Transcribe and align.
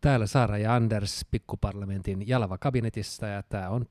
Täällä 0.00 0.26
Saara 0.26 0.58
ja 0.58 0.74
Anders 0.74 1.26
pikkuparlamentin 1.30 2.28
Jalava 2.28 2.58
kabinetissa 2.58 3.26
ja 3.26 3.42
tämä 3.42 3.68
on 3.68 3.86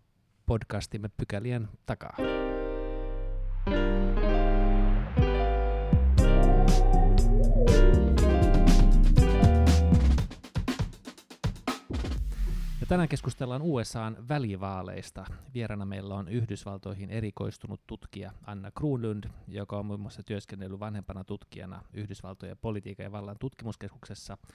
podcastimme 0.45 1.09
pykälien 1.17 1.67
takaa. 1.85 2.17
Ja 12.79 12.85
tänään 12.87 13.09
keskustellaan 13.09 13.61
USAn 13.61 14.27
välivaaleista. 14.29 15.25
Vierana 15.53 15.85
meillä 15.85 16.15
on 16.15 16.27
Yhdysvaltoihin 16.27 17.09
erikoistunut 17.09 17.81
tutkija 17.87 18.31
Anna 18.45 18.71
Kruunlund, 18.71 19.23
joka 19.47 19.77
on 19.77 19.85
muun 19.85 19.99
muassa 19.99 20.23
työskennellyt 20.23 20.79
vanhempana 20.79 21.23
tutkijana 21.23 21.81
Yhdysvaltojen 21.93 22.57
politiikan 22.57 23.03
ja 23.03 23.11
vallan 23.11 23.37
tutkimuskeskuksessa– 23.39 24.37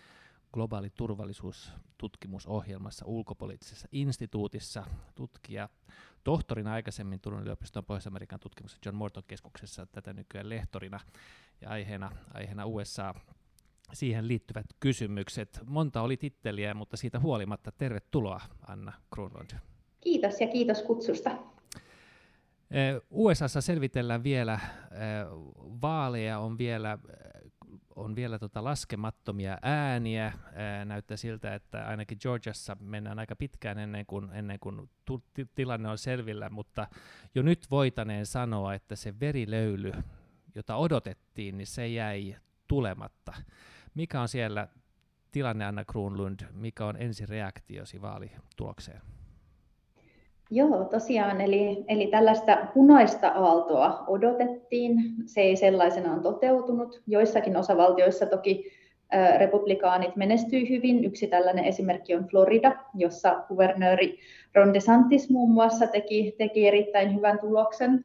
globaali 0.55 0.91
turvallisuustutkimusohjelmassa 0.91 3.07
ulkopoliittisessa 3.07 3.89
instituutissa, 3.93 4.85
tutkija, 5.15 5.69
tohtorina 6.25 6.73
aikaisemmin 6.73 7.21
Turun 7.21 7.43
yliopiston 7.43 7.85
Pohjois-Amerikan 7.85 8.41
tutkimus 8.41 8.79
John 8.87 8.97
Morton 8.97 9.23
keskuksessa, 9.27 9.87
tätä 9.87 10.13
nykyään 10.13 10.49
lehtorina 10.49 11.01
ja 11.61 11.71
aiheena, 11.71 12.11
aiheena 12.35 12.67
USA 12.67 13.15
siihen 13.93 14.29
liittyvät 14.29 14.67
kysymykset. 14.81 15.61
Monta 15.67 16.03
oli 16.03 16.17
titteliä, 16.17 16.75
mutta 16.75 16.97
siitä 16.97 17.21
huolimatta 17.21 17.73
tervetuloa 17.73 18.41
Anna 18.67 18.93
Kronlund. 19.15 19.51
Kiitos 20.01 20.41
ja 20.41 20.49
kiitos 20.49 20.83
kutsusta. 20.83 21.31
USAssa 23.11 23.61
selvitellään 23.61 24.25
vielä, 24.25 24.61
vaaleja 25.83 26.39
on 26.39 26.59
vielä 26.59 26.99
on 27.97 28.17
vielä 28.17 28.39
tota 28.39 28.65
laskemattomia 28.65 29.59
ääniä. 29.63 30.33
Ää, 30.55 30.85
näyttää 30.85 31.17
siltä, 31.17 31.55
että 31.55 31.87
ainakin 31.87 32.19
Georgiassa 32.21 32.77
mennään 32.81 33.19
aika 33.19 33.37
pitkään 33.37 33.79
ennen 33.79 34.07
kuin, 34.07 34.31
ennen 34.33 34.59
kuin 34.61 34.91
tilanne 35.55 35.89
on 35.89 35.99
selvillä, 35.99 36.51
mutta 36.51 36.87
jo 37.35 37.43
nyt 37.43 37.67
voitaneen 37.71 38.27
sanoa, 38.27 38.75
että 38.75 38.97
se 38.97 39.21
verilöyly, 39.21 39.93
jota 40.55 40.77
odotettiin, 40.77 41.57
niin 41.57 41.67
se 41.67 41.89
jäi 41.89 42.37
tulematta. 42.69 43.33
Mikä 43.95 44.21
on 44.21 44.29
siellä 44.29 44.69
tilanne, 45.33 45.65
Anna 45.65 45.85
Kruunlund, 45.85 46.41
mikä 46.53 46.87
on 46.87 46.97
ensireaktiosi 46.97 48.03
vaalitulokseen? 48.03 49.01
Joo, 50.55 50.85
tosiaan, 50.85 51.41
eli, 51.41 51.85
eli 51.89 52.07
tällaista 52.07 52.59
punaista 52.75 53.29
aaltoa 53.29 54.05
odotettiin. 54.07 54.97
Se 55.27 55.41
ei 55.41 55.57
sellaisenaan 55.57 56.23
toteutunut. 56.23 57.03
Joissakin 57.07 57.57
osavaltioissa 57.57 58.27
toki 58.27 58.73
republikaanit 59.39 60.17
menestyi 60.17 60.69
hyvin. 60.69 61.05
Yksi 61.05 61.27
tällainen 61.27 61.65
esimerkki 61.65 62.15
on 62.15 62.25
Florida, 62.25 62.73
jossa 62.95 63.45
kuvernööri 63.49 64.19
Ron 64.55 64.75
DeSantis 64.75 65.31
muun 65.31 65.51
muassa 65.51 65.87
teki, 65.87 66.35
teki 66.39 66.69
erittäin 66.69 67.15
hyvän 67.15 67.39
tuloksen. 67.39 68.05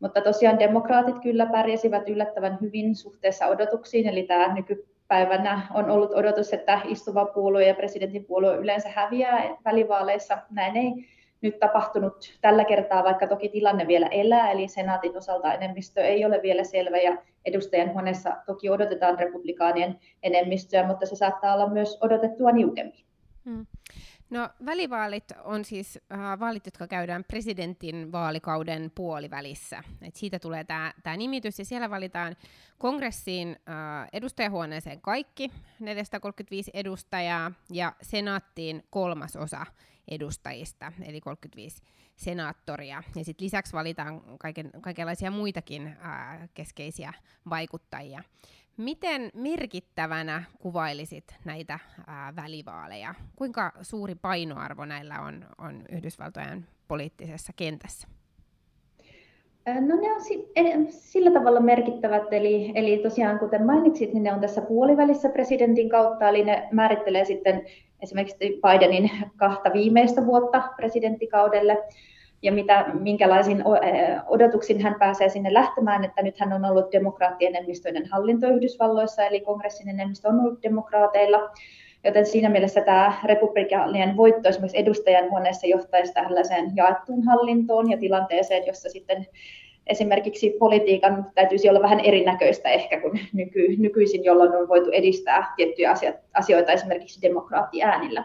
Mutta 0.00 0.20
tosiaan 0.20 0.58
demokraatit 0.58 1.18
kyllä 1.22 1.46
pärjäsivät 1.46 2.08
yllättävän 2.08 2.58
hyvin 2.60 2.96
suhteessa 2.96 3.46
odotuksiin, 3.46 4.08
eli 4.08 4.22
tämä 4.22 4.54
nykypäivänä 4.54 5.66
on 5.74 5.90
ollut 5.90 6.14
odotus, 6.14 6.52
että 6.52 6.80
istuva 6.84 7.24
puolue 7.24 7.66
ja 7.66 7.74
presidentin 7.74 8.24
puolue 8.24 8.56
yleensä 8.56 8.88
häviää 8.94 9.56
välivaaleissa. 9.64 10.38
Näin 10.50 10.76
ei 10.76 10.92
nyt 11.42 11.58
tapahtunut 11.58 12.38
tällä 12.40 12.64
kertaa, 12.64 13.04
vaikka 13.04 13.26
toki 13.26 13.48
tilanne 13.48 13.86
vielä 13.86 14.06
elää, 14.06 14.50
eli 14.50 14.68
senaatin 14.68 15.16
osalta 15.16 15.54
enemmistö 15.54 16.00
ei 16.00 16.24
ole 16.24 16.42
vielä 16.42 16.64
selvä 16.64 16.96
ja 16.96 17.16
edustajan 17.44 17.92
huoneessa 17.92 18.36
toki 18.46 18.70
odotetaan 18.70 19.18
republikaanien 19.18 19.98
enemmistöä, 20.22 20.86
mutta 20.86 21.06
se 21.06 21.16
saattaa 21.16 21.54
olla 21.54 21.68
myös 21.68 21.98
odotettua 22.00 22.52
niukempi. 22.52 23.04
Hmm. 23.44 23.66
No 24.32 24.48
välivaalit 24.66 25.24
on 25.44 25.64
siis 25.64 25.98
äh, 26.12 26.40
vaalit, 26.40 26.66
jotka 26.66 26.86
käydään 26.86 27.24
presidentin 27.24 28.12
vaalikauden 28.12 28.92
puolivälissä. 28.94 29.82
Et 30.02 30.16
siitä 30.16 30.38
tulee 30.38 30.64
tämä 30.64 31.16
nimitys 31.16 31.58
ja 31.58 31.64
siellä 31.64 31.90
valitaan 31.90 32.36
kongressiin 32.78 33.48
äh, 33.48 34.08
edustajahuoneeseen 34.12 35.00
kaikki 35.00 35.50
435 35.80 36.70
edustajaa 36.74 37.52
ja 37.70 37.92
senaattiin 38.02 38.84
kolmas 38.90 39.36
osa 39.36 39.66
edustajista, 40.08 40.92
eli 41.06 41.20
35 41.20 41.82
senaattoria. 42.16 43.02
Ja 43.16 43.24
sitten 43.24 43.44
lisäksi 43.44 43.72
valitaan 43.72 44.22
kaiken, 44.38 44.70
kaikenlaisia 44.80 45.30
muitakin 45.30 45.96
ää, 46.00 46.48
keskeisiä 46.54 47.12
vaikuttajia. 47.50 48.22
Miten 48.76 49.30
merkittävänä 49.34 50.44
kuvailisit 50.58 51.34
näitä 51.44 51.78
ää, 52.06 52.36
välivaaleja? 52.36 53.14
Kuinka 53.36 53.72
suuri 53.82 54.14
painoarvo 54.14 54.84
näillä 54.84 55.20
on, 55.20 55.46
on 55.58 55.82
Yhdysvaltojen 55.92 56.66
poliittisessa 56.88 57.52
kentässä? 57.56 58.08
No 59.66 59.96
ne 59.96 60.12
on 60.12 60.20
sillä 60.88 61.30
tavalla 61.30 61.60
merkittävät, 61.60 62.32
eli, 62.32 62.72
eli 62.74 62.98
tosiaan 62.98 63.38
kuten 63.38 63.66
mainitsit, 63.66 64.12
niin 64.12 64.22
ne 64.22 64.32
on 64.32 64.40
tässä 64.40 64.62
puolivälissä 64.62 65.28
presidentin 65.28 65.88
kautta, 65.88 66.28
eli 66.28 66.44
ne 66.44 66.68
määrittelee 66.72 67.24
sitten 67.24 67.64
esimerkiksi 68.02 68.60
Bidenin 68.62 69.10
kahta 69.36 69.72
viimeistä 69.72 70.26
vuotta 70.26 70.62
presidenttikaudelle. 70.76 71.84
Ja 72.42 72.52
mitä, 72.52 72.84
minkälaisin 73.00 73.64
odotuksin 74.26 74.82
hän 74.82 74.94
pääsee 74.98 75.28
sinne 75.28 75.54
lähtemään, 75.54 76.04
että 76.04 76.22
nyt 76.22 76.40
hän 76.40 76.52
on 76.52 76.64
ollut 76.64 76.92
demokraattien 76.92 77.56
enemmistöinen 77.56 78.06
hallinto 78.06 78.48
Yhdysvalloissa, 78.48 79.24
eli 79.24 79.40
kongressin 79.40 79.88
enemmistö 79.88 80.28
on 80.28 80.40
ollut 80.40 80.62
demokraateilla, 80.62 81.50
joten 82.04 82.26
siinä 82.26 82.48
mielessä 82.48 82.80
tämä 82.80 83.12
republikaanien 83.24 84.16
voitto 84.16 84.48
esimerkiksi 84.48 84.78
edustajan 84.78 85.30
huoneessa 85.30 85.66
johtaisi 85.66 86.12
tällaiseen 86.12 86.72
jaettuun 86.76 87.24
hallintoon 87.24 87.90
ja 87.90 87.98
tilanteeseen, 87.98 88.66
jossa 88.66 88.88
sitten 88.88 89.26
esimerkiksi 89.86 90.56
politiikan 90.58 91.26
täytyisi 91.34 91.68
olla 91.68 91.82
vähän 91.82 92.00
erinäköistä 92.00 92.68
ehkä 92.68 93.00
kuin 93.00 93.20
nyky, 93.32 93.76
nykyisin, 93.78 94.24
jolloin 94.24 94.56
on 94.56 94.68
voitu 94.68 94.90
edistää 94.90 95.52
tiettyjä 95.56 95.94
asioita 96.34 96.72
esimerkiksi 96.72 97.22
demokraattiäänillä. 97.22 98.24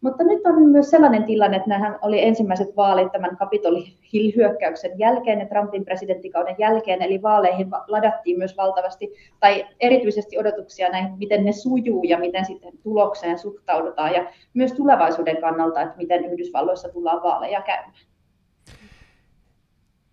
Mutta 0.00 0.24
nyt 0.24 0.46
on 0.46 0.68
myös 0.68 0.90
sellainen 0.90 1.24
tilanne, 1.24 1.56
että 1.56 1.68
nämähän 1.68 1.98
oli 2.02 2.24
ensimmäiset 2.24 2.76
vaalit 2.76 3.12
tämän 3.12 3.36
Capitol 3.36 3.82
Hill-hyökkäyksen 4.12 4.98
jälkeen 4.98 5.38
ja 5.38 5.46
Trumpin 5.46 5.84
presidenttikauden 5.84 6.56
jälkeen, 6.58 7.02
eli 7.02 7.22
vaaleihin 7.22 7.68
ladattiin 7.88 8.38
myös 8.38 8.56
valtavasti, 8.56 9.12
tai 9.40 9.66
erityisesti 9.80 10.38
odotuksia 10.38 10.88
näihin, 10.88 11.18
miten 11.18 11.44
ne 11.44 11.52
sujuu 11.52 12.02
ja 12.02 12.18
miten 12.18 12.44
sitten 12.44 12.72
tulokseen 12.82 13.38
suhtaudutaan, 13.38 14.14
ja 14.14 14.26
myös 14.54 14.72
tulevaisuuden 14.72 15.40
kannalta, 15.40 15.82
että 15.82 15.96
miten 15.96 16.24
Yhdysvalloissa 16.24 16.88
tullaan 16.88 17.22
vaaleja 17.22 17.62
käymään. 17.62 17.92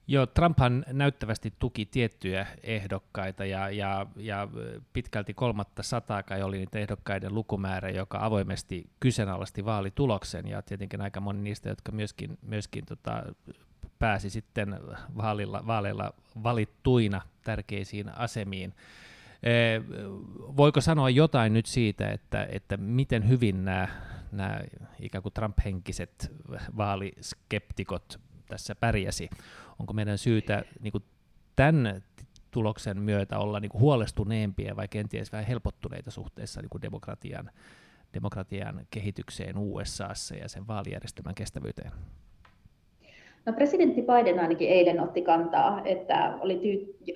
Joo, 0.07 0.25
Trumphan 0.25 0.85
näyttävästi 0.91 1.53
tuki 1.59 1.85
tiettyjä 1.85 2.47
ehdokkaita 2.63 3.45
ja, 3.45 3.69
ja, 3.69 4.05
ja 4.15 4.47
pitkälti 4.93 5.33
kolmatta 5.33 5.83
sataa 5.83 6.23
kai 6.23 6.43
oli 6.43 6.57
niitä 6.57 6.79
ehdokkaiden 6.79 7.35
lukumäärä, 7.35 7.89
joka 7.89 8.17
avoimesti 8.21 8.89
kyseenalaisti 8.99 9.65
vaalituloksen 9.65 10.47
ja 10.47 10.61
tietenkin 10.61 11.01
aika 11.01 11.19
moni 11.19 11.41
niistä, 11.41 11.69
jotka 11.69 11.91
myöskin, 11.91 12.37
myöskin 12.41 12.85
tota, 12.85 13.23
pääsi 13.99 14.29
sitten 14.29 14.79
vaalilla, 15.17 15.67
vaaleilla 15.67 16.13
valittuina 16.43 17.21
tärkeisiin 17.43 18.17
asemiin. 18.17 18.73
E, 19.43 19.51
voiko 20.57 20.81
sanoa 20.81 21.09
jotain 21.09 21.53
nyt 21.53 21.65
siitä, 21.65 22.11
että, 22.11 22.47
että 22.51 22.77
miten 22.77 23.29
hyvin 23.29 23.65
nämä, 23.65 23.87
nämä 24.31 24.59
ikään 24.99 25.21
kuin 25.21 25.33
Trump-henkiset 25.33 26.31
vaaliskeptikot 26.77 28.19
tässä 28.47 28.75
pärjäsi? 28.75 29.29
onko 29.79 29.93
meidän 29.93 30.17
syytä 30.17 30.63
niin 30.79 30.91
kuin 30.91 31.03
tämän 31.55 32.03
tuloksen 32.51 33.01
myötä 33.01 33.39
olla 33.39 33.59
niin 33.59 33.69
kuin 33.71 33.81
huolestuneempia 33.81 34.75
vai 34.75 34.87
kenties 34.87 35.31
vähän 35.31 35.45
helpottuneita 35.45 36.11
suhteessa 36.11 36.61
niin 36.61 36.69
kuin 36.69 36.81
demokratian, 36.81 37.51
demokratian 38.13 38.87
kehitykseen 38.91 39.57
USAssa 39.57 40.35
ja 40.35 40.49
sen 40.49 40.67
vaalijärjestelmän 40.67 41.35
kestävyyteen? 41.35 41.91
No 43.45 43.53
presidentti 43.53 44.01
Biden 44.01 44.39
ainakin 44.39 44.69
eilen 44.69 44.99
otti 44.99 45.21
kantaa, 45.21 45.81
että 45.85 46.37
oli 46.39 46.55
tyy- 46.55 47.15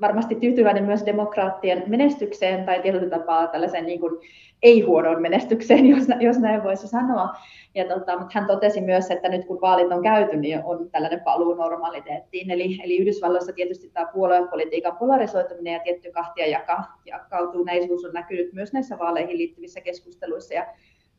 varmasti 0.00 0.34
tyytyväinen 0.34 0.84
myös 0.84 1.06
demokraattien 1.06 1.84
menestykseen 1.86 2.64
tai 2.66 2.82
tietyllä 2.82 3.10
tapaa 3.10 3.46
tällaisen 3.46 3.86
niin 3.86 4.00
kuin 4.00 4.20
ei-huonoon 4.62 5.22
menestykseen, 5.22 5.86
jos, 5.96 6.04
jos 6.20 6.38
näin 6.38 6.64
voisi 6.64 6.88
sanoa. 6.88 7.28
Ja 7.74 7.84
tota, 7.84 8.18
mutta 8.18 8.38
hän 8.38 8.46
totesi 8.46 8.80
myös, 8.80 9.10
että 9.10 9.28
nyt 9.28 9.44
kun 9.44 9.60
vaalit 9.60 9.92
on 9.92 10.02
käyty, 10.02 10.36
niin 10.36 10.64
on 10.64 10.90
tällainen 10.90 11.20
paluu 11.20 11.54
normaliteettiin. 11.54 12.50
Eli, 12.50 12.78
eli 12.84 12.98
Yhdysvalloissa 12.98 13.52
tietysti 13.52 13.90
tämä 13.90 14.10
puoluepolitiikan 14.12 14.96
polarisoituminen 14.96 15.72
ja 15.72 15.80
tietty 15.80 16.10
kahtia 16.10 16.46
jaka, 16.46 16.84
jakautuneisuus 17.04 18.04
on 18.04 18.12
näkynyt 18.12 18.52
myös 18.52 18.72
näissä 18.72 18.98
vaaleihin 18.98 19.38
liittyvissä 19.38 19.80
keskusteluissa. 19.80 20.54
Ja 20.54 20.66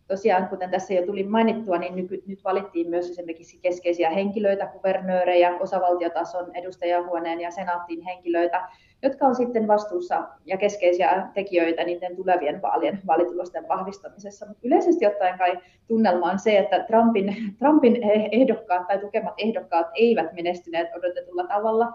tosiaan, 0.10 0.48
kuten 0.48 0.70
tässä 0.70 0.94
jo 0.94 1.06
tuli 1.06 1.24
mainittua, 1.24 1.78
niin 1.78 1.96
nyt, 1.96 2.28
nyt 2.28 2.44
valittiin 2.44 2.90
myös 2.90 3.10
esimerkiksi 3.10 3.60
keskeisiä 3.62 4.10
henkilöitä, 4.10 4.66
kuvernöörejä, 4.66 5.58
osavaltiotason 5.60 6.56
edustajahuoneen 6.56 7.42
ja 7.42 7.52
senaattiin 7.52 8.02
henkilöitä, 8.02 8.70
jotka 9.02 9.26
on 9.26 9.36
sitten 9.36 9.68
vastuussa 9.68 10.28
ja 10.46 10.58
keskeisiä 10.58 11.28
tekijöitä 11.34 11.84
niiden 11.84 12.16
tulevien 12.16 12.62
vaalien 12.62 13.02
vaalitulosten 13.08 13.68
vahvistamisessa. 13.68 14.46
Mutta 14.46 14.68
yleisesti 14.68 15.08
ottaen 15.08 15.38
kai 15.38 15.60
tunnelma 15.88 16.32
on 16.32 16.40
se, 16.40 16.58
että 16.58 16.84
Trumpin, 16.84 17.36
Trumpin 17.60 17.98
ehdokkaat 18.32 18.88
tai 18.88 19.00
tukemat 19.00 19.34
ehdokkaat 19.38 19.88
eivät 19.94 20.34
menestyneet 20.34 20.88
odotetulla 20.96 21.44
tavalla. 21.44 21.94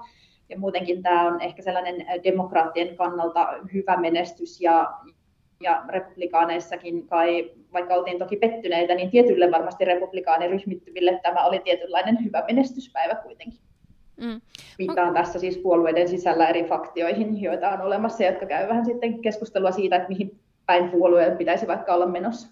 Ja 0.49 0.58
muutenkin 0.58 1.02
tämä 1.02 1.26
on 1.26 1.40
ehkä 1.40 1.62
sellainen 1.62 2.06
demokraattien 2.25 2.96
kannalta 2.96 3.49
hyvä 3.72 3.96
menestys 3.96 4.60
ja, 4.60 4.93
ja 5.60 5.84
republikaaneissakin 5.88 7.06
kai, 7.06 7.50
vaikka 7.74 7.94
oltiin 7.94 8.18
toki 8.18 8.36
pettyneitä, 8.36 8.94
niin 8.94 9.10
tietylle 9.10 9.50
varmasti 9.50 9.84
republikaaniryhmittyville 9.84 11.20
tämä 11.22 11.44
oli 11.46 11.58
tietynlainen 11.58 12.24
hyvä 12.24 12.44
menestyspäivä 12.46 13.14
kuitenkin. 13.14 13.60
Mm. 14.16 14.40
Viittaan 14.78 15.14
tässä 15.14 15.38
siis 15.38 15.58
puolueiden 15.58 16.08
sisällä 16.08 16.48
eri 16.48 16.64
faktioihin, 16.64 17.42
joita 17.42 17.70
on 17.70 17.80
olemassa, 17.80 18.24
jotka 18.24 18.46
käy 18.46 18.68
vähän 18.68 18.84
sitten 18.84 19.22
keskustelua 19.22 19.70
siitä, 19.70 19.96
että 19.96 20.08
mihin 20.08 20.40
päin 20.66 20.90
puolueen 20.90 21.36
pitäisi 21.36 21.66
vaikka 21.66 21.94
olla 21.94 22.06
menossa. 22.06 22.48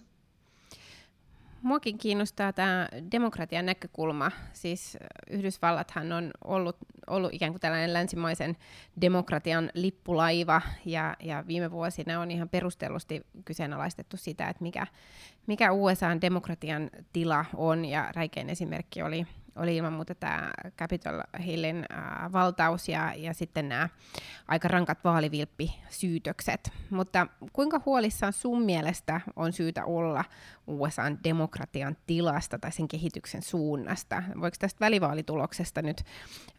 Muakin 1.63 1.97
kiinnostaa 1.97 2.53
tämä 2.53 2.87
demokratian 3.11 3.65
näkökulma. 3.65 4.31
Siis 4.53 4.97
Yhdysvallathan 5.29 6.11
on 6.11 6.31
ollut, 6.43 6.77
ollut 7.07 7.33
ikään 7.33 7.51
kuin 7.51 7.61
tällainen 7.61 7.93
länsimaisen 7.93 8.57
demokratian 9.01 9.69
lippulaiva, 9.73 10.61
ja, 10.85 11.15
ja 11.19 11.43
viime 11.47 11.71
vuosina 11.71 12.19
on 12.19 12.31
ihan 12.31 12.49
perustellusti 12.49 13.21
kyseenalaistettu 13.45 14.17
sitä, 14.17 14.49
että 14.49 14.63
mikä, 14.63 14.87
mikä 15.47 15.71
USAn 15.71 16.21
demokratian 16.21 16.89
tila 17.13 17.45
on, 17.55 17.85
ja 17.85 18.11
räikein 18.15 18.49
esimerkki 18.49 19.01
oli 19.01 19.27
oli 19.55 19.77
ilman 19.77 19.93
muuta 19.93 20.15
tämä 20.15 20.51
Capitol 20.77 21.21
Hillin 21.45 21.85
äh, 21.93 22.31
valtaus 22.31 22.89
ja, 22.89 23.13
ja 23.13 23.33
sitten 23.33 23.69
nämä 23.69 23.89
aika 24.47 24.67
rankat 24.67 25.03
vaalivilppisyytökset. 25.03 26.71
Mutta 26.89 27.27
kuinka 27.53 27.81
huolissaan 27.85 28.33
sun 28.33 28.61
mielestä 28.61 29.21
on 29.35 29.53
syytä 29.53 29.85
olla 29.85 30.25
USAn 30.67 31.19
demokratian 31.23 31.97
tilasta 32.07 32.59
tai 32.59 32.71
sen 32.71 32.87
kehityksen 32.87 33.41
suunnasta? 33.41 34.23
Voiko 34.41 34.55
tästä 34.59 34.79
välivaalituloksesta 34.79 35.81
nyt 35.81 36.03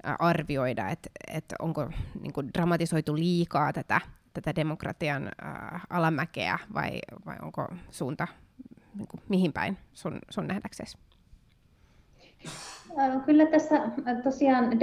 äh, 0.07 0.17
arvioida, 0.19 0.89
että, 0.89 1.11
että 1.29 1.57
onko 1.59 1.91
niin 2.21 2.33
kuin, 2.33 2.51
dramatisoitu 2.55 3.17
liikaa 3.17 3.73
tätä, 3.73 4.01
tätä 4.33 4.57
demokratian 4.57 5.23
äh, 5.25 5.83
alamäkeä 5.91 6.59
vai, 6.75 7.01
vai 7.27 7.37
onko 7.43 7.69
suunta 7.91 8.29
niin 8.95 9.09
kuin, 9.09 9.23
mihin 9.29 9.53
päin 9.53 9.79
sun, 9.95 10.19
sun 10.31 10.47
nähdäksesi? 10.47 10.99
Kyllä 13.27 13.47
tässä 13.47 13.81
tosiaan 14.25 14.81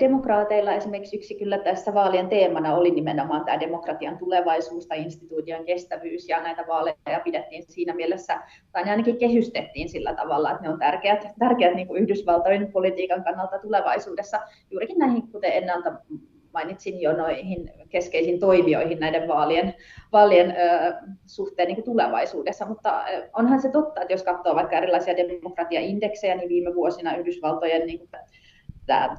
demokraateilla 0.00 0.72
esimerkiksi 0.72 1.16
yksi 1.16 1.34
kyllä 1.34 1.58
tässä 1.58 1.94
vaalien 1.94 2.28
teemana 2.28 2.74
oli 2.74 2.90
nimenomaan 2.90 3.44
tämä 3.44 3.60
demokratian 3.60 4.18
tulevaisuus 4.18 4.86
tai 4.86 5.02
instituution 5.02 5.64
kestävyys 5.64 6.28
ja 6.28 6.42
näitä 6.42 6.64
vaaleja 6.68 7.20
pidettiin 7.24 7.64
siinä 7.68 7.94
mielessä, 7.94 8.40
tai 8.72 8.84
ne 8.84 8.90
ainakin 8.90 9.18
kehystettiin 9.18 9.88
sillä 9.88 10.14
tavalla, 10.14 10.50
että 10.50 10.62
ne 10.62 10.68
on 10.68 10.78
tärkeät, 10.78 11.26
tärkeät 11.38 11.74
niin 11.74 11.86
kuin 11.86 12.02
Yhdysvaltojen 12.02 12.72
politiikan 12.72 13.24
kannalta 13.24 13.58
tulevaisuudessa 13.58 14.40
juurikin 14.70 14.98
näihin, 14.98 15.28
kuten 15.32 15.52
ennalta 15.52 15.92
mainitsin 16.52 17.00
jo 17.00 17.16
noihin 17.16 17.72
keskeisiin 17.88 18.40
toimijoihin 18.40 19.00
näiden 19.00 19.28
vaalien, 19.28 19.74
vaalien 20.12 20.50
ö, 20.50 20.94
suhteen 21.26 21.66
niin 21.66 21.76
kuin 21.76 21.84
tulevaisuudessa, 21.84 22.66
mutta 22.66 23.04
onhan 23.32 23.60
se 23.60 23.70
totta, 23.70 24.00
että 24.00 24.14
jos 24.14 24.22
katsoo 24.22 24.54
vaikka 24.54 24.76
erilaisia 24.76 25.16
demokratiaindeksejä, 25.16 26.34
niin 26.34 26.48
viime 26.48 26.74
vuosina 26.74 27.16
Yhdysvaltojen 27.16 27.86
niin 27.86 27.98
kuin, 27.98 28.10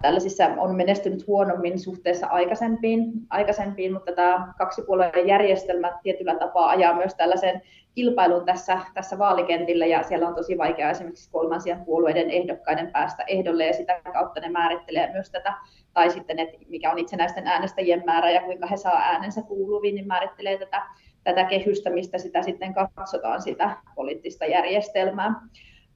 tällaisissa 0.01 0.45
on 0.57 0.75
menestynyt 0.75 1.27
huonommin 1.27 1.79
suhteessa 1.79 2.27
aikaisempiin, 2.27 3.11
aikaisempiin 3.29 3.93
mutta 3.93 4.11
tämä 4.11 4.53
kaksipuolueen 4.57 5.27
järjestelmä 5.27 5.99
tietyllä 6.03 6.35
tapaa 6.35 6.69
ajaa 6.69 6.95
myös 6.95 7.15
tällaisen 7.15 7.61
kilpailun 7.95 8.45
tässä, 8.45 8.79
tässä 8.93 9.19
vaalikentillä 9.19 9.85
ja 9.85 10.03
siellä 10.03 10.27
on 10.27 10.35
tosi 10.35 10.57
vaikea 10.57 10.89
esimerkiksi 10.89 11.31
kolmansien 11.31 11.85
puolueiden 11.85 12.29
ehdokkaiden 12.29 12.91
päästä 12.91 13.23
ehdolle 13.27 13.65
ja 13.65 13.73
sitä 13.73 14.01
kautta 14.13 14.41
ne 14.41 14.49
määrittelee 14.49 15.11
myös 15.11 15.31
tätä, 15.31 15.53
tai 15.99 16.09
sitten, 16.09 16.39
että 16.39 16.57
mikä 16.67 16.91
on 16.91 16.99
itsenäisten 16.99 17.47
äänestäjien 17.47 18.03
määrä 18.05 18.31
ja 18.31 18.41
kuinka 18.41 18.67
he 18.67 18.77
saa 18.77 18.97
äänensä 18.97 19.41
kuuluviin, 19.41 19.95
niin 19.95 20.07
määrittelee 20.07 20.57
tätä, 20.57 20.81
tätä 21.23 21.43
kehystä, 21.43 21.89
mistä 21.89 22.17
sitä 22.17 22.41
sitten 22.41 22.73
katsotaan 22.73 23.41
sitä 23.41 23.77
poliittista 23.95 24.45
järjestelmää. 24.45 25.33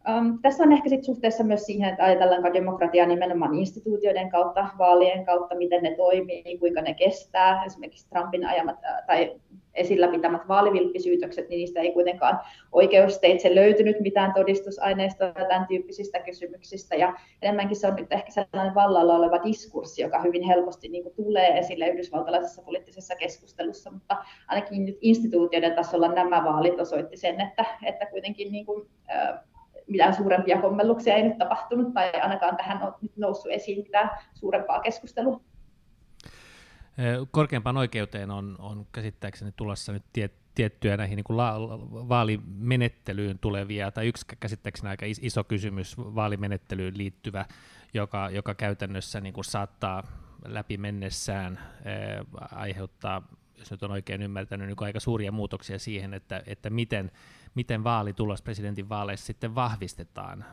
Um, 0.10 0.40
tässä 0.42 0.64
on 0.64 0.72
ehkä 0.72 0.90
sit 0.90 1.04
suhteessa 1.04 1.44
myös 1.44 1.66
siihen, 1.66 1.90
että 1.90 2.04
ajatellaanko 2.04 2.54
demokratiaa 2.54 3.08
nimenomaan 3.08 3.56
instituutioiden 3.56 4.30
kautta, 4.30 4.68
vaalien 4.78 5.26
kautta, 5.26 5.56
miten 5.56 5.84
ne 5.84 5.96
toimii, 5.96 6.58
kuinka 6.60 6.82
ne 6.82 6.94
kestää. 6.94 7.64
Esimerkiksi 7.66 8.10
Trumpin 8.10 8.46
ajamat 8.46 8.76
tai 9.08 9.40
esillä 9.74 10.08
pitämät 10.08 10.48
vaalivilppisyytökset, 10.48 11.50
niin 11.50 11.58
niistä 11.58 11.80
ei 11.80 11.92
kuitenkaan 11.92 12.40
oikeusteitse 12.72 13.56
löytynyt 13.56 14.00
mitään 14.00 14.34
todistusaineistoa 14.34 15.32
tämän 15.32 15.68
tyyppisistä 15.68 16.20
kysymyksistä. 16.20 16.96
Ja 16.96 17.14
enemmänkin 17.42 17.78
se 17.78 17.88
on 17.88 17.96
nyt 17.96 18.12
ehkä 18.14 18.32
sellainen 18.32 18.76
vallalla 18.76 19.16
oleva 19.16 19.44
diskurssi, 19.44 20.02
joka 20.02 20.22
hyvin 20.22 20.44
helposti 20.44 20.90
niin 20.90 21.04
kuin 21.04 21.16
tulee 21.16 21.58
esille 21.58 21.88
yhdysvaltalaisessa 21.88 22.62
poliittisessa 22.62 23.16
keskustelussa, 23.16 23.92
mutta 23.92 24.18
ainakin 24.48 24.86
nyt 24.86 24.98
instituutioiden 25.02 25.76
tasolla 25.76 26.14
nämä 26.14 26.44
vaalit 26.44 26.80
osoitti 26.80 27.18
sen, 27.18 27.42
että, 27.42 27.66
että 27.84 28.06
kuitenkin 28.06 28.52
niin 28.52 28.66
kuin, 28.66 28.88
mitään 29.88 30.16
suurempia 30.16 30.62
kommelluksia 30.62 31.16
ei 31.16 31.24
nyt 31.24 31.38
tapahtunut 31.38 31.94
tai 31.94 32.12
ainakaan 32.22 32.58
tähän 32.58 32.84
on 32.84 32.96
nyt 33.02 33.18
noussut 33.18 33.52
esiin 33.52 33.84
mitään 33.84 34.10
suurempaa 34.34 34.80
keskustelua. 34.80 35.42
Korkeimpaan 37.32 37.78
oikeuteen 37.78 38.32
on, 38.32 38.56
on 38.60 38.88
käsittääkseni 38.92 39.52
tulossa 39.56 39.92
nyt 39.92 40.04
tie, 40.14 40.30
tiettyjä 40.56 40.98
näihin 40.98 41.16
niin 41.16 41.24
kuin 41.24 41.38
la, 41.38 41.56
vaalimenettelyyn 42.10 43.40
tulevia, 43.40 43.92
tai 43.92 44.08
yksi 44.08 44.26
käsittääkseni 44.40 44.90
aika 44.90 45.06
iso 45.22 45.44
kysymys 45.44 45.98
vaalimenettelyyn 45.98 46.98
liittyvä, 46.98 47.46
joka, 47.94 48.30
joka 48.30 48.56
käytännössä 48.56 49.22
niin 49.22 49.34
kuin 49.34 49.46
saattaa 49.46 50.04
läpi 50.46 50.78
mennessään 50.78 51.60
ää, 51.86 52.24
aiheuttaa, 52.52 53.22
jos 53.64 53.72
nyt 53.72 53.84
on 53.84 53.92
oikein 53.92 54.22
ymmärtänyt, 54.22 54.68
niin 54.68 54.78
aika 54.80 55.00
suuria 55.00 55.32
muutoksia 55.32 55.80
siihen, 55.80 56.14
että, 56.14 56.44
että 56.46 56.70
miten 56.70 57.12
miten 57.56 57.84
vaalitulos 57.84 58.42
presidentin 58.42 58.90
vaaleissa 58.90 59.26
sitten 59.26 59.56
vahvistetaan 59.56 60.46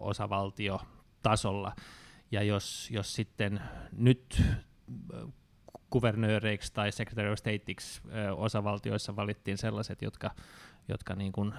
osavaltiotasolla. 0.00 1.76
Ja 2.30 2.42
jos, 2.42 2.90
jos 2.90 3.14
sitten 3.14 3.60
nyt 3.92 4.42
kuvernööreiksi 5.90 6.72
tai 6.72 6.92
secretary 6.92 7.32
of 7.32 7.38
stateiksi 7.38 8.02
osavaltioissa 8.36 9.16
valittiin 9.16 9.58
sellaiset, 9.58 10.02
jotka, 10.02 10.30
jotka 10.88 11.14
niin 11.14 11.32
kuin 11.32 11.54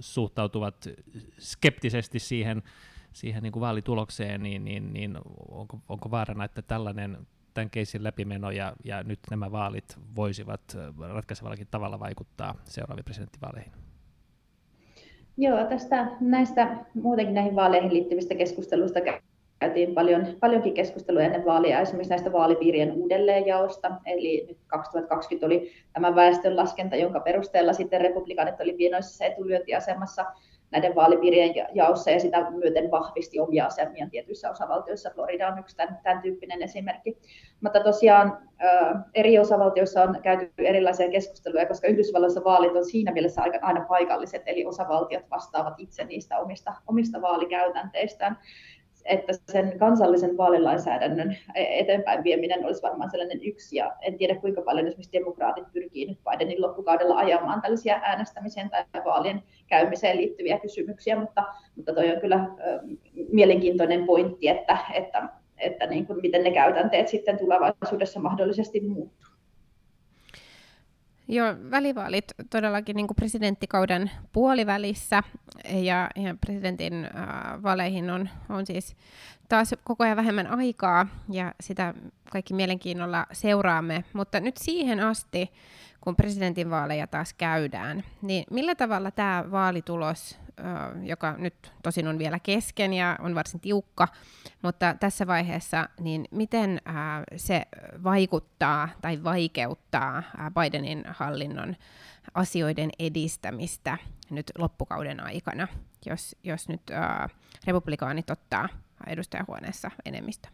suhtautuvat 0.00 0.88
skeptisesti 1.38 2.18
siihen, 2.18 2.62
siihen 3.12 3.42
niin 3.42 3.52
kuin 3.52 3.60
vaalitulokseen, 3.60 4.42
niin, 4.42 4.64
niin, 4.64 4.92
niin 4.92 5.18
onko, 5.48 5.80
onko 5.88 6.10
vaarana, 6.10 6.44
että 6.44 6.62
tällainen 6.62 7.26
tämän 7.54 7.70
keisin 7.70 8.04
läpimeno 8.04 8.50
ja, 8.50 8.72
ja 8.84 9.02
nyt 9.02 9.18
nämä 9.30 9.52
vaalit 9.52 9.96
voisivat 10.16 10.60
ratkaisevallakin 11.14 11.68
tavalla 11.70 12.00
vaikuttaa 12.00 12.54
seuraaviin 12.64 13.04
presidenttivaaleihin? 13.04 13.72
Joo, 15.36 15.64
tästä 15.64 16.06
näistä 16.20 16.76
muutenkin 16.94 17.34
näihin 17.34 17.56
vaaleihin 17.56 17.92
liittyvistä 17.92 18.34
keskusteluista 18.34 19.00
käytiin 19.58 19.94
paljon, 19.94 20.26
paljonkin 20.40 20.74
keskustelua 20.74 21.22
ennen 21.22 21.44
vaalia, 21.44 21.80
esimerkiksi 21.80 22.10
näistä 22.10 22.32
vaalipiirien 22.32 22.92
uudelleenjaosta. 22.92 23.90
Eli 24.06 24.44
nyt 24.48 24.58
2020 24.66 25.46
oli 25.46 25.72
tämä 25.92 26.14
väestönlaskenta, 26.14 26.96
jonka 26.96 27.20
perusteella 27.20 27.72
sitten 27.72 28.00
republikaanit 28.00 28.60
oli 28.60 28.72
pienoisessa 28.72 29.24
etulyöntiasemassa 29.24 30.24
näiden 30.74 30.94
vaalipiirien 30.94 31.54
jaossa 31.74 32.10
ja 32.10 32.20
sitä 32.20 32.50
myöten 32.50 32.90
vahvisti 32.90 33.40
omia 33.40 33.66
asemia 33.66 34.08
tietyissä 34.10 34.50
osavaltioissa. 34.50 35.10
Florida 35.14 35.48
on 35.48 35.58
yksi 35.58 35.76
tämän, 35.76 35.98
tämän 36.02 36.22
tyyppinen 36.22 36.62
esimerkki. 36.62 37.18
Mutta 37.60 37.80
tosiaan 37.80 38.38
eri 39.14 39.38
osavaltioissa 39.38 40.02
on 40.02 40.18
käyty 40.22 40.52
erilaisia 40.58 41.10
keskusteluja, 41.10 41.66
koska 41.66 41.88
Yhdysvalloissa 41.88 42.44
vaalit 42.44 42.76
on 42.76 42.84
siinä 42.84 43.12
mielessä 43.12 43.42
aina 43.62 43.84
paikalliset, 43.88 44.42
eli 44.46 44.66
osavaltiot 44.66 45.30
vastaavat 45.30 45.74
itse 45.78 46.04
niistä 46.04 46.38
omista, 46.38 46.74
omista 46.86 47.22
vaalikäytänteistään 47.22 48.38
että 49.04 49.32
sen 49.52 49.78
kansallisen 49.78 50.36
vaalilainsäädännön 50.36 51.36
eteenpäin 51.54 52.24
vieminen 52.24 52.64
olisi 52.64 52.82
varmaan 52.82 53.10
sellainen 53.10 53.40
yksi, 53.42 53.76
ja 53.76 53.92
en 54.00 54.18
tiedä 54.18 54.34
kuinka 54.34 54.62
paljon 54.62 54.86
esimerkiksi 54.86 55.12
demokraatit 55.12 55.64
pyrkii 55.72 56.06
nyt 56.06 56.18
Bidenin 56.30 56.62
loppukaudella 56.62 57.16
ajamaan 57.16 57.62
tällaisia 57.62 58.00
äänestämiseen 58.02 58.70
tai 58.70 58.84
vaalien 59.04 59.42
käymiseen 59.66 60.16
liittyviä 60.16 60.58
kysymyksiä, 60.58 61.20
mutta, 61.20 61.44
mutta 61.76 61.94
toi 61.94 62.10
on 62.14 62.20
kyllä 62.20 62.48
mielenkiintoinen 63.32 64.06
pointti, 64.06 64.48
että, 64.48 64.78
että, 64.94 65.28
että 65.58 65.86
niin 65.86 66.06
kuin 66.06 66.20
miten 66.20 66.44
ne 66.44 66.50
käytänteet 66.50 67.08
sitten 67.08 67.38
tulevaisuudessa 67.38 68.20
mahdollisesti 68.20 68.80
muuttuu. 68.80 69.23
Joo, 71.28 71.54
välivaalit 71.70 72.24
todellakin 72.50 72.96
niin 72.96 73.06
kuin 73.06 73.16
presidenttikauden 73.16 74.10
puolivälissä 74.32 75.22
ja, 75.70 76.10
ja 76.16 76.34
presidentin 76.40 77.04
äh, 77.04 77.62
vaaleihin 77.62 78.10
on, 78.10 78.28
on 78.48 78.66
siis 78.66 78.96
taas 79.48 79.74
koko 79.84 80.04
ajan 80.04 80.16
vähemmän 80.16 80.46
aikaa 80.46 81.06
ja 81.30 81.54
sitä 81.60 81.94
kaikki 82.30 82.54
mielenkiinnolla 82.54 83.26
seuraamme, 83.32 84.04
mutta 84.12 84.40
nyt 84.40 84.56
siihen 84.56 85.00
asti, 85.00 85.52
kun 86.00 86.16
presidentinvaaleja 86.16 87.06
taas 87.06 87.34
käydään, 87.34 88.04
niin 88.22 88.44
millä 88.50 88.74
tavalla 88.74 89.10
tämä 89.10 89.44
vaalitulos 89.50 90.38
joka 91.02 91.34
nyt 91.38 91.72
tosin 91.82 92.08
on 92.08 92.18
vielä 92.18 92.38
kesken 92.38 92.92
ja 92.92 93.16
on 93.20 93.34
varsin 93.34 93.60
tiukka, 93.60 94.08
mutta 94.62 94.94
tässä 95.00 95.26
vaiheessa, 95.26 95.88
niin 96.00 96.24
miten 96.30 96.80
se 97.36 97.62
vaikuttaa 98.04 98.88
tai 99.02 99.24
vaikeuttaa 99.24 100.22
Bidenin 100.60 101.04
hallinnon 101.08 101.76
asioiden 102.34 102.90
edistämistä 102.98 103.98
nyt 104.30 104.52
loppukauden 104.58 105.20
aikana, 105.20 105.68
jos, 106.06 106.36
jos 106.44 106.68
nyt 106.68 106.82
republikaanit 107.66 108.30
ottaa 108.30 108.68
edustajahuoneessa 109.06 109.90
enemmistö? 110.04 110.48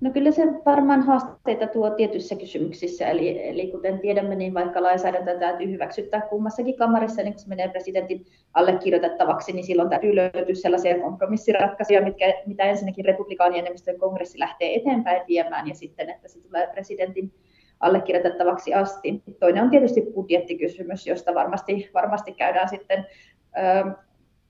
No 0.00 0.10
kyllä 0.10 0.30
se 0.30 0.42
varmaan 0.66 1.02
haasteita 1.02 1.66
tuo 1.66 1.90
tietyissä 1.90 2.36
kysymyksissä, 2.36 3.08
eli, 3.08 3.48
eli 3.48 3.66
kuten 3.66 3.98
tiedämme, 3.98 4.34
niin 4.34 4.54
vaikka 4.54 4.82
lainsäädäntö 4.82 5.38
täytyy 5.38 5.70
hyväksyttää 5.70 6.20
kummassakin 6.20 6.76
kamarissa, 6.76 7.22
niin 7.22 7.32
kun 7.32 7.40
se 7.40 7.48
menee 7.48 7.68
presidentin 7.68 8.26
allekirjoitettavaksi, 8.54 9.52
niin 9.52 9.64
silloin 9.64 9.90
täytyy 9.90 10.16
löytyä 10.16 10.54
sellaisia 10.54 11.00
kompromissiratkaisuja, 11.00 12.02
mitkä, 12.02 12.34
mitä 12.46 12.64
ensinnäkin 12.64 13.04
republikaanienemmistön 13.04 13.98
kongressi 13.98 14.38
lähtee 14.38 14.74
eteenpäin 14.74 15.22
viemään, 15.28 15.68
ja 15.68 15.74
sitten, 15.74 16.10
että 16.10 16.28
se 16.28 16.40
tulee 16.40 16.66
presidentin 16.72 17.32
allekirjoitettavaksi 17.80 18.74
asti. 18.74 19.22
Toinen 19.40 19.64
on 19.64 19.70
tietysti 19.70 20.02
budjettikysymys, 20.14 21.06
josta 21.06 21.34
varmasti, 21.34 21.90
varmasti 21.94 22.32
käydään 22.32 22.68
sitten 22.68 23.06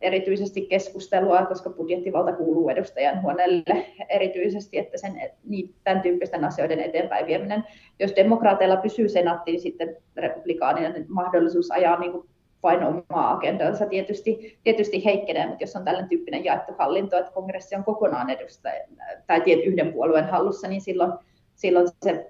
erityisesti 0.00 0.60
keskustelua, 0.60 1.46
koska 1.46 1.70
budjettivalta 1.70 2.32
kuuluu 2.32 2.68
edustajan 2.68 3.22
huoneelle 3.22 3.86
erityisesti, 4.08 4.78
että 4.78 4.98
sen, 4.98 5.32
niin, 5.44 5.74
tämän 5.84 6.02
tyyppisten 6.02 6.44
asioiden 6.44 6.80
eteenpäin 6.80 7.26
vieminen. 7.26 7.64
Jos 7.98 8.12
demokraateilla 8.16 8.76
pysyy 8.76 9.08
senaatti, 9.08 9.50
niin 9.50 9.60
sitten 9.60 9.96
republikaaninen 10.16 11.06
mahdollisuus 11.08 11.70
ajaa 11.70 12.00
niin 12.00 12.12
kuin 12.12 12.28
vain 12.62 12.84
omaa 12.84 13.30
agendansa 13.30 13.86
tietysti, 13.86 14.58
tietysti 14.64 15.04
heikkenee, 15.04 15.46
mutta 15.46 15.62
jos 15.62 15.76
on 15.76 15.84
tällainen 15.84 16.08
tyyppinen 16.08 16.44
jaettu 16.44 16.72
hallinto, 16.78 17.18
että 17.18 17.32
kongressi 17.32 17.76
on 17.76 17.84
kokonaan 17.84 18.30
edustaja 18.30 18.84
tai 19.26 19.42
yhden 19.64 19.92
puolueen 19.92 20.28
hallussa, 20.28 20.68
niin 20.68 20.80
silloin, 20.80 21.12
silloin 21.54 21.88
se 22.02 22.28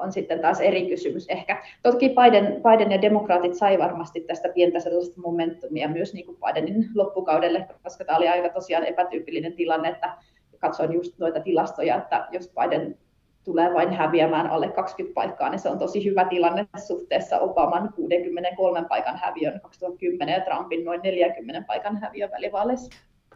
on 0.00 0.12
sitten 0.12 0.40
taas 0.40 0.60
eri 0.60 0.88
kysymys 0.88 1.28
ehkä. 1.28 1.62
Toki 1.82 2.08
Biden, 2.08 2.62
Biden 2.62 2.92
ja 2.92 3.02
demokraatit 3.02 3.54
sai 3.54 3.78
varmasti 3.78 4.20
tästä 4.20 4.48
pientä 4.54 4.80
sellaista 4.80 5.20
momentumia 5.20 5.88
myös 5.88 6.14
niin 6.14 6.26
kuin 6.26 6.38
Bidenin 6.46 6.88
loppukaudelle, 6.94 7.68
koska 7.82 8.04
tämä 8.04 8.16
oli 8.16 8.28
aika 8.28 8.48
tosiaan 8.48 8.84
epätyypillinen 8.84 9.52
tilanne, 9.52 9.88
että 9.88 10.16
katsoin 10.58 10.92
just 10.92 11.18
noita 11.18 11.40
tilastoja, 11.40 11.96
että 11.96 12.28
jos 12.32 12.52
Biden 12.60 12.98
tulee 13.44 13.74
vain 13.74 13.92
häviämään 13.92 14.46
alle 14.46 14.68
20 14.68 15.14
paikkaa, 15.14 15.50
niin 15.50 15.58
se 15.58 15.68
on 15.68 15.78
tosi 15.78 16.04
hyvä 16.04 16.24
tilanne 16.24 16.66
suhteessa 16.86 17.38
Obaman 17.38 17.92
63 17.92 18.84
paikan 18.88 19.16
häviön 19.16 19.60
2010 19.60 20.34
ja 20.34 20.40
Trumpin 20.40 20.84
noin 20.84 21.00
40 21.02 21.66
paikan 21.66 21.96
häviön 21.96 22.30
välivaaleissa. 22.30 22.90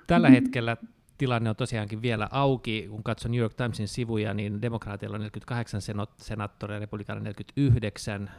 Tällä 0.07 0.29
hetkellä 0.29 0.77
tilanne 1.19 1.51
on 1.51 1.57
tosiaankin 1.57 2.03
vielä 2.03 2.29
auki. 2.31 2.87
Kun 2.91 3.03
katson 3.03 3.31
New 3.31 3.41
York 3.41 3.55
Timesin 3.55 3.89
sivuja, 3.89 4.35
niin 4.35 4.63
demokraateilla 4.63 5.15
on 5.15 5.21
48 5.21 5.81
senaattoria, 6.19 6.79
republikaanilla 6.79 7.25
49 7.25 8.31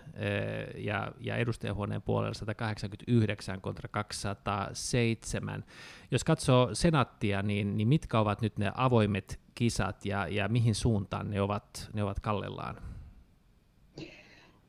ja, 0.77 1.11
ja 1.19 1.35
edustajahuoneen 1.35 2.01
puolella 2.01 2.33
189 2.33 3.61
kontra 3.61 3.89
207. 3.91 5.65
Jos 6.11 6.23
katsoo 6.23 6.69
senaattia, 6.73 7.41
niin, 7.41 7.77
niin 7.77 7.87
mitkä 7.87 8.19
ovat 8.19 8.41
nyt 8.41 8.57
ne 8.57 8.71
avoimet 8.75 9.39
kisat 9.55 10.05
ja, 10.05 10.27
ja 10.27 10.47
mihin 10.47 10.75
suuntaan 10.75 11.29
ne 11.29 11.41
ovat, 11.41 11.89
ne 11.93 12.03
ovat 12.03 12.19
kallellaan? 12.19 12.94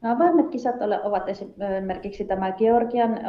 Avoimet 0.07 0.49
kisat 0.49 0.75
ovat 1.05 1.29
esimerkiksi 1.29 2.25
tämä 2.25 2.53
Georgian 2.53 3.21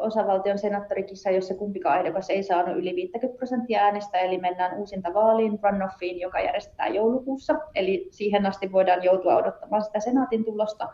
osavaltion 0.00 0.58
senaattorikissa, 0.58 1.30
jossa 1.30 1.54
kumpikaan 1.54 1.98
ehdokas 1.98 2.30
ei 2.30 2.42
saanut 2.42 2.76
yli 2.76 2.96
50 2.96 3.36
prosenttia 3.36 3.80
äänestä, 3.80 4.18
eli 4.18 4.38
mennään 4.38 4.78
uusinta 4.78 5.14
vaaliin, 5.14 5.58
runoffiin, 5.62 6.20
joka 6.20 6.40
järjestetään 6.40 6.94
joulukuussa. 6.94 7.54
Eli 7.74 8.08
siihen 8.10 8.46
asti 8.46 8.72
voidaan 8.72 9.04
joutua 9.04 9.36
odottamaan 9.36 9.82
sitä 9.82 10.00
senaatin 10.00 10.44
tulosta. 10.44 10.88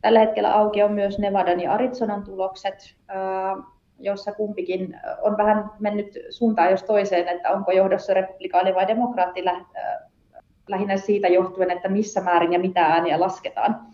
Tällä 0.00 0.20
hetkellä 0.20 0.54
auki 0.54 0.82
on 0.82 0.92
myös 0.92 1.18
Nevadan 1.18 1.60
ja 1.60 1.72
Arizonan 1.72 2.24
tulokset, 2.24 2.96
jossa 3.98 4.32
kumpikin 4.32 5.00
on 5.22 5.36
vähän 5.36 5.70
mennyt 5.78 6.18
suuntaan 6.30 6.70
jos 6.70 6.82
toiseen, 6.82 7.28
että 7.28 7.50
onko 7.50 7.72
johdossa 7.72 8.14
republikaani 8.14 8.74
vai 8.74 8.88
demokraatti 8.88 9.44
lähinnä 10.68 10.96
siitä 10.96 11.28
johtuen, 11.28 11.70
että 11.70 11.88
missä 11.88 12.20
määrin 12.20 12.52
ja 12.52 12.58
mitä 12.58 12.80
ääniä 12.80 13.20
lasketaan. 13.20 13.86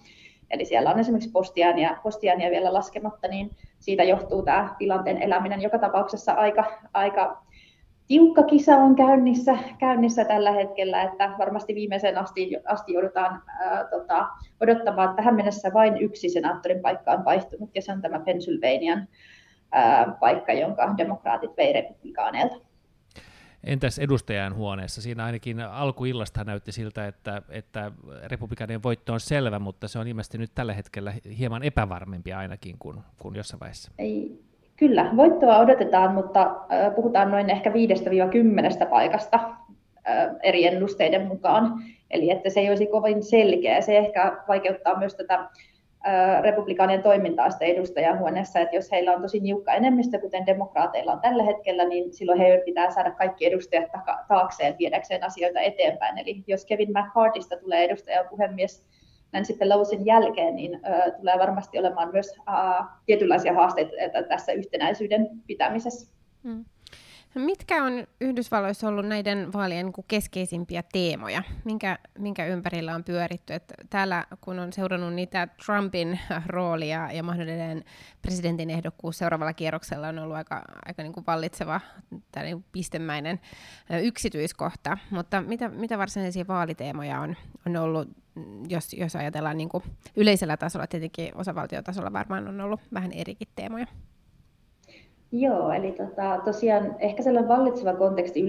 Eli 0.51 0.65
siellä 0.65 0.91
on 0.91 0.99
esimerkiksi 0.99 1.31
postiääniä, 1.31 1.97
postiääniä 2.03 2.51
vielä 2.51 2.73
laskematta, 2.73 3.29
niin 3.29 3.51
siitä 3.79 4.03
johtuu 4.03 4.43
tämä 4.43 4.75
tilanteen 4.79 5.23
eläminen. 5.23 5.63
Joka 5.63 5.79
tapauksessa 5.79 6.33
aika, 6.33 6.65
aika 6.95 7.43
tiukka 8.07 8.43
kisa 8.43 8.77
on 8.77 8.97
käynnissä, 8.97 9.59
käynnissä 9.79 10.25
tällä 10.25 10.53
hetkellä, 10.53 11.03
että 11.03 11.31
varmasti 11.39 11.75
viimeisen 11.75 12.19
asti, 12.19 12.51
asti 12.65 12.93
joudutaan 12.93 13.43
ää, 13.61 13.85
tota, 13.85 14.29
odottamaan. 14.61 15.17
Tähän 15.17 15.35
mennessä 15.35 15.71
vain 15.75 15.97
yksi 15.97 16.29
senaattorin 16.29 16.83
paikka 16.83 17.13
on 17.13 17.25
vaihtunut, 17.25 17.71
ja 17.75 17.83
se 17.83 17.93
on 17.93 18.03
tämä 18.03 18.21
Pennsylvanian 18.21 19.09
ää, 19.73 20.17
paikka, 20.21 20.53
jonka 20.53 20.95
demokraatit 20.99 21.57
vei 21.57 21.73
republikaaneilta. 21.73 22.68
Entäs 23.65 23.99
edustajan 23.99 24.55
huoneessa? 24.55 25.03
Siinä 25.03 25.25
ainakin 25.25 25.61
alkuillasta 25.61 26.45
näytti 26.45 26.73
siltä, 26.73 27.07
että, 27.07 27.43
että 27.49 27.93
republikaanien 28.25 28.83
voitto 28.83 29.13
on 29.13 29.21
selvä, 29.21 29.59
mutta 29.59 29.89
se 29.89 29.99
on 29.99 30.09
ilmeisesti 30.09 30.39
nyt 30.39 30.51
tällä 30.55 30.73
hetkellä 30.73 31.13
hieman 31.39 31.63
epävarmempi 31.63 32.33
ainakin 32.33 32.77
kuin, 32.79 33.01
kuin 33.19 33.37
jossain 33.37 33.61
vaiheessa. 33.61 33.91
Ei, 33.99 34.43
kyllä, 34.77 35.11
voittoa 35.17 35.59
odotetaan, 35.59 36.15
mutta 36.15 36.57
puhutaan 36.97 37.31
noin 37.31 37.51
ehkä 37.51 37.71
5-10 37.71 38.87
paikasta 38.91 39.41
eri 40.43 40.67
ennusteiden 40.67 41.27
mukaan. 41.27 41.83
Eli 42.11 42.31
että 42.31 42.51
se 42.51 42.61
ei 42.61 42.69
olisi 42.69 42.87
kovin 42.87 43.23
selkeä. 43.23 43.81
Se 43.81 43.99
ehkä 43.99 44.37
vaikeuttaa 44.49 44.99
myös 44.99 45.15
tätä 45.15 45.49
republikaanien 46.41 47.03
toimintaa 47.03 47.51
sitten 47.51 47.69
edustajahuoneessa, 47.69 48.61
että 48.61 48.77
jos 48.77 48.93
heillä 48.93 49.13
on 49.13 49.23
tosi 49.23 49.41
niukka 49.41 49.73
enemmistö, 49.73 50.19
kuten 50.19 50.47
demokraateilla 50.47 51.13
on 51.13 51.21
tällä 51.21 51.43
hetkellä, 51.43 51.85
niin 51.85 52.13
silloin 52.13 52.39
heidän 52.39 52.61
pitää 52.65 52.91
saada 52.91 53.11
kaikki 53.11 53.47
edustajat 53.47 53.91
taakseen 54.29 54.75
viedäkseen 54.79 55.25
asioita 55.25 55.61
eteenpäin. 55.61 56.19
Eli 56.19 56.45
jos 56.47 56.67
Kevin 56.67 56.89
McCarthysta 56.91 57.57
tulee 57.57 57.85
edustajan 57.85 58.29
puhemies 58.31 58.87
Nancy 59.33 59.55
Pelosin 59.55 60.07
jälkeen, 60.07 60.57
niin 60.57 60.81
tulee 61.17 61.39
varmasti 61.39 61.79
olemaan 61.79 62.13
myös 62.13 62.37
tietynlaisia 63.07 63.55
haasteita 63.55 64.23
tässä 64.29 64.53
yhtenäisyyden 64.53 65.29
pitämisessä. 65.47 66.13
Hmm. 66.43 66.65
Mitkä 67.35 67.85
on 67.85 68.07
Yhdysvalloissa 68.21 68.89
ollut 68.89 69.07
näiden 69.07 69.53
vaalien 69.53 69.87
niin 69.87 70.05
keskeisimpiä 70.09 70.83
teemoja? 70.93 71.43
Minkä, 71.65 71.99
minkä 72.19 72.47
ympärillä 72.47 72.95
on 72.95 73.05
pyöritty? 73.05 73.55
Että 73.55 73.75
täällä 73.91 74.27
kun 74.41 74.59
on 74.59 74.73
seurannut 74.73 75.15
niitä 75.15 75.49
Trumpin 75.67 76.21
roolia 76.47 77.13
ja 77.13 77.23
mahdollinen 77.23 77.85
presidentin 78.23 78.71
ehdokkuus 78.71 79.19
seuraavalla 79.19 79.53
kierroksella 79.53 80.09
on 80.09 80.19
ollut 80.19 80.37
aika, 80.37 80.63
aika 80.87 81.03
niin 81.03 81.13
kuin 81.13 81.27
vallitseva 81.27 81.81
niin 82.43 82.65
pistemäinen 82.73 83.41
yksityiskohta. 84.03 84.99
Mutta 85.11 85.41
mitä, 85.43 85.69
mitä 85.69 85.99
varsinaisia 85.99 86.45
vaaliteemoja 86.49 87.21
on, 87.21 87.37
on 87.67 87.77
ollut, 87.77 88.09
jos, 88.69 88.93
jos 88.93 89.17
ajatellaan 89.17 89.57
niin 89.57 89.69
kuin 89.69 89.85
yleisellä 90.17 90.57
tasolla, 90.57 90.87
tietenkin 90.87 91.31
osavaltiotasolla 91.35 92.13
varmaan 92.13 92.49
on 92.49 92.61
ollut 92.61 92.81
vähän 92.95 93.13
erikin 93.13 93.49
teemoja? 93.57 93.87
Joo, 95.33 95.73
eli 95.73 95.93
tota, 95.93 96.41
tosiaan 96.45 96.97
ehkä 96.99 97.23
sellainen 97.23 97.49
vallitseva 97.49 97.95
konteksti 97.95 98.41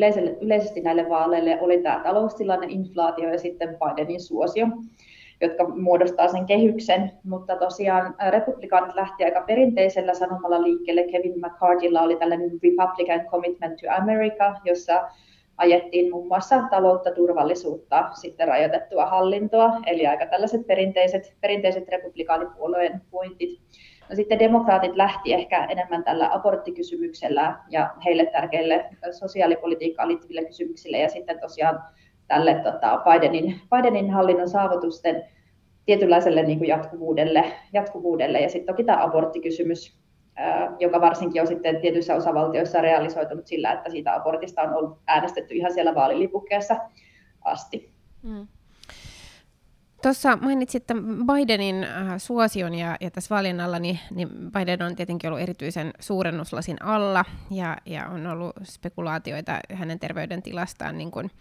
yleisesti 0.42 0.82
näille 0.82 1.10
vaaleille 1.10 1.62
oli 1.62 1.82
tämä 1.82 2.02
taloustilanne, 2.04 2.68
inflaatio 2.70 3.32
ja 3.32 3.40
sitten 3.40 3.78
Bidenin 3.78 4.22
suosio, 4.22 4.68
jotka 5.42 5.68
muodostaa 5.68 6.28
sen 6.28 6.46
kehyksen. 6.46 7.12
Mutta 7.24 7.56
tosiaan 7.56 8.16
republikaanit 8.30 8.96
lähti 8.96 9.26
aika 9.26 9.42
perinteisellä 9.42 10.14
sanomalla 10.14 10.62
liikkeelle. 10.64 11.04
Kevin 11.04 11.40
McCarthylla 11.40 12.02
oli 12.02 12.16
tällainen 12.16 12.52
Republican 12.52 13.26
Commitment 13.26 13.80
to 13.80 13.92
America, 14.02 14.56
jossa 14.66 15.10
ajettiin 15.58 16.12
muun 16.12 16.28
muassa 16.28 16.64
taloutta, 16.70 17.12
turvallisuutta, 17.12 18.10
sitten 18.14 18.48
rajoitettua 18.48 19.06
hallintoa, 19.06 19.78
eli 19.86 20.08
aika 20.08 20.26
tällaiset 20.26 20.68
perinteiset, 20.68 21.34
perinteiset 21.42 21.90
republikaanipuolueen 21.90 23.02
pointit. 23.12 23.60
No 24.10 24.16
sitten 24.16 24.40
demokraatit 24.40 24.96
lähti 24.96 25.34
ehkä 25.34 25.66
enemmän 25.66 26.04
tällä 26.04 26.30
aborttikysymyksellä 26.34 27.60
ja 27.70 27.94
heille 28.06 28.26
tärkeille 28.26 28.90
sosiaalipolitiikkaan 29.12 30.10
liittyville 30.10 30.46
kysymyksille 30.46 30.98
ja 30.98 31.10
sitten 31.10 31.40
tosiaan 31.40 31.84
tälle 32.28 32.56
tota, 32.64 33.02
Bidenin, 33.04 33.62
Bidenin 33.76 34.12
hallinnon 34.12 34.50
saavutusten 34.50 35.24
tietynlaiselle 35.86 36.44
niin 36.44 36.58
kuin 36.58 36.68
jatkuvuudelle, 36.68 37.46
jatkuvuudelle. 37.74 38.40
Ja 38.40 38.50
sitten 38.50 38.74
toki 38.76 38.84
tämä 38.84 39.04
aborttikysymys, 39.04 40.00
joka 40.80 41.02
varsinkin 41.02 41.42
on 41.42 41.48
sitten 41.48 41.82
tietyissä 41.82 42.16
osavaltioissa 42.16 42.82
realisoitunut 42.82 43.48
sillä, 43.48 43.72
että 43.72 43.90
siitä 43.90 44.16
abortista 44.16 44.62
on 44.62 44.74
ollut 44.74 45.00
äänestetty 45.08 45.54
ihan 45.54 45.74
siellä 45.74 45.96
vaalilipukkeessa 45.96 46.76
asti. 47.42 47.94
Mm. 48.24 48.48
Tuossa 50.02 50.38
mainitsit 50.38 50.84
Bidenin 51.34 51.84
äh, 51.84 52.14
suosion 52.18 52.76
ja, 52.76 52.98
ja 53.02 53.12
tässä 53.12 53.36
vaalien 53.36 53.60
alla, 53.60 53.80
niin, 53.80 54.00
niin 54.12 54.30
Biden 54.30 54.82
on 54.82 54.96
tietenkin 54.96 55.28
ollut 55.28 55.42
erityisen 55.42 55.94
suurennuslasin 56.00 56.84
alla 56.84 57.26
ja, 57.52 57.78
ja 57.86 58.08
on 58.08 58.28
ollut 58.28 58.56
spekulaatioita 58.64 59.60
hänen 59.74 60.00
terveydentilastaan 60.00 60.98
niin 60.98 61.12
kuin 61.12 61.32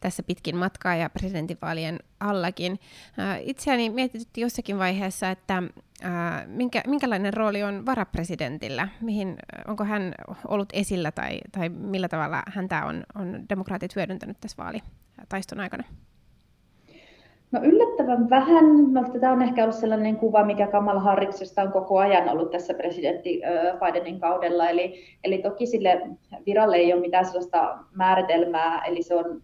tässä 0.00 0.22
pitkin 0.22 0.56
matkaa 0.56 0.96
ja 0.96 1.10
presidentinvaalien 1.10 1.98
allakin. 2.20 2.80
Äh, 3.18 3.38
itseäni 3.42 3.90
mietitytti 3.90 4.40
jossakin 4.40 4.78
vaiheessa, 4.78 5.30
että 5.30 5.62
äh, 6.04 6.12
minkä, 6.46 6.82
minkälainen 6.86 7.34
rooli 7.34 7.62
on 7.62 7.86
varapresidentillä, 7.86 8.88
mihin, 9.00 9.36
onko 9.66 9.84
hän 9.84 10.14
ollut 10.48 10.68
esillä 10.72 11.12
tai, 11.12 11.40
tai 11.52 11.68
millä 11.68 12.08
tavalla 12.08 12.42
häntä 12.46 12.84
on, 12.84 13.04
on 13.14 13.48
demokraatit 13.48 13.96
hyödyntänyt 13.96 14.40
tässä 14.40 14.62
vaalitaiston 14.62 15.60
aikana? 15.60 15.84
No 17.54 17.60
yllättävän 17.62 18.30
vähän. 18.30 18.64
Tämä 19.20 19.32
on 19.32 19.42
ehkä 19.42 19.62
ollut 19.62 19.76
sellainen 19.76 20.16
kuva, 20.16 20.44
mikä 20.44 20.66
Kamala 20.66 21.00
Harriksesta 21.00 21.62
on 21.62 21.72
koko 21.72 21.98
ajan 21.98 22.28
ollut 22.28 22.50
tässä 22.50 22.74
presidentti 22.74 23.40
Bidenin 23.84 24.20
kaudella. 24.20 24.68
Eli, 24.68 24.94
eli 25.24 25.38
toki 25.38 25.66
sille 25.66 26.00
viralle 26.46 26.76
ei 26.76 26.92
ole 26.92 27.00
mitään 27.00 27.24
sellaista 27.24 27.78
määritelmää, 27.92 28.84
eli 28.84 29.02
se 29.02 29.14
on 29.14 29.42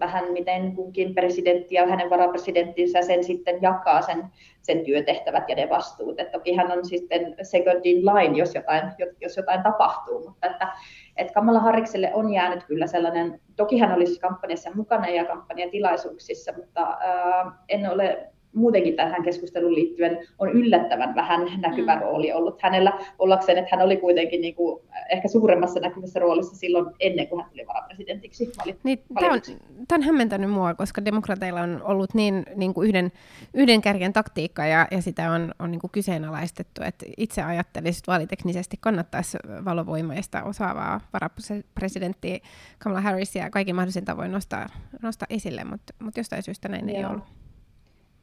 vähän 0.00 0.32
miten 0.32 0.76
kunkin 0.76 1.14
presidentti 1.14 1.74
ja 1.74 1.86
hänen 1.86 2.10
varapresidenttinsä 2.10 3.02
sen 3.02 3.24
sitten 3.24 3.58
jakaa 3.62 4.02
sen, 4.02 4.24
sen 4.62 4.84
työtehtävät 4.84 5.48
ja 5.48 5.56
ne 5.56 5.68
vastuut. 5.70 6.20
Et 6.20 6.30
toki 6.32 6.54
hän 6.54 6.72
on 6.72 6.84
sitten 6.84 7.34
second 7.42 7.80
in 7.84 8.06
line, 8.06 8.38
jos 8.38 8.54
jotain, 8.54 8.82
jos 9.20 9.36
jotain 9.36 9.62
tapahtuu, 9.62 10.24
mutta 10.24 10.46
että, 10.46 10.68
että 11.16 11.32
Kamala 11.32 11.60
Harrikselle 11.60 12.14
on 12.14 12.32
jäänyt 12.32 12.64
kyllä 12.64 12.86
sellainen, 12.86 13.40
toki 13.56 13.78
hän 13.78 13.92
olisi 13.92 14.20
kampanjassa 14.20 14.70
mukana 14.74 15.08
ja 15.08 15.24
kampanjatilaisuuksissa, 15.24 16.52
mutta 16.56 16.80
ää, 17.00 17.52
en 17.68 17.90
ole 17.90 18.28
muutenkin 18.56 18.96
tähän 18.96 19.22
keskusteluun 19.22 19.74
liittyen 19.74 20.18
on 20.38 20.48
yllättävän 20.48 21.14
vähän 21.14 21.40
näkyvä 21.60 21.94
mm. 21.94 22.00
rooli 22.00 22.32
ollut 22.32 22.62
hänellä 22.62 22.92
ollakseen, 23.18 23.58
että 23.58 23.76
hän 23.76 23.84
oli 23.84 23.96
kuitenkin 23.96 24.40
niin 24.40 24.54
kuin 24.54 24.82
ehkä 25.10 25.28
suuremmassa 25.28 25.80
näkyvässä 25.80 26.20
roolissa 26.20 26.56
silloin 26.56 26.86
ennen 27.00 27.28
kuin 27.28 27.40
hän 27.40 27.50
tuli 27.50 27.66
varapresidentiksi 27.66 28.52
niin, 28.84 28.98
tämä, 29.20 29.32
on, 29.32 29.40
tämä 29.88 29.96
on 29.96 30.02
hämmentänyt 30.02 30.50
mua, 30.50 30.74
koska 30.74 31.04
demokrateilla 31.04 31.60
on 31.60 31.82
ollut 31.84 32.14
niin, 32.14 32.46
niin 32.54 32.74
kuin 32.74 32.88
yhden, 32.88 33.12
yhden 33.54 33.80
kärjen 33.80 34.12
taktiikka 34.12 34.66
ja, 34.66 34.88
ja 34.90 35.02
sitä 35.02 35.30
on, 35.30 35.54
on 35.58 35.70
niin 35.70 35.80
kuin 35.80 35.90
kyseenalaistettu, 35.90 36.82
että 36.84 37.06
itse 37.16 37.42
ajattelisin, 37.42 37.98
että 37.98 38.12
vaaliteknisesti 38.12 38.76
kannattaisi 38.80 39.38
valovoimaista 39.64 40.42
osaavaa 40.42 41.00
varapresidenttiä 41.12 42.38
Kamala 42.78 43.00
Harrisia 43.00 43.50
kaikin 43.50 43.74
mahdollisin 43.74 44.04
tavoin 44.04 44.32
nostaa, 44.32 44.66
nostaa 45.02 45.26
esille, 45.30 45.64
mutta, 45.64 45.94
mutta 45.98 46.20
jostain 46.20 46.42
syystä 46.42 46.68
näin 46.68 46.88
Joo. 46.88 46.98
ei 46.98 47.04
ollut. 47.04 47.45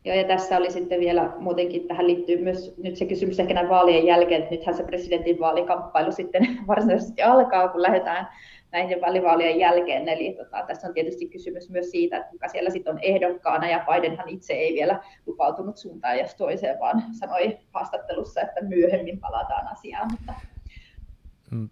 Joo, 0.06 0.16
ja 0.16 0.24
tässä 0.24 0.58
oli 0.58 0.72
sitten 0.72 1.00
vielä 1.00 1.34
muutenkin, 1.40 1.88
tähän 1.88 2.08
liittyy 2.08 2.44
myös 2.44 2.76
nyt 2.78 2.98
se 2.98 3.06
kysymys 3.06 3.40
ehkä 3.40 3.54
näin 3.54 3.70
vaalien 3.70 4.06
jälkeen, 4.06 4.44
että 4.44 4.56
nythän 4.56 4.76
se 4.76 4.84
presidentin 4.84 5.40
vaalikamppailu 5.40 6.12
sitten 6.12 6.48
varsinaisesti 6.68 7.22
alkaa, 7.22 7.68
kun 7.68 7.82
lähdetään 7.82 8.28
näiden 8.72 9.02
välivaalien 9.02 9.60
jälkeen. 9.60 10.10
Eli 10.10 10.34
tota, 10.34 10.64
tässä 10.68 10.88
on 10.88 10.94
tietysti 10.94 11.30
kysymys 11.30 11.70
myös 11.70 11.92
siitä, 11.92 12.18
että 12.18 12.30
kuka 12.32 12.48
siellä 12.48 12.70
sitten 12.70 12.94
on 12.94 13.00
ehdokkaana, 13.02 13.70
ja 13.70 13.86
Bidenhan 13.92 14.30
itse 14.30 14.54
ei 14.54 14.74
vielä 14.74 15.00
lupautunut 15.26 15.78
suuntaan 15.78 16.20
jos 16.20 16.36
toiseen, 16.36 16.80
vaan 16.80 17.04
sanoi 17.20 17.58
haastattelussa, 17.72 18.42
että 18.42 18.62
myöhemmin 18.62 19.20
palataan 19.20 19.68
asiaan. 19.68 20.08
Mutta 20.12 20.34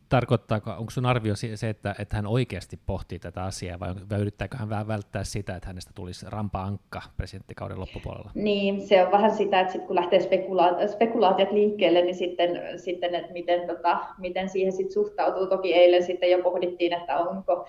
tarkoittaako, 0.10 0.72
onko 0.72 0.92
sun 0.92 1.06
arvio 1.06 1.34
se, 1.36 1.70
että, 1.70 1.96
että 2.00 2.16
hän 2.16 2.28
oikeasti 2.28 2.80
pohtii 2.86 3.20
tätä 3.20 3.44
asiaa, 3.44 3.80
vai, 3.80 3.90
vai 4.10 4.20
yrittääkö 4.20 4.58
hän 4.58 4.70
vähän 4.70 4.88
välttää 4.88 5.24
sitä, 5.24 5.56
että 5.56 5.68
hänestä 5.68 5.92
tulisi 5.96 6.26
rampa-ankka 6.30 7.02
presidenttikauden 7.18 7.80
loppupuolella? 7.80 8.32
Niin, 8.34 8.82
se 8.88 9.06
on 9.06 9.12
vähän 9.12 9.32
sitä, 9.32 9.60
että 9.60 9.74
sit 9.74 9.86
kun 9.86 9.96
lähtee 9.96 10.20
spekula- 10.20 10.88
spekulaatiot 10.88 11.52
liikkeelle, 11.52 12.02
niin 12.02 12.16
sitten, 12.16 12.50
sitten 12.78 13.16
että 13.16 13.34
miten, 13.34 13.68
tota, 13.68 13.98
miten 14.18 14.50
siihen 14.50 14.74
sit 14.74 14.92
suhtautuu. 14.92 15.48
Toki 15.48 15.74
eilen 15.74 16.04
sitten 16.04 16.32
jo 16.32 16.44
pohdittiin, 16.44 16.94
että 16.94 17.17
onko 17.17 17.67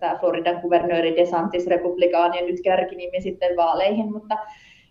tämä 0.00 0.16
Floridan 0.20 0.60
kuvernööri 0.60 1.16
DeSantis 1.16 1.66
republikaani 1.66 2.38
ja 2.38 2.46
nyt 2.46 2.60
kärkinimi 2.64 3.20
sitten 3.20 3.56
vaaleihin, 3.56 4.12
mutta 4.12 4.38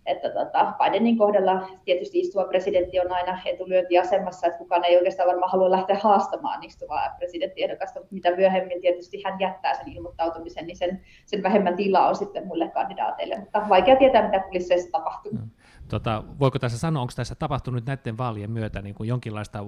että 0.07 0.29
tota, 0.29 0.73
Bidenin 0.77 1.17
kohdalla 1.17 1.69
tietysti 1.85 2.19
istuva 2.19 2.43
presidentti 2.43 2.99
on 2.99 3.11
aina 3.11 3.39
etulyöntiasemassa, 3.45 4.47
että 4.47 4.59
kukaan 4.59 4.85
ei 4.85 4.97
oikeastaan 4.97 5.27
varmaan 5.27 5.51
halua 5.51 5.71
lähteä 5.71 5.99
haastamaan 6.01 6.63
istuvaa 6.63 7.15
presidenttiehdokasta, 7.17 7.99
mutta 7.99 8.13
mitä 8.13 8.35
myöhemmin 8.35 8.81
tietysti 8.81 9.21
hän 9.25 9.39
jättää 9.39 9.73
sen 9.73 9.93
ilmoittautumisen, 9.93 10.67
niin 10.67 10.77
sen, 10.77 11.01
sen 11.25 11.43
vähemmän 11.43 11.75
tilaa 11.75 12.07
on 12.07 12.15
sitten 12.15 12.47
muille 12.47 12.69
kandidaateille, 12.69 13.35
mutta 13.39 13.69
vaikea 13.69 13.95
tietää, 13.95 14.25
mitä 14.25 14.39
kulisseissa 14.39 14.91
tapahtuu. 14.91 15.31
No. 15.31 15.39
Tota, 15.87 16.23
voiko 16.39 16.59
tässä 16.59 16.77
sanoa, 16.77 17.01
onko 17.01 17.13
tässä 17.15 17.35
tapahtunut 17.35 17.85
näiden 17.85 18.17
vaalien 18.17 18.51
myötä 18.51 18.81
niin 18.81 18.95
kuin 18.95 19.07
jonkinlaista 19.07 19.65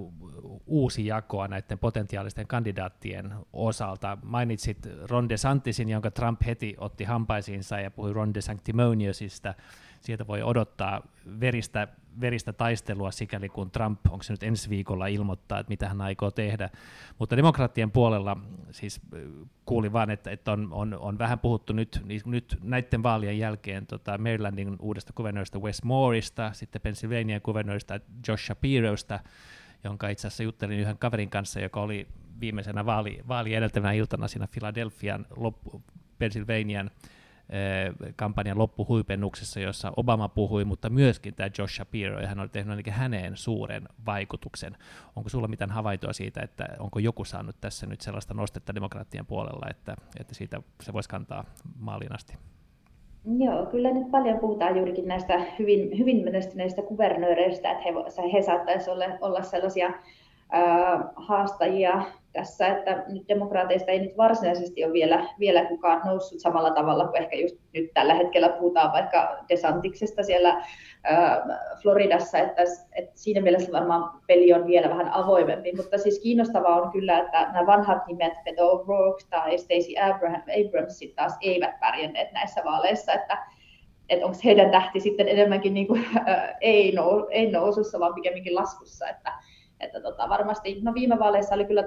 uusi 0.68 1.06
jakoa 1.06 1.48
näiden 1.48 1.80
potentiaalisten 1.80 2.48
kandidaattien 2.48 3.34
osalta? 3.54 4.18
Mainitsit 4.24 4.78
Ron 5.10 5.30
DeSantisin, 5.30 5.90
jonka 5.90 6.12
Trump 6.12 6.42
heti 6.46 6.76
otti 6.78 7.04
hampaisiinsa 7.04 7.80
ja 7.80 7.92
puhui 7.92 8.14
Ron 8.14 8.34
DeSanctimoniousista, 8.34 9.54
sieltä 10.02 10.28
voi 10.28 10.44
odottaa 10.44 11.02
veristä, 11.40 11.88
veristä 12.22 12.54
taistelua 12.54 13.12
sikäli 13.12 13.50
kun 13.50 13.72
Trump, 13.72 14.00
onko 14.10 14.24
se 14.24 14.34
nyt 14.34 14.44
ensi 14.44 14.70
viikolla 14.70 15.08
ilmoittaa, 15.08 15.60
että 15.60 15.70
mitä 15.70 15.88
hän 15.88 16.02
aikoo 16.02 16.32
tehdä. 16.32 16.70
Mutta 17.20 17.38
demokraattien 17.38 17.92
puolella 17.92 18.38
siis 18.72 19.02
kuulin 19.66 19.94
vain, 19.94 20.10
että, 20.10 20.32
että 20.32 20.52
on, 20.52 20.68
on, 20.72 20.98
on, 21.00 21.18
vähän 21.18 21.40
puhuttu 21.40 21.74
nyt, 21.74 22.02
niin 22.06 22.22
nyt 22.26 22.58
näiden 22.64 23.04
vaalien 23.04 23.40
jälkeen 23.40 23.88
tota 23.88 24.18
Marylandin 24.18 24.76
uudesta 24.80 25.14
kuvernööristä 25.14 25.60
Wes 25.60 25.84
Mooreista, 25.84 26.54
sitten 26.54 26.82
Pennsylvania 26.82 27.40
kuvernööristä 27.40 28.00
Josh 28.28 28.44
Shapirosta, 28.44 29.20
jonka 29.84 30.10
itse 30.10 30.28
asiassa 30.28 30.44
juttelin 30.44 30.80
yhden 30.80 30.98
kaverin 30.98 31.30
kanssa, 31.30 31.60
joka 31.60 31.82
oli 31.82 32.08
viimeisenä 32.40 32.86
vaali, 32.86 33.20
vaali 33.28 33.54
edeltävänä 33.54 33.94
iltana 33.94 34.28
siinä 34.28 34.48
Philadelphian, 34.48 35.26
loppu, 35.36 35.84
Pennsylvanian 36.20 36.92
kampanjan 38.16 38.58
loppuhuipennuksessa, 38.58 39.60
jossa 39.60 39.92
Obama 39.98 40.30
puhui, 40.30 40.66
mutta 40.66 40.90
myöskin 40.90 41.36
tämä 41.36 41.50
Josh 41.58 41.76
Shapiro, 41.76 42.20
ja 42.20 42.28
hän 42.28 42.40
oli 42.40 42.50
tehnyt 42.50 42.70
ainakin 42.70 42.94
häneen 42.94 43.38
suuren 43.38 43.84
vaikutuksen. 44.06 44.78
Onko 45.16 45.30
sulla 45.30 45.48
mitään 45.48 45.72
havaintoa 45.72 46.14
siitä, 46.14 46.42
että 46.42 46.68
onko 46.80 47.00
joku 47.00 47.26
saanut 47.26 47.56
tässä 47.62 47.88
nyt 47.88 48.02
sellaista 48.02 48.34
nostetta 48.34 48.76
demokraattien 48.76 49.26
puolella, 49.26 49.70
että, 49.70 49.96
että 50.20 50.36
siitä 50.36 50.62
se 50.82 50.94
voisi 50.94 51.10
kantaa 51.10 51.46
maaliin 51.80 52.16
asti? 52.16 52.34
Joo, 53.38 53.66
kyllä 53.66 53.92
nyt 53.92 54.12
paljon 54.12 54.40
puhutaan 54.40 54.78
juurikin 54.78 55.08
näistä 55.08 55.42
hyvin, 55.60 55.98
hyvin 55.98 56.24
menestyneistä 56.24 56.82
kuvernööreistä, 56.82 57.72
että 57.72 57.84
he, 57.84 57.94
he 58.34 58.42
saattaisivat 58.42 58.94
olla, 58.94 59.06
olla 59.22 59.44
sellaisia 59.44 59.94
haastajia 61.16 62.02
tässä, 62.34 62.68
että 62.68 63.04
nyt 63.08 63.28
demokraateista 63.28 63.92
ei 63.92 64.00
nyt 64.00 64.18
varsinaisesti 64.18 64.86
ole 64.86 64.94
vielä, 64.94 65.28
vielä 65.40 65.66
kukaan 65.66 66.02
noussut 66.06 66.40
samalla 66.40 66.72
tavalla 66.72 67.08
kuin 67.08 67.22
ehkä 67.22 67.36
just 67.36 67.56
nyt 67.74 67.94
tällä 67.94 68.14
hetkellä 68.14 68.50
puhutaan 68.50 68.92
vaikka 68.92 69.38
DeSantiksesta 69.50 70.24
siellä 70.24 70.64
Floridassa, 71.82 72.38
että, 72.38 72.62
että 72.92 73.12
siinä 73.16 73.42
mielessä 73.42 73.72
varmaan 73.72 74.22
peli 74.28 74.54
on 74.54 74.68
vielä 74.68 74.90
vähän 74.90 75.14
avoimempi, 75.14 75.76
mutta 75.76 75.98
siis 75.98 76.20
kiinnostavaa 76.20 76.82
on 76.82 76.92
kyllä, 76.92 77.20
että 77.20 77.42
nämä 77.42 77.66
vanhat 77.66 78.08
nimet, 78.08 78.34
Beto 78.44 78.74
O'Rourke 78.74 79.28
tai 79.30 79.58
Stacey 79.58 80.12
Abraham, 80.14 80.42
Abrams 80.42 81.00
taas 81.16 81.38
eivät 81.42 81.80
pärjänneet 81.80 82.32
näissä 82.32 82.62
vaaleissa, 82.66 83.14
että 83.14 83.38
että 84.10 84.26
onko 84.26 84.38
heidän 84.46 84.72
tähti 84.72 85.00
sitten 85.00 85.28
enemmänkin 85.28 85.74
niin 85.74 85.88
kuin, 85.88 86.06
äh, 86.30 86.56
ei, 86.62 86.92
nou, 86.92 87.28
ei 87.30 87.52
nousussa, 87.52 88.00
vaan 88.00 88.14
pikemminkin 88.14 88.56
laskussa, 88.56 89.10
että 89.10 89.34
että 89.80 90.02
tota, 90.02 90.30
varmasti, 90.30 90.80
no 90.82 90.94
viime 90.94 91.20
vaaleissa 91.20 91.56
oli 91.56 91.66
kyllä 91.66 91.84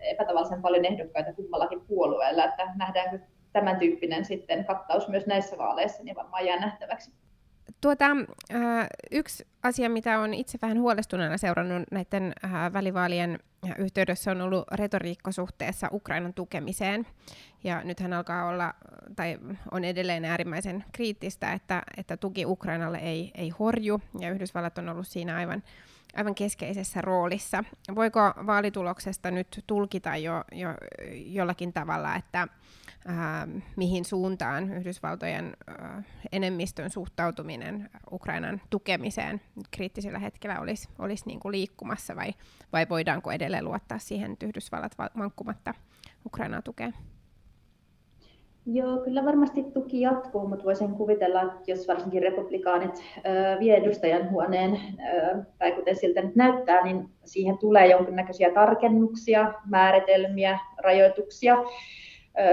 epätavallisen 0.00 0.62
paljon 0.62 0.84
ehdokkaita 0.84 1.32
kummallakin 1.32 1.80
puolueella, 1.80 2.44
että 2.44 2.72
nähdäänkö 2.76 3.18
tämän 3.52 3.76
tyyppinen 3.76 4.24
sitten 4.24 4.64
kattaus 4.64 5.08
myös 5.08 5.26
näissä 5.26 5.58
vaaleissa, 5.58 6.02
niin 6.02 6.16
varmaan 6.16 6.46
jää 6.46 6.60
nähtäväksi. 6.60 7.12
Tuota, 7.80 8.04
yksi 9.10 9.46
asia, 9.62 9.90
mitä 9.90 10.20
on 10.20 10.34
itse 10.34 10.58
vähän 10.62 10.80
huolestuneena 10.80 11.36
seurannut 11.36 11.82
näiden 11.90 12.32
välivaalien 12.72 13.38
yhteydessä, 13.78 14.30
on 14.30 14.40
ollut 14.40 14.64
retoriikka 14.72 15.32
suhteessa 15.32 15.88
Ukrainan 15.92 16.34
tukemiseen. 16.34 17.06
Ja 17.64 17.82
nythän 17.84 18.12
alkaa 18.12 18.48
olla, 18.48 18.74
tai 19.16 19.38
on 19.70 19.84
edelleen 19.84 20.24
äärimmäisen 20.24 20.84
kriittistä, 20.92 21.52
että, 21.52 21.82
että 21.96 22.16
tuki 22.16 22.46
Ukrainalle 22.46 22.98
ei, 22.98 23.30
ei 23.34 23.48
horju, 23.48 24.00
ja 24.20 24.30
Yhdysvallat 24.30 24.78
on 24.78 24.88
ollut 24.88 25.06
siinä 25.06 25.36
aivan 25.36 25.62
aivan 26.16 26.34
keskeisessä 26.34 27.00
roolissa. 27.00 27.64
Voiko 27.94 28.20
vaalituloksesta 28.46 29.30
nyt 29.30 29.64
tulkita 29.66 30.16
jo, 30.16 30.44
jo 30.52 30.68
jollakin 31.12 31.72
tavalla, 31.72 32.16
että 32.16 32.48
ää, 33.06 33.48
mihin 33.76 34.04
suuntaan 34.04 34.72
Yhdysvaltojen 34.72 35.56
ää, 35.66 36.02
enemmistön 36.32 36.90
suhtautuminen 36.90 37.90
Ukrainan 38.12 38.60
tukemiseen 38.70 39.40
kriittisellä 39.70 40.18
hetkellä 40.18 40.60
olisi, 40.60 40.88
olisi 40.98 41.26
niin 41.26 41.40
kuin 41.40 41.52
liikkumassa, 41.52 42.16
vai, 42.16 42.34
vai 42.72 42.86
voidaanko 42.88 43.32
edelleen 43.32 43.64
luottaa 43.64 43.98
siihen, 43.98 44.32
että 44.32 44.46
Yhdysvallat 44.46 44.98
vankkumatta 44.98 45.74
Ukrainaa 46.26 46.62
tukee? 46.62 46.92
Joo, 48.66 48.98
kyllä 48.98 49.24
varmasti 49.24 49.62
tuki 49.62 50.00
jatkuu, 50.00 50.48
mutta 50.48 50.64
voisin 50.64 50.94
kuvitella, 50.94 51.42
että 51.42 51.70
jos 51.70 51.88
varsinkin 51.88 52.22
republikaanit 52.22 53.02
vie 53.60 53.76
edustajan 53.76 54.30
huoneen, 54.30 54.80
tai 55.58 55.72
kuten 55.72 55.96
siltä 55.96 56.22
nyt 56.22 56.36
näyttää, 56.36 56.84
niin 56.84 57.08
siihen 57.24 57.58
tulee 57.58 57.86
jonkinnäköisiä 57.86 58.50
tarkennuksia, 58.50 59.52
määritelmiä, 59.70 60.58
rajoituksia. 60.78 61.56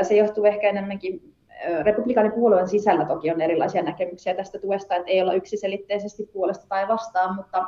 Se 0.02 0.16
johtuu 0.16 0.46
ehkä 0.46 0.70
enemmänkin 0.70 1.34
republikaanipuolueen 1.82 2.68
sisällä 2.68 3.06
toki 3.06 3.32
on 3.32 3.42
erilaisia 3.42 3.82
näkemyksiä 3.82 4.34
tästä 4.34 4.60
tuesta, 4.60 4.96
että 4.96 5.12
ei 5.12 5.22
olla 5.22 5.34
yksiselitteisesti 5.34 6.30
puolesta 6.34 6.66
tai 6.70 6.88
vastaan, 6.88 7.36
mutta 7.36 7.66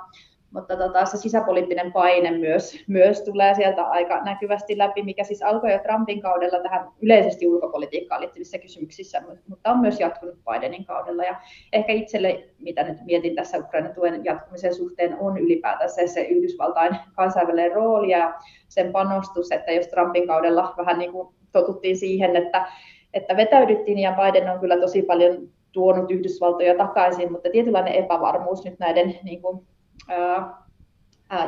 mutta 0.56 0.78
tota, 0.78 1.06
se 1.06 1.18
sisäpoliittinen 1.18 1.94
paine 1.94 2.32
myös, 2.32 2.80
myös 2.88 3.22
tulee 3.22 3.54
sieltä 3.54 3.84
aika 3.84 4.24
näkyvästi 4.24 4.78
läpi, 4.78 5.04
mikä 5.04 5.24
siis 5.24 5.44
alkoi 5.44 5.72
jo 5.72 5.80
Trumpin 5.80 6.22
kaudella 6.22 6.60
tähän 6.60 6.88
yleisesti 7.02 7.48
ulkopolitiikkaan 7.48 8.22
liittyvissä 8.22 8.58
kysymyksissä, 8.58 9.22
mutta 9.48 9.72
on 9.72 9.80
myös 9.80 10.00
jatkunut 10.00 10.36
Bidenin 10.36 10.86
kaudella. 10.86 11.24
Ja 11.24 11.42
ehkä 11.74 11.94
itselle, 11.94 12.44
mitä 12.60 12.84
nyt 12.84 12.98
mietin 13.06 13.36
tässä 13.36 13.58
Ukrainan 13.58 13.94
tuen 13.94 14.26
jatkumisen 14.26 14.76
suhteen, 14.76 15.18
on 15.20 15.38
ylipäätänsä 15.38 16.08
se 16.08 16.22
Yhdysvaltain 16.22 16.96
kansainvälinen 17.16 17.72
rooli 17.72 18.10
ja 18.10 18.34
sen 18.68 18.92
panostus, 18.92 19.52
että 19.52 19.72
jos 19.72 19.88
Trumpin 19.88 20.28
kaudella 20.28 20.74
vähän 20.78 21.00
niin 21.00 21.12
kuin 21.12 21.36
totuttiin 21.52 21.98
siihen, 21.98 22.36
että, 22.36 22.68
että 23.14 23.38
vetäydyttiin 23.38 24.00
ja 24.00 24.16
Biden 24.22 24.50
on 24.50 24.60
kyllä 24.60 24.78
tosi 24.78 25.02
paljon 25.02 25.50
tuonut 25.72 26.12
Yhdysvaltoja 26.12 26.78
takaisin, 26.78 27.32
mutta 27.32 27.50
tietynlainen 27.50 27.94
epävarmuus 27.94 28.66
nyt 28.66 28.80
näiden 28.80 29.20
niin 29.24 29.42
kuin, 29.42 29.68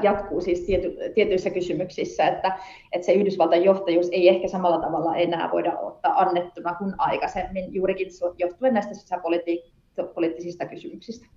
jatkuu 0.04 0.42
siis 0.42 0.60
tiety, 0.60 0.98
tietyissä 1.16 1.50
kysymyksissä, 1.50 2.28
että, 2.28 2.60
että 2.92 3.06
se 3.06 3.14
Yhdysvaltain 3.14 3.64
johtajuus 3.64 4.10
ei 4.12 4.30
ehkä 4.30 4.48
samalla 4.48 4.82
tavalla 4.82 5.16
enää 5.16 5.52
voida 5.52 5.78
ottaa 5.80 6.22
annettuna 6.22 6.76
kuin 6.76 6.94
aikaisemmin, 6.98 7.74
juurikin 7.74 8.08
johtuen 8.38 8.74
näistä 8.74 8.94
sisäpoliittisista 8.94 10.66
kysymyksistä. 10.66 11.28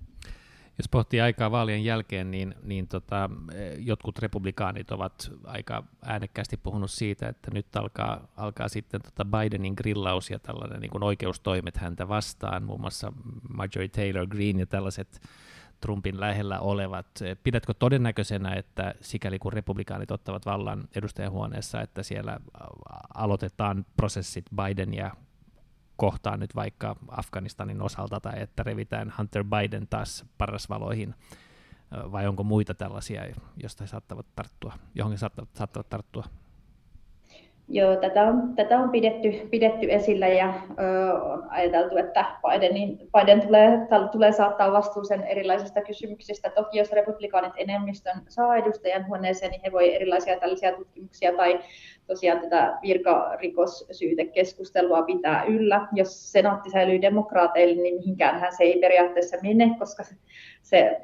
Jos 0.79 0.89
pohtii 0.89 1.21
aikaa 1.21 1.51
vaalien 1.51 1.85
jälkeen, 1.85 2.31
niin, 2.31 2.55
niin 2.63 2.89
tota, 2.89 3.31
jotkut 3.79 4.19
republikaanit 4.19 4.91
ovat 4.91 5.31
aika 5.45 5.85
äänekkäästi 6.05 6.57
puhunut 6.57 6.91
siitä, 6.91 7.29
että 7.29 7.51
nyt 7.55 7.77
alkaa, 7.77 8.29
alkaa 8.37 8.69
sitten 8.69 9.01
tota 9.03 9.25
Bidenin 9.25 9.75
grillaus 9.77 10.31
ja 10.31 10.39
tällainen 10.39 10.81
niin 10.81 10.91
kuin 10.91 11.03
oikeustoimet 11.03 11.77
häntä 11.77 12.09
vastaan, 12.09 12.63
muun 12.63 12.81
muassa 12.81 13.13
Marjorie 13.49 13.89
Taylor 13.89 14.27
Greene 14.27 14.61
ja 14.61 14.67
tällaiset 14.67 15.21
Trumpin 15.81 16.21
lähellä 16.21 16.61
olevat. 16.61 17.07
Pidätkö 17.43 17.75
todennäköisenä, 17.75 18.55
että 18.55 18.95
sikäli 19.01 19.39
kun 19.39 19.53
republikaanit 19.53 20.11
ottavat 20.11 20.47
vallan 20.47 20.89
edustajahuoneessa, 20.95 21.81
että 21.81 22.03
siellä 22.03 22.41
aloitetaan 23.15 23.87
prosessit 23.97 24.45
Bidenia 24.57 25.11
kohtaan 25.97 26.41
nyt 26.41 26.55
vaikka 26.55 26.97
Afganistanin 27.09 27.83
osalta, 27.83 28.21
tai 28.21 28.43
että 28.43 28.63
revitään 28.63 29.13
Hunter 29.19 29.45
Biden 29.45 29.87
taas 29.89 30.25
parasvaloihin, 30.39 31.15
vai 31.93 32.27
onko 32.27 32.45
muita 32.45 32.75
tällaisia, 32.75 33.23
joista 33.63 33.85
he 33.85 33.89
saattavat 33.89 34.27
tarttua, 34.37 34.73
johon 34.95 35.13
he 35.13 35.19
saattavat, 35.19 35.49
saattavat 35.55 35.89
tarttua? 35.89 36.25
Joo, 37.73 37.97
tätä 37.97 38.23
on, 38.23 38.55
tätä 38.57 38.79
on 38.79 38.91
pidetty, 38.91 39.49
pidetty 39.51 39.87
esillä 39.91 40.29
ja 40.29 40.55
ö, 40.79 41.15
on 41.23 41.47
ajateltu, 41.51 41.97
että 41.97 42.25
Bidenin, 42.43 42.99
Biden 42.99 43.41
tulee, 43.41 43.79
tulee 44.13 44.33
saattaa 44.33 44.73
vastuuseen 44.73 45.23
erilaisista 45.23 45.81
kysymyksistä. 45.83 46.51
Toki 46.51 46.79
jos 46.79 46.93
republikaanit 46.93 47.53
enemmistön 47.57 48.23
saa 48.29 48.57
edustajan 48.57 49.07
huoneeseen, 49.07 49.51
niin 49.51 49.61
he 49.65 49.73
voi 49.73 49.95
erilaisia 49.95 50.41
tällaisia 50.41 50.73
tutkimuksia 50.73 51.37
tai 51.37 51.61
tosiaan 52.11 52.41
tätä 52.41 52.79
virkarikossyytekeskustelua 52.83 55.03
pitää 55.03 55.45
yllä. 55.45 55.89
Jos 55.95 56.33
senaatti 56.33 56.71
säilyy 56.71 57.03
demokraateille, 57.03 57.83
niin 57.83 57.95
mihinkään 57.95 58.53
se 58.57 58.65
ei 58.65 58.81
periaatteessa 58.81 59.37
mene, 59.43 59.77
koska 59.79 60.05
se 60.63 61.01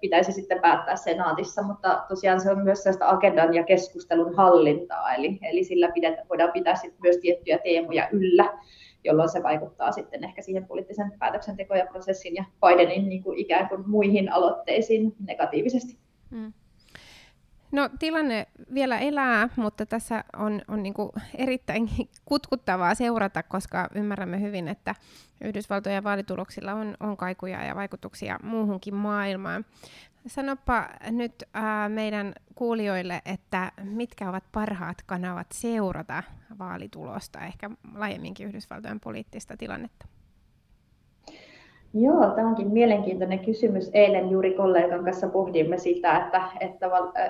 pitäisi 0.00 0.32
sitten 0.32 0.60
päättää 0.60 0.96
senaatissa, 0.96 1.62
mutta 1.62 2.04
tosiaan 2.08 2.40
se 2.40 2.50
on 2.50 2.64
myös 2.64 2.82
sellaista 2.82 3.08
agendan 3.08 3.54
ja 3.54 3.64
keskustelun 3.64 4.34
hallintaa, 4.34 5.14
eli, 5.14 5.38
eli 5.42 5.64
sillä 5.64 5.90
pidetä, 5.94 6.22
voidaan 6.28 6.52
pitää 6.52 6.74
sitten 6.74 7.00
myös 7.02 7.16
tiettyjä 7.16 7.58
teemoja 7.58 8.08
yllä, 8.12 8.58
jolloin 9.04 9.28
se 9.28 9.42
vaikuttaa 9.42 9.92
sitten 9.92 10.24
ehkä 10.24 10.42
siihen 10.42 10.66
poliittisen 10.66 11.12
päätöksentekoon 11.18 11.78
ja 11.78 11.86
prosessin 11.86 12.34
ja 12.34 12.44
Bidenin 12.66 13.08
niin 13.08 13.22
kuin 13.22 13.38
ikään 13.38 13.68
kuin 13.68 13.90
muihin 13.90 14.32
aloitteisiin 14.32 15.14
negatiivisesti. 15.26 15.96
Mm. 16.30 16.52
No 17.72 17.90
tilanne 17.98 18.46
vielä 18.74 18.98
elää, 18.98 19.48
mutta 19.56 19.86
tässä 19.86 20.24
on, 20.36 20.62
on 20.68 20.82
niin 20.82 20.94
erittäin 21.34 21.90
kutkuttavaa 22.24 22.94
seurata, 22.94 23.42
koska 23.42 23.88
ymmärrämme 23.94 24.40
hyvin, 24.40 24.68
että 24.68 24.94
Yhdysvaltojen 25.44 26.04
vaalituloksilla 26.04 26.72
on, 26.72 26.96
on 27.00 27.16
kaikuja 27.16 27.64
ja 27.64 27.74
vaikutuksia 27.74 28.38
muuhunkin 28.42 28.94
maailmaan. 28.94 29.64
Sanopa 30.26 30.88
nyt 31.10 31.42
ää, 31.54 31.88
meidän 31.88 32.32
kuulijoille, 32.54 33.22
että 33.24 33.72
mitkä 33.82 34.28
ovat 34.28 34.44
parhaat 34.52 35.02
kanavat 35.06 35.46
seurata 35.52 36.22
vaalitulosta, 36.58 37.40
ehkä 37.40 37.70
laajemminkin 37.94 38.46
Yhdysvaltojen 38.48 39.00
poliittista 39.00 39.56
tilannetta? 39.56 40.06
Joo, 41.94 42.30
tämä 42.30 42.48
onkin 42.48 42.72
mielenkiintoinen 42.72 43.38
kysymys. 43.38 43.90
Eilen 43.92 44.30
juuri 44.30 44.54
kollegan 44.54 45.04
kanssa 45.04 45.28
pohdimme 45.28 45.78
sitä, 45.78 46.16
että, 46.16 46.42
että, 46.60 46.86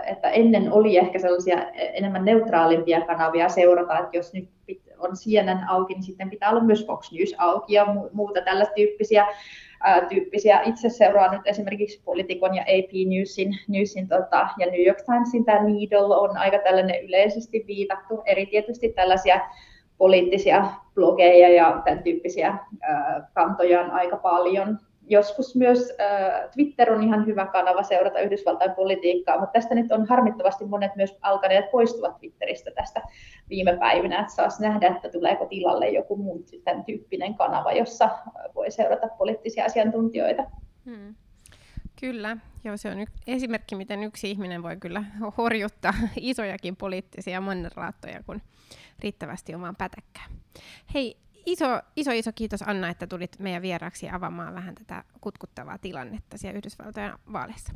että 0.07 0.31
ennen 0.31 0.73
oli 0.73 0.99
ehkä 0.99 1.19
sellaisia 1.19 1.71
enemmän 1.73 2.25
neutraalimpia 2.25 3.01
kanavia 3.01 3.49
seurata, 3.49 3.99
että 3.99 4.17
jos 4.17 4.33
nyt 4.33 4.49
on 4.99 5.11
CNN 5.11 5.69
auki, 5.69 5.95
niin 5.95 6.03
sitten 6.03 6.31
pitää 6.31 6.51
olla 6.51 6.65
myös 6.65 6.87
Fox 6.87 7.13
News 7.13 7.35
auki 7.39 7.75
ja 7.75 7.87
muuta 8.13 8.41
tällaista 8.41 8.75
tyyppisiä. 8.75 9.27
Tyyppisiä. 10.09 10.61
Itse 10.63 10.89
seuraan 10.89 11.31
nyt 11.31 11.47
esimerkiksi 11.47 12.03
Politikon 12.05 12.55
ja 12.55 12.63
AP 12.63 12.91
Newsin, 13.09 13.59
Newsin 13.69 14.09
tota, 14.09 14.49
ja 14.59 14.67
New 14.67 14.87
York 14.87 14.99
Timesin 15.07 15.45
tämä 15.45 15.63
Needle 15.63 16.17
on 16.17 16.37
aika 16.37 16.59
tällainen 16.59 17.05
yleisesti 17.05 17.65
viitattu, 17.67 18.23
eri 18.27 18.47
tietysti 18.47 18.89
tällaisia 18.89 19.41
poliittisia 20.01 20.65
blogeja 20.95 21.49
ja 21.49 21.83
tämän 21.85 22.03
tyyppisiä 22.03 22.59
kantoja 23.35 23.81
on 23.81 23.91
aika 23.91 24.17
paljon. 24.17 24.79
Joskus 25.09 25.57
myös 25.57 25.97
Twitter 26.55 26.93
on 26.93 27.03
ihan 27.03 27.27
hyvä 27.27 27.47
kanava 27.47 27.83
seurata 27.83 28.21
Yhdysvaltain 28.21 28.71
politiikkaa, 28.71 29.39
mutta 29.39 29.53
tästä 29.53 29.75
nyt 29.75 29.93
on 29.93 30.07
harmittavasti 30.07 30.65
monet 30.65 30.97
myös 30.97 31.19
alkaneet 31.23 31.71
poistua 31.71 32.13
Twitteristä 32.21 32.71
tästä 32.71 33.03
viime 33.49 33.77
päivinä, 33.77 34.21
että 34.21 34.33
saisi 34.33 34.63
nähdä, 34.63 34.89
että 34.89 35.09
tuleeko 35.09 35.47
tilalle 35.47 35.89
joku 35.89 36.17
muu 36.17 36.45
tämän 36.65 36.85
tyyppinen 36.85 37.35
kanava, 37.35 37.73
jossa 37.73 38.09
voi 38.55 38.71
seurata 38.71 39.09
poliittisia 39.19 39.65
asiantuntijoita. 39.65 40.43
Hmm. 40.85 41.15
Kyllä, 42.01 42.37
joo, 42.65 42.77
se 42.77 42.91
on 42.91 43.01
y- 43.01 43.07
esimerkki, 43.27 43.75
miten 43.75 44.03
yksi 44.03 44.31
ihminen 44.31 44.63
voi 44.63 44.77
kyllä 44.77 45.05
horjuttaa 45.39 45.95
isojakin 46.17 46.77
poliittisia 46.77 47.41
mannerlaattoja, 47.41 48.23
kun 48.23 48.43
riittävästi 48.99 49.55
omaan 49.55 49.77
pätäkkään. 49.77 50.31
Hei, 50.95 51.17
iso, 51.47 51.67
iso, 51.97 52.11
iso 52.11 52.31
kiitos 52.35 52.63
Anna, 52.63 52.89
että 52.89 53.07
tulit 53.07 53.39
meidän 53.39 53.63
vieraksi 53.63 54.11
avaamaan 54.11 54.55
vähän 54.55 54.75
tätä 54.75 55.05
kutkuttavaa 55.21 55.79
tilannetta 55.79 56.39
siellä 56.39 56.59
Yhdysvaltojen 56.59 57.13
vaaleissa. 57.33 57.73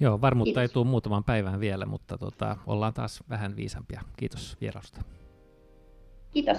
Joo, 0.00 0.20
varmuutta 0.20 0.48
kiitos. 0.48 0.62
ei 0.62 0.68
tule 0.68 0.86
muutaman 0.86 1.24
päivän 1.24 1.60
vielä, 1.60 1.86
mutta 1.86 2.18
tota, 2.18 2.56
ollaan 2.66 2.94
taas 2.94 3.22
vähän 3.28 3.56
viisampia. 3.56 4.02
Kiitos 4.16 4.56
vierausta. 4.60 5.02
Kiitos. 6.32 6.58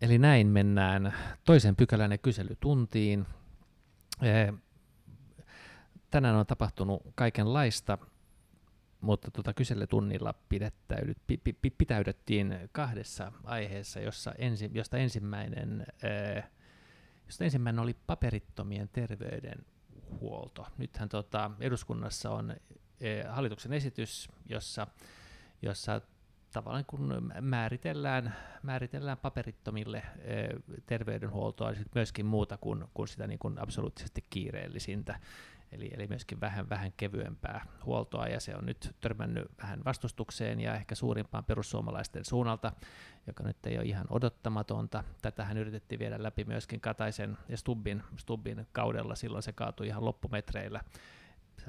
Eli 0.00 0.18
näin 0.18 0.46
mennään 0.46 1.14
toisen 1.44 1.76
pykälän 1.76 2.12
ja 2.12 2.18
kyselytuntiin. 2.18 3.26
Tänään 6.10 6.36
on 6.36 6.46
tapahtunut 6.46 7.02
kaikenlaista, 7.14 7.98
mutta 9.00 9.30
tuota 9.30 9.54
kyselytunnilla 9.54 10.34
pitäydyttiin 11.78 12.58
kahdessa 12.72 13.32
aiheessa, 13.44 14.00
jossa 14.00 14.32
ensi, 14.38 14.70
josta, 14.72 14.98
ensimmäinen, 14.98 15.86
josta 17.26 17.44
ensimmäinen 17.44 17.82
oli 17.82 17.96
paperittomien 18.06 18.88
terveydenhuolto. 18.88 20.66
Nythän 20.78 21.08
tota, 21.08 21.50
eduskunnassa 21.60 22.30
on 22.30 22.56
hallituksen 23.28 23.72
esitys, 23.72 24.28
jossa, 24.46 24.86
jossa 25.62 26.00
tavallaan 26.52 26.84
kun 26.86 27.32
määritellään, 27.40 28.34
määritellään 28.62 29.18
paperittomille 29.18 30.02
terveydenhuoltoa, 30.86 31.70
ja 31.70 31.76
myöskin 31.94 32.26
muuta 32.26 32.56
kuin, 32.56 32.84
kuin 32.94 33.08
sitä 33.08 33.26
niin 33.26 33.38
kuin 33.38 33.58
absoluuttisesti 33.58 34.24
kiireellisintä, 34.30 35.20
eli, 35.72 35.90
eli 35.94 36.06
myöskin 36.06 36.40
vähän, 36.40 36.68
vähän 36.68 36.92
kevyempää 36.96 37.66
huoltoa, 37.84 38.26
ja 38.26 38.40
se 38.40 38.56
on 38.56 38.66
nyt 38.66 38.96
törmännyt 39.00 39.50
vähän 39.62 39.84
vastustukseen 39.84 40.60
ja 40.60 40.74
ehkä 40.74 40.94
suurimpaan 40.94 41.44
perussuomalaisten 41.44 42.24
suunnalta, 42.24 42.72
joka 43.26 43.44
nyt 43.44 43.66
ei 43.66 43.78
ole 43.78 43.86
ihan 43.86 44.06
odottamatonta. 44.10 45.04
Tätähän 45.22 45.58
yritettiin 45.58 45.98
viedä 45.98 46.22
läpi 46.22 46.44
myöskin 46.44 46.80
Kataisen 46.80 47.38
ja 47.48 47.56
Stubbin, 47.56 48.02
Stubbin 48.16 48.66
kaudella, 48.72 49.14
silloin 49.14 49.42
se 49.42 49.52
kaatui 49.52 49.86
ihan 49.86 50.04
loppumetreillä 50.04 50.80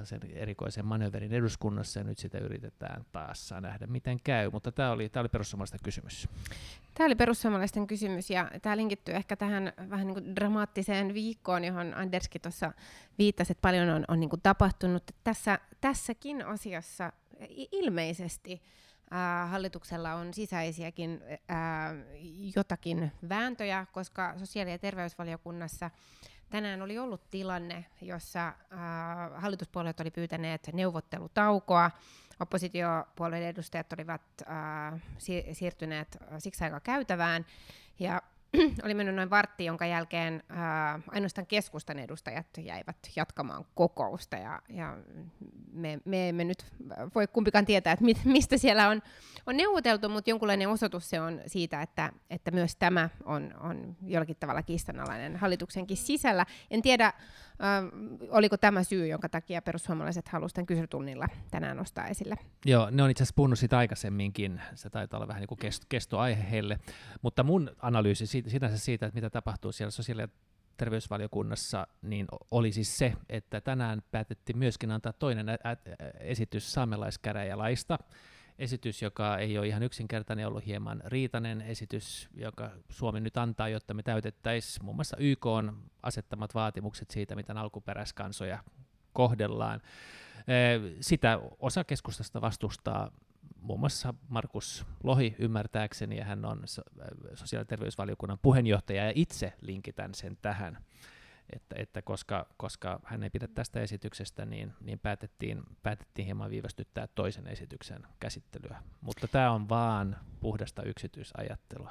sen 0.04 0.20
erikoisen 0.34 0.86
manöverin 0.86 1.32
eduskunnassa 1.32 2.00
ja 2.00 2.04
nyt 2.04 2.18
sitä 2.18 2.38
yritetään 2.38 3.04
taas 3.12 3.54
nähdä, 3.60 3.86
miten 3.86 4.18
käy. 4.24 4.50
Mutta 4.50 4.72
tämä 4.72 4.90
oli, 4.90 5.08
tämä 5.08 5.20
oli 5.20 5.28
perussuomalaisten 5.28 5.80
kysymys. 5.84 6.28
Tämä 6.94 7.06
oli 7.06 7.14
perussuomalaisten 7.14 7.86
kysymys 7.86 8.30
ja 8.30 8.50
tämä 8.62 8.76
linkittyy 8.76 9.14
ehkä 9.14 9.36
tähän 9.36 9.72
vähän 9.90 10.06
niin 10.06 10.14
kuin 10.14 10.36
dramaattiseen 10.36 11.14
viikkoon, 11.14 11.64
johon 11.64 11.94
Anderskin 11.94 12.40
tuossa 12.40 12.72
viittasi, 13.18 13.52
että 13.52 13.62
paljon 13.62 13.88
on, 13.88 14.04
on 14.08 14.20
niin 14.20 14.30
kuin 14.30 14.42
tapahtunut. 14.42 15.02
Tässä, 15.24 15.58
tässäkin 15.80 16.46
asiassa 16.46 17.12
ilmeisesti 17.72 18.62
äh, 19.12 19.50
hallituksella 19.50 20.14
on 20.14 20.34
sisäisiäkin 20.34 21.22
äh, 21.30 21.56
jotakin 22.56 23.12
vääntöjä, 23.28 23.86
koska 23.92 24.34
sosiaali- 24.38 24.70
ja 24.70 24.78
terveysvaliokunnassa 24.78 25.90
tänään 26.52 26.82
oli 26.82 26.98
ollut 26.98 27.30
tilanne, 27.30 27.84
jossa 28.00 28.48
äh, 28.48 28.54
hallituspuolueet 29.34 30.00
oli 30.00 30.10
pyytäneet 30.10 30.68
neuvottelutaukoa. 30.72 31.90
Oppositiopuolueiden 32.40 33.48
edustajat 33.48 33.92
olivat 33.92 34.22
äh, 34.42 35.02
si- 35.18 35.46
siirtyneet 35.52 36.18
siksi 36.38 36.64
aika 36.64 36.80
käytävään. 36.80 37.46
Ja 37.98 38.22
oli 38.84 38.94
mennyt 38.94 39.14
noin 39.14 39.30
vartti, 39.30 39.64
jonka 39.64 39.86
jälkeen 39.86 40.42
ää, 40.48 41.00
ainoastaan 41.08 41.46
keskustan 41.46 41.98
edustajat 41.98 42.46
jäivät 42.58 42.96
jatkamaan 43.16 43.64
kokousta. 43.74 44.36
Ja, 44.36 44.62
ja 44.68 44.96
me, 45.72 45.98
me 46.04 46.28
emme 46.28 46.44
nyt 46.44 46.66
voi 47.14 47.26
kumpikaan 47.26 47.64
tietää, 47.64 47.92
että 47.92 48.04
mit, 48.04 48.24
mistä 48.24 48.56
siellä 48.56 48.88
on, 48.88 49.02
on 49.46 49.56
neuvoteltu, 49.56 50.08
mutta 50.08 50.30
jonkunlainen 50.30 50.68
osoitus 50.68 51.10
se 51.10 51.20
on 51.20 51.40
siitä, 51.46 51.82
että, 51.82 52.12
että 52.30 52.50
myös 52.50 52.76
tämä 52.76 53.08
on, 53.24 53.54
on 53.60 53.96
jollakin 54.06 54.36
tavalla 54.40 54.62
kiistanalainen 54.62 55.36
hallituksenkin 55.36 55.96
sisällä. 55.96 56.46
En 56.70 56.82
tiedä, 56.82 57.12
ää, 57.58 57.82
oliko 58.28 58.56
tämä 58.56 58.82
syy, 58.82 59.06
jonka 59.06 59.28
takia 59.28 59.62
perussuomalaiset 59.62 60.28
halusivat 60.28 60.54
tämän 60.54 60.66
kyselytunnilla 60.66 61.26
tänään 61.50 61.76
nostaa 61.76 62.06
esille. 62.06 62.36
Joo, 62.64 62.90
ne 62.90 63.02
on 63.02 63.10
itse 63.10 63.22
asiassa 63.22 63.34
puhunut 63.36 63.58
siitä 63.58 63.78
aikaisemminkin. 63.78 64.60
Se 64.74 64.90
taitaa 64.90 65.18
olla 65.18 65.28
vähän 65.28 65.40
niin 65.40 65.48
kuin 65.48 65.60
kestoaihe 65.88 66.50
heille. 66.50 66.78
Mutta 67.22 67.42
mun 67.42 67.70
analyysi 67.78 68.26
sinänsä 68.26 68.78
siitä, 68.78 69.06
että 69.06 69.16
mitä 69.16 69.30
tapahtuu 69.30 69.72
siellä 69.72 69.90
sosiaali- 69.90 70.22
ja 70.22 70.28
terveysvaliokunnassa, 70.76 71.86
niin 72.02 72.26
oli 72.50 72.72
siis 72.72 72.98
se, 72.98 73.12
että 73.28 73.60
tänään 73.60 74.02
päätettiin 74.10 74.58
myöskin 74.58 74.90
antaa 74.90 75.12
toinen 75.12 75.46
esitys 76.20 76.72
saamelaiskäräjälaista, 76.72 77.98
esitys, 78.62 79.02
joka 79.02 79.38
ei 79.38 79.58
ole 79.58 79.66
ihan 79.66 79.82
yksinkertainen, 79.82 80.46
ollut 80.46 80.66
hieman 80.66 81.02
riitainen 81.04 81.60
esitys, 81.60 82.28
joka 82.34 82.70
Suomi 82.88 83.20
nyt 83.20 83.36
antaa, 83.36 83.68
jotta 83.68 83.94
me 83.94 84.02
täytettäisiin 84.02 84.84
muun 84.84 84.96
muassa 84.96 85.16
YK 85.20 85.46
on 85.46 85.82
asettamat 86.02 86.54
vaatimukset 86.54 87.10
siitä, 87.10 87.36
miten 87.36 87.56
alkuperäiskansoja 87.56 88.58
kohdellaan. 89.12 89.80
Sitä 91.00 91.40
osa 91.58 91.84
keskustasta 91.84 92.40
vastustaa 92.40 93.10
muun 93.60 93.80
muassa 93.80 94.14
Markus 94.28 94.86
Lohi 95.02 95.36
ymmärtääkseni, 95.38 96.16
ja 96.18 96.24
hän 96.24 96.44
on 96.44 96.62
sosiaali- 97.34 97.60
ja 97.60 97.64
terveysvaliokunnan 97.64 98.38
puheenjohtaja, 98.42 99.04
ja 99.04 99.12
itse 99.14 99.52
linkitän 99.60 100.14
sen 100.14 100.38
tähän, 100.42 100.78
että, 101.52 101.76
että 101.78 102.02
koska, 102.02 102.46
koska 102.56 103.00
hän 103.04 103.22
ei 103.22 103.30
pidä 103.30 103.48
tästä 103.54 103.80
esityksestä, 103.80 104.46
niin, 104.46 104.72
niin 104.80 104.98
päätettiin, 104.98 105.62
päätettiin 105.82 106.26
hieman 106.26 106.50
viivästyttää 106.50 107.06
toisen 107.14 107.46
esityksen 107.46 108.02
käsittelyä. 108.20 108.82
Mutta 109.00 109.28
tämä 109.28 109.50
on 109.50 109.68
vaan 109.68 110.16
puhdasta 110.40 110.82
yksityisajattelua. 110.82 111.90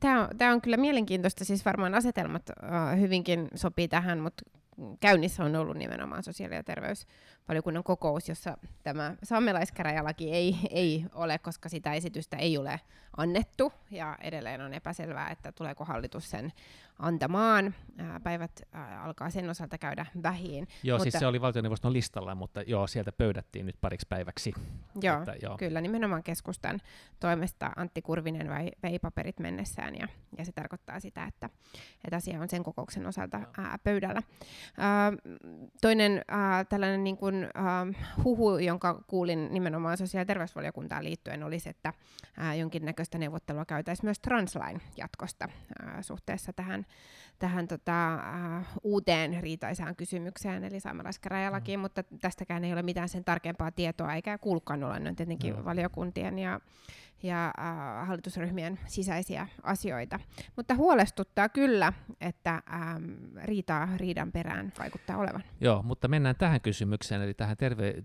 Tämä 0.00 0.22
on, 0.22 0.38
tämä 0.38 0.52
on 0.52 0.60
kyllä 0.60 0.76
mielenkiintoista, 0.76 1.44
siis 1.44 1.64
varmaan 1.64 1.94
asetelmat 1.94 2.42
uh, 2.50 3.00
hyvinkin 3.00 3.48
sopii 3.54 3.88
tähän, 3.88 4.20
mutta 4.20 4.42
käynnissä 5.00 5.44
on 5.44 5.56
ollut 5.56 5.76
nimenomaan 5.76 6.22
sosiaali- 6.22 6.54
ja 6.54 6.64
terveysvaliokunnan 7.50 7.84
kokous, 7.84 8.28
jossa 8.28 8.58
tämä 8.82 9.14
saamelaiskäräjälaki 9.22 10.32
ei, 10.32 10.56
ei 10.70 11.04
ole, 11.14 11.38
koska 11.38 11.68
sitä 11.68 11.92
esitystä 11.92 12.36
ei 12.36 12.58
ole 12.58 12.80
annettu, 13.16 13.72
ja 13.90 14.18
edelleen 14.20 14.60
on 14.60 14.74
epäselvää, 14.74 15.30
että 15.30 15.52
tuleeko 15.52 15.84
hallitus 15.84 16.30
sen 16.30 16.52
antamaan. 16.98 17.74
Päivät 18.22 18.62
alkaa 19.02 19.30
sen 19.30 19.50
osalta 19.50 19.78
käydä 19.78 20.06
vähiin. 20.22 20.68
Joo, 20.82 20.98
siis 20.98 21.06
mutta, 21.06 21.10
siis 21.10 21.20
se 21.20 21.26
oli 21.26 21.40
valtioneuvoston 21.40 21.92
listalla, 21.92 22.34
mutta 22.34 22.62
joo, 22.62 22.86
sieltä 22.86 23.12
pöydättiin 23.12 23.66
nyt 23.66 23.76
pariksi 23.80 24.06
päiväksi. 24.08 24.52
Joo, 25.02 25.18
että, 25.18 25.34
joo. 25.42 25.56
kyllä, 25.56 25.80
nimenomaan 25.80 26.22
keskustan 26.22 26.80
toimesta 27.20 27.70
Antti 27.76 28.02
Kurvinen 28.02 28.50
vei, 28.50 28.72
vei 28.82 28.98
paperit 28.98 29.38
mennessään, 29.38 29.94
ja, 29.94 30.08
ja 30.38 30.44
se 30.44 30.52
tarkoittaa 30.52 31.00
sitä, 31.00 31.24
että, 31.24 31.50
että 32.04 32.16
asia 32.16 32.40
on 32.40 32.48
sen 32.48 32.62
kokouksen 32.62 33.06
osalta 33.06 33.40
ää, 33.58 33.78
pöydällä. 33.84 34.22
Ää, 34.78 35.12
toinen 35.80 36.24
ää, 36.28 36.64
tällainen 36.64 37.04
niin 37.04 37.16
kuin, 37.16 37.39
ää, 37.54 37.86
huhu, 38.24 38.58
jonka 38.58 39.04
kuulin 39.06 39.48
nimenomaan 39.52 39.96
sosiaali- 39.96 40.22
ja 40.22 40.26
terveysvaliokuntaan 40.26 41.04
liittyen, 41.04 41.42
olisi, 41.42 41.68
että 41.68 41.92
ää, 42.36 42.54
jonkinnäköistä 42.54 43.18
neuvottelua 43.18 43.64
käytäisiin 43.64 44.06
myös 44.06 44.20
Translain 44.20 44.80
jatkosta 44.96 45.48
ää, 45.82 46.02
suhteessa 46.02 46.52
tähän 46.52 46.86
tähän 47.40 47.68
tota, 47.68 48.18
uh, 48.60 48.66
uuteen 48.82 49.42
riitaisaan 49.42 49.96
kysymykseen, 49.96 50.64
eli 50.64 50.80
saamelaiskäräjälakiin, 50.80 51.78
mm. 51.78 51.82
mutta 51.82 52.02
tästäkään 52.02 52.64
ei 52.64 52.72
ole 52.72 52.82
mitään 52.82 53.08
sen 53.08 53.24
tarkempaa 53.24 53.70
tietoa, 53.70 54.14
eikä 54.14 54.38
kuulukaan 54.38 54.84
olla 54.84 54.98
noin 54.98 55.16
tietenkin 55.16 55.56
mm. 55.56 55.64
valiokuntien 55.64 56.38
ja, 56.38 56.60
ja 57.22 57.52
uh, 57.58 58.06
hallitusryhmien 58.06 58.80
sisäisiä 58.86 59.48
asioita. 59.62 60.20
Mutta 60.56 60.74
huolestuttaa 60.74 61.48
kyllä, 61.48 61.92
että 62.20 62.62
um, 62.96 63.04
riitaa 63.44 63.88
riidan 63.96 64.32
perään 64.32 64.72
vaikuttaa 64.78 65.16
olevan. 65.16 65.42
Joo, 65.60 65.82
mutta 65.82 66.08
mennään 66.08 66.36
tähän 66.36 66.60
kysymykseen, 66.60 67.22
eli 67.22 67.34
tähän 67.34 67.56
terve- 67.56 68.02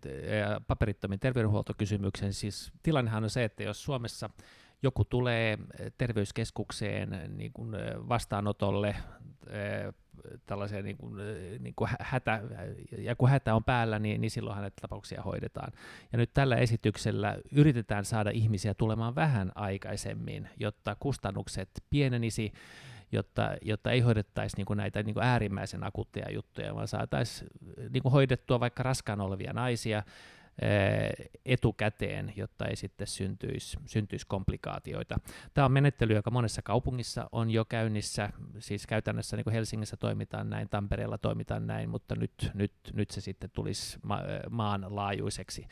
paperittomin 0.67 1.19
terveydenhuoltokysymykseen. 1.19 2.33
Siis 2.33 2.71
tilannehan 2.83 3.23
on 3.23 3.29
se, 3.29 3.43
että 3.43 3.63
jos 3.63 3.83
Suomessa 3.83 4.29
joku 4.83 5.05
tulee 5.05 5.57
terveyskeskukseen 5.97 7.33
niin 7.37 7.53
kuin 7.53 7.71
vastaanotolle 8.09 8.95
tällaiseen 10.45 10.85
niin 10.85 10.97
kuin, 10.97 11.13
niin 11.59 11.73
kuin 11.75 11.89
hätä, 11.99 12.41
ja 12.97 13.15
kun 13.15 13.29
hätä 13.29 13.55
on 13.55 13.63
päällä, 13.63 13.99
niin, 13.99 14.21
niin 14.21 14.31
silloin 14.31 14.55
hänet 14.55 14.73
tapauksia 14.81 15.21
hoidetaan. 15.21 15.71
Ja 16.11 16.17
nyt 16.17 16.33
tällä 16.33 16.55
esityksellä 16.55 17.37
yritetään 17.51 18.05
saada 18.05 18.29
ihmisiä 18.29 18.73
tulemaan 18.73 19.15
vähän 19.15 19.51
aikaisemmin, 19.55 20.49
jotta 20.59 20.95
kustannukset 20.99 21.69
pienenisi, 21.89 22.53
jotta, 23.11 23.57
jotta 23.61 23.91
ei 23.91 23.99
hoidettaisi 23.99 24.57
niin 24.57 24.65
kuin 24.65 24.77
näitä 24.77 25.03
niin 25.03 25.13
kuin 25.13 25.23
äärimmäisen 25.23 25.83
akuutteja 25.83 26.31
juttuja, 26.31 26.75
vaan 26.75 26.87
saataisiin 26.87 27.49
niin 27.89 28.03
kuin 28.03 28.11
hoidettua 28.11 28.59
vaikka 28.59 28.83
raskaan 28.83 29.21
olevia 29.21 29.53
naisia, 29.53 30.03
etukäteen, 31.45 32.33
jotta 32.35 32.65
ei 32.65 32.75
sitten 32.75 33.07
syntyisi, 33.07 33.77
syntyisi 33.85 34.27
komplikaatioita. 34.27 35.19
Tämä 35.53 35.65
on 35.65 35.71
menettely, 35.71 36.13
joka 36.13 36.31
monessa 36.31 36.61
kaupungissa 36.61 37.29
on 37.31 37.49
jo 37.49 37.65
käynnissä, 37.65 38.29
siis 38.59 38.87
käytännössä 38.87 39.37
niin 39.37 39.43
kuin 39.43 39.53
Helsingissä 39.53 39.97
toimitaan 39.97 40.49
näin, 40.49 40.69
Tampereella 40.69 41.17
toimitaan 41.17 41.67
näin, 41.67 41.89
mutta 41.89 42.15
nyt, 42.15 42.51
nyt, 42.53 42.73
nyt 42.93 43.11
se 43.11 43.21
sitten 43.21 43.49
tulisi 43.49 43.99
ma- 44.03 44.23
maanlaajuiseksi. 44.49 45.67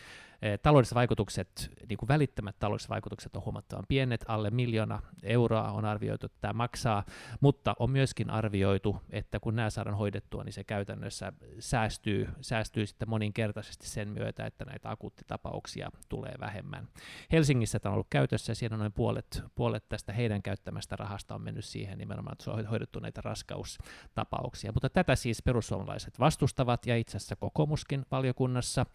Taloudelliset 0.62 0.95
vaikutukset, 0.95 1.71
niin 1.89 1.97
kuin 1.97 2.08
välittömät 2.08 2.56
taloudelliset 2.60 2.89
vaikutukset 2.89 3.36
on 3.36 3.45
huomattavan 3.45 3.86
pienet, 3.88 4.25
alle 4.27 4.49
miljoona 4.49 5.01
euroa 5.23 5.71
on 5.71 5.86
arvioitu, 5.86 6.25
että 6.25 6.38
tämä 6.41 6.53
maksaa, 6.53 7.03
mutta 7.41 7.75
on 7.79 7.91
myöskin 7.91 8.29
arvioitu, 8.29 8.97
että 9.10 9.39
kun 9.39 9.56
nämä 9.56 9.69
saadaan 9.69 9.97
hoidettua, 9.97 10.43
niin 10.43 10.53
se 10.53 10.63
käytännössä 10.63 11.34
säästyy, 11.60 12.29
säästyy 12.41 12.86
sitten 12.86 13.10
moninkertaisesti 13.10 13.88
sen 13.88 14.10
myötä, 14.10 14.45
että 14.45 14.65
näitä 14.65 14.89
akuuttitapauksia 14.89 15.89
tulee 16.10 16.34
vähemmän. 16.39 16.88
Helsingissä 17.32 17.79
tämä 17.79 17.91
on 17.91 17.93
ollut 17.93 18.08
käytössä 18.10 18.51
ja 18.51 18.56
siinä 18.56 18.77
noin 18.77 18.93
puolet, 18.93 19.43
puolet 19.56 19.89
tästä 19.89 20.13
heidän 20.13 20.43
käyttämästä 20.43 20.95
rahasta 20.95 21.36
on 21.36 21.41
mennyt 21.41 21.65
siihen 21.65 21.97
nimenomaan, 21.97 22.34
että 22.34 22.43
se 22.43 22.51
on 22.51 22.65
hoidettu 22.65 22.99
näitä 22.99 23.21
raskaustapauksia. 23.21 24.71
Mutta 24.71 24.89
tätä 24.89 25.15
siis 25.15 25.41
perussuomalaiset 25.41 26.19
vastustavat 26.19 26.86
ja 26.86 26.97
itse 26.97 27.17
asiassa 27.17 27.36
kokoomuskin 27.36 28.06
valiokunnassa. 28.12 28.86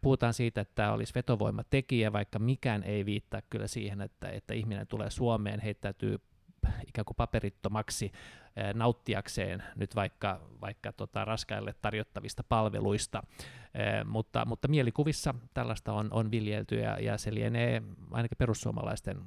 Puhutaan 0.00 0.33
siitä, 0.34 0.60
että 0.60 0.74
tämä 0.74 0.92
olisi 0.92 1.14
vetovoimatekijä, 1.14 2.12
vaikka 2.12 2.38
mikään 2.38 2.82
ei 2.82 3.06
viittaa 3.06 3.40
kyllä 3.50 3.66
siihen, 3.66 4.00
että, 4.00 4.28
että 4.28 4.54
ihminen 4.54 4.86
tulee 4.86 5.10
Suomeen, 5.10 5.60
heittäytyy 5.60 6.18
ikään 6.88 7.04
kuin 7.04 7.16
paperittomaksi 7.16 8.12
nauttiakseen 8.74 9.62
nyt 9.76 9.96
vaikka, 9.96 10.40
vaikka 10.60 10.92
tota 10.92 11.24
raskaille 11.24 11.74
tarjottavista 11.82 12.44
palveluista, 12.48 13.22
mutta, 14.04 14.44
mutta 14.46 14.68
mielikuvissa 14.68 15.34
tällaista 15.54 15.92
on, 15.92 16.08
on 16.12 16.30
viljelty 16.30 16.76
ja, 16.76 16.98
ja 16.98 17.18
se 17.18 17.34
lienee 17.34 17.82
ainakin 18.10 18.38
perussuomalaisten 18.38 19.18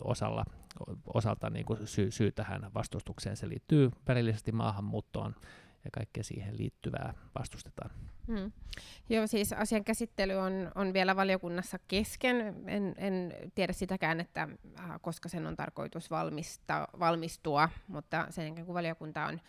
osalla, 0.00 0.44
osalta 1.14 1.50
niin 1.50 1.64
kuin 1.64 1.86
syy, 1.86 2.10
syy 2.10 2.32
tähän 2.32 2.70
vastustukseen. 2.74 3.36
Se 3.36 3.48
liittyy 3.48 3.90
välillisesti 4.08 4.52
maahanmuuttoon 4.52 5.34
ja 5.84 5.90
kaikkea 5.92 6.24
siihen 6.24 6.58
liittyvää 6.58 7.14
vastustetaan. 7.38 7.90
Hmm. 8.26 8.52
Joo, 9.08 9.26
siis 9.26 9.52
asian 9.52 9.84
käsittely 9.84 10.32
on, 10.32 10.72
on 10.74 10.92
vielä 10.92 11.16
valiokunnassa 11.16 11.78
kesken. 11.88 12.54
En, 12.66 12.94
en 12.96 13.34
tiedä 13.54 13.72
sitäkään, 13.72 14.20
että 14.20 14.48
äh, 14.78 15.00
koska 15.00 15.28
sen 15.28 15.46
on 15.46 15.56
tarkoitus 15.56 16.10
valmista, 16.10 16.88
valmistua, 17.00 17.68
mutta 17.88 18.26
sen 18.30 18.46
jälkeen 18.46 18.66
kun 18.66 18.74
valiokunta 18.74 19.26
on 19.26 19.40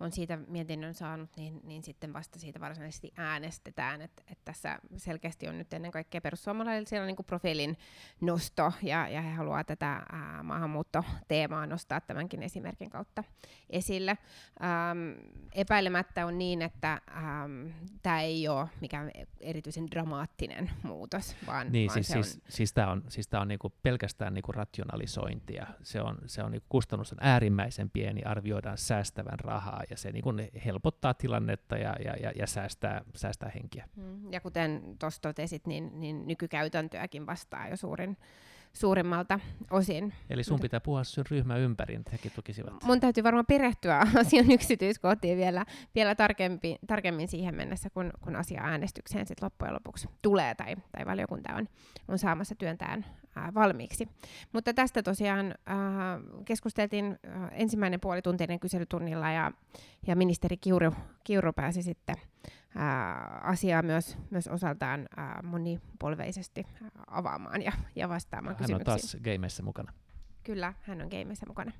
on 0.00 0.12
siitä 0.12 0.36
mietinnön 0.36 0.94
saanut, 0.94 1.30
niin, 1.36 1.60
niin 1.64 1.82
sitten 1.82 2.12
vasta 2.12 2.38
siitä 2.38 2.60
varsinaisesti 2.60 3.12
äänestetään. 3.16 4.02
Et, 4.02 4.24
et 4.30 4.38
tässä 4.44 4.78
selkeästi 4.96 5.48
on 5.48 5.58
nyt 5.58 5.72
ennen 5.72 5.90
kaikkea 5.90 6.20
perussuomalaisilla 6.20 7.06
niin 7.06 7.16
profiilin 7.26 7.78
nosto, 8.20 8.72
ja, 8.82 9.08
ja 9.08 9.22
he 9.22 9.30
haluavat 9.32 9.66
tätä 9.66 10.02
ää, 10.12 10.42
maahanmuuttoteemaa 10.42 11.66
nostaa 11.66 12.00
tämänkin 12.00 12.42
esimerkin 12.42 12.90
kautta 12.90 13.24
esille. 13.70 14.18
Ähm, 14.62 14.98
epäilemättä 15.54 16.26
on 16.26 16.38
niin, 16.38 16.62
että 16.62 17.00
ähm, 17.16 17.66
tämä 18.02 18.20
ei 18.20 18.48
ole 18.48 18.68
mikään 18.80 19.10
erityisen 19.40 19.90
dramaattinen 19.90 20.70
muutos, 20.82 21.36
vaan, 21.46 21.72
niin, 21.72 21.88
vaan 21.88 21.94
siis, 21.94 22.06
se 22.06 22.12
siis, 22.12 22.36
on... 22.36 22.42
siis 22.48 22.72
tämä 22.72 22.90
on, 22.90 23.04
siis 23.08 23.28
tää 23.28 23.40
on 23.40 23.48
niinku 23.48 23.72
pelkästään 23.82 24.34
niinku 24.34 24.52
rationalisointia. 24.52 25.66
Se 25.82 26.00
on, 26.00 26.18
se 26.26 26.42
on 26.42 26.52
niinku 26.52 26.66
kustannus 26.68 27.12
on 27.12 27.18
äärimmäisen 27.20 27.90
pieni, 27.90 28.22
arvioidaan 28.22 28.78
säästävän 28.78 29.40
rahaa, 29.40 29.82
ja 29.90 29.96
se 29.96 30.12
niin 30.12 30.22
kuin 30.22 30.48
helpottaa 30.64 31.14
tilannetta 31.14 31.76
ja, 31.76 31.96
ja, 32.04 32.16
ja, 32.16 32.32
ja 32.36 32.46
säästää, 32.46 33.02
säästää 33.14 33.50
henkiä. 33.54 33.88
Mm, 33.96 34.32
ja 34.32 34.40
kuten 34.40 34.82
tuossa 34.98 35.22
totesit, 35.22 35.66
niin, 35.66 36.00
niin 36.00 36.26
nykykäytäntöäkin 36.26 37.26
vastaa 37.26 37.68
jo 37.68 37.76
suurin, 37.76 38.16
suurimmalta 38.72 39.40
osin. 39.70 40.14
Eli 40.30 40.44
sun 40.44 40.60
pitää 40.60 40.80
puhua 40.80 41.04
sun 41.04 41.24
ryhmä 41.30 41.56
ympäri, 41.56 41.94
että 41.94 42.10
hekin 42.10 42.32
tukisivat. 42.34 42.84
Mun 42.84 43.00
täytyy 43.00 43.24
varmaan 43.24 43.46
perehtyä 43.46 43.98
asian 44.20 44.50
yksityiskohtiin 44.50 45.38
vielä, 45.38 45.64
vielä 45.94 46.14
tarkempi, 46.14 46.76
tarkemmin 46.86 47.28
siihen 47.28 47.54
mennessä, 47.54 47.90
kun, 47.90 48.10
kun 48.20 48.36
asia 48.36 48.62
äänestykseen 48.62 49.26
sit 49.26 49.42
loppujen 49.42 49.74
lopuksi 49.74 50.08
tulee 50.22 50.54
tai, 50.54 50.76
tai 50.92 51.06
valiokunta 51.06 51.54
on, 51.54 51.68
on 52.08 52.18
saamassa 52.18 52.54
työntään 52.54 53.04
ää, 53.04 53.27
valmiiksi. 53.54 54.08
Mutta 54.52 54.74
tästä 54.74 55.02
tosiaan 55.02 55.54
ää, 55.66 55.78
keskusteltiin 56.44 57.18
ää, 57.26 57.48
ensimmäinen 57.48 58.00
puolituntinen 58.00 58.60
kyselytunnilla 58.60 59.30
ja, 59.30 59.52
ja 60.06 60.16
ministeri 60.16 60.56
Kiuru, 60.56 60.94
Kiuru 61.24 61.52
pääsi 61.52 61.82
sitten 61.82 62.16
asiaa 63.42 63.82
myös, 63.82 64.18
myös 64.30 64.48
osaltaan 64.48 65.08
monipolveisesti 65.42 66.66
avaamaan 67.06 67.62
ja, 67.62 67.72
ja 67.96 68.08
vastaamaan 68.08 68.54
hän 68.54 68.58
kysymyksiin. 68.58 68.94
on 68.94 69.00
taas 69.00 69.16
gameissa 69.24 69.62
mukana. 69.62 69.92
Kyllä, 70.44 70.74
hän 70.82 71.02
on 71.02 71.08
gameissa 71.08 71.46
mukana. 71.48 71.72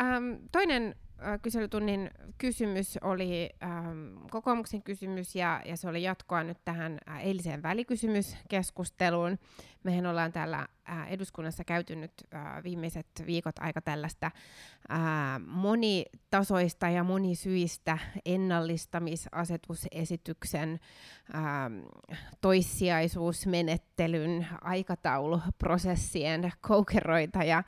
Ähm, 0.00 0.34
toinen 0.52 0.94
äh, 1.22 1.40
kyselytunnin 1.42 2.10
kysymys 2.38 2.98
oli 3.02 3.50
ähm, 3.62 4.16
kokoomuksen 4.30 4.82
kysymys 4.82 5.34
ja, 5.34 5.62
ja 5.64 5.76
se 5.76 5.88
oli 5.88 6.02
jatkoa 6.02 6.44
nyt 6.44 6.58
tähän 6.64 6.98
äh, 7.08 7.26
eiliseen 7.26 7.62
välikysymyskeskusteluun. 7.62 9.38
Mehän 9.84 10.06
ollaan 10.06 10.32
täällä 10.32 10.68
äh, 10.88 11.12
eduskunnassa 11.12 11.64
käyty 11.64 11.96
nyt 11.96 12.12
äh, 12.34 12.64
viimeiset 12.64 13.06
viikot 13.26 13.58
aika 13.58 13.80
tällaista 13.80 14.26
äh, 14.26 14.32
monitasoista 15.46 16.88
ja 16.88 17.04
monisyistä 17.04 17.98
ennallistamisasetusesityksen 18.24 20.80
äh, 21.34 21.70
toissijaisuusmenettelyn 23.98 24.46
aikatauluprosessien 24.60 26.52
koukeroita 26.60 27.44
ja, 27.44 27.62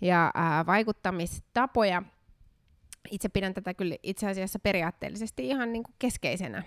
ja 0.00 0.32
äh, 0.36 0.66
vaikuttamistapoja. 0.66 2.02
Itse 3.10 3.28
pidän 3.28 3.54
tätä 3.54 3.74
kyllä 3.74 3.96
itse 4.02 4.28
asiassa 4.28 4.58
periaatteellisesti 4.58 5.48
ihan 5.48 5.72
niin 5.72 5.82
kuin 5.82 5.94
keskeisenä 5.98 6.62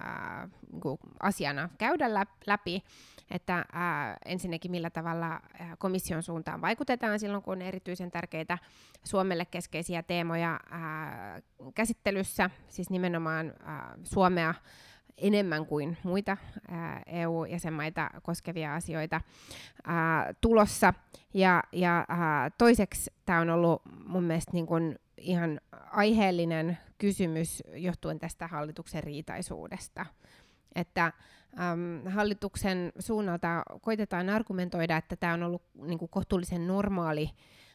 ää, 0.00 0.48
niin 0.72 0.80
kuin 0.80 0.98
asiana 1.22 1.68
käydä 1.78 2.10
läpi, 2.46 2.82
että 3.30 3.64
ää, 3.72 4.16
ensinnäkin 4.24 4.70
millä 4.70 4.90
tavalla 4.90 5.26
ää, 5.26 5.40
komission 5.78 6.22
suuntaan 6.22 6.60
vaikutetaan 6.60 7.18
silloin, 7.18 7.42
kun 7.42 7.52
on 7.52 7.62
erityisen 7.62 8.10
tärkeitä 8.10 8.58
Suomelle 9.04 9.44
keskeisiä 9.44 10.02
teemoja 10.02 10.60
ää, 10.70 11.40
käsittelyssä, 11.74 12.50
siis 12.68 12.90
nimenomaan 12.90 13.52
ää, 13.64 13.98
Suomea 14.04 14.54
enemmän 15.18 15.66
kuin 15.66 15.96
muita 16.02 16.36
EU-jäsenmaita 17.06 18.10
koskevia 18.22 18.74
asioita 18.74 19.20
ää, 19.84 20.34
tulossa. 20.40 20.94
Ja, 21.34 21.62
ja 21.72 22.04
ää, 22.08 22.50
toiseksi 22.50 23.12
tämä 23.24 23.40
on 23.40 23.50
ollut 23.50 23.82
mun 24.06 24.22
mielestä 24.22 24.52
niin 24.52 24.66
kun 24.66 24.96
ihan 25.18 25.60
aiheellinen 25.90 26.78
kysymys 26.98 27.62
johtuen 27.74 28.18
tästä 28.18 28.46
hallituksen 28.46 29.04
riitaisuudesta. 29.04 30.06
Että 30.74 31.04
äm, 31.04 32.10
hallituksen 32.10 32.92
suunnalta 32.98 33.62
koitetaan 33.82 34.28
argumentoida, 34.28 34.96
että 34.96 35.16
tämä 35.16 35.34
on 35.34 35.42
ollut 35.42 35.62
niin 35.74 36.08
kohtuullisen 36.10 36.66
normaali 36.66 37.30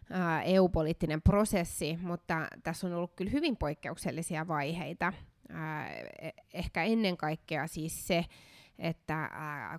ää, 0.10 0.44
EU-poliittinen 0.44 1.22
prosessi, 1.22 2.00
mutta 2.02 2.48
tässä 2.64 2.88
on 2.88 2.94
ollut 2.94 3.14
kyllä 3.16 3.32
hyvin 3.32 3.58
poikkeuksellisia 3.58 4.48
vaiheita. 4.48 5.14
Ää, 5.54 5.90
e, 6.22 6.30
ehkä 6.54 6.84
ennen 6.84 7.18
kaikkea 7.18 7.68
siis 7.68 8.08
se, 8.08 8.26
että 8.80 9.30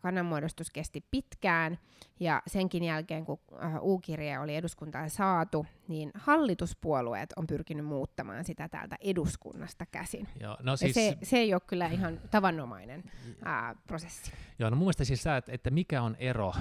kannanmuodostus 0.02 0.70
kesti 0.70 1.04
pitkään 1.10 1.78
ja 2.20 2.42
senkin 2.46 2.84
jälkeen, 2.84 3.24
kun 3.24 3.40
U-kirje 3.80 4.38
oli 4.38 4.56
eduskuntaan 4.56 5.10
saatu, 5.10 5.66
niin 5.88 6.10
hallituspuolueet 6.14 7.32
on 7.36 7.46
pyrkinyt 7.46 7.86
muuttamaan 7.86 8.44
sitä 8.44 8.68
täältä 8.68 8.96
eduskunnasta 9.00 9.86
käsin. 9.86 10.28
Joo, 10.40 10.56
no 10.62 10.76
siis... 10.76 10.94
se, 10.94 11.18
se 11.22 11.36
ei 11.36 11.54
ole 11.54 11.62
kyllä 11.66 11.86
ihan 11.86 12.20
tavanomainen 12.30 13.04
ää, 13.44 13.74
prosessi. 13.86 14.32
Joo, 14.58 14.70
no 14.70 14.76
mun 14.76 14.84
mielestä 14.84 15.04
siis 15.04 15.22
sä, 15.22 15.42
että 15.48 15.70
mikä 15.70 16.02
on 16.02 16.16
ero 16.18 16.52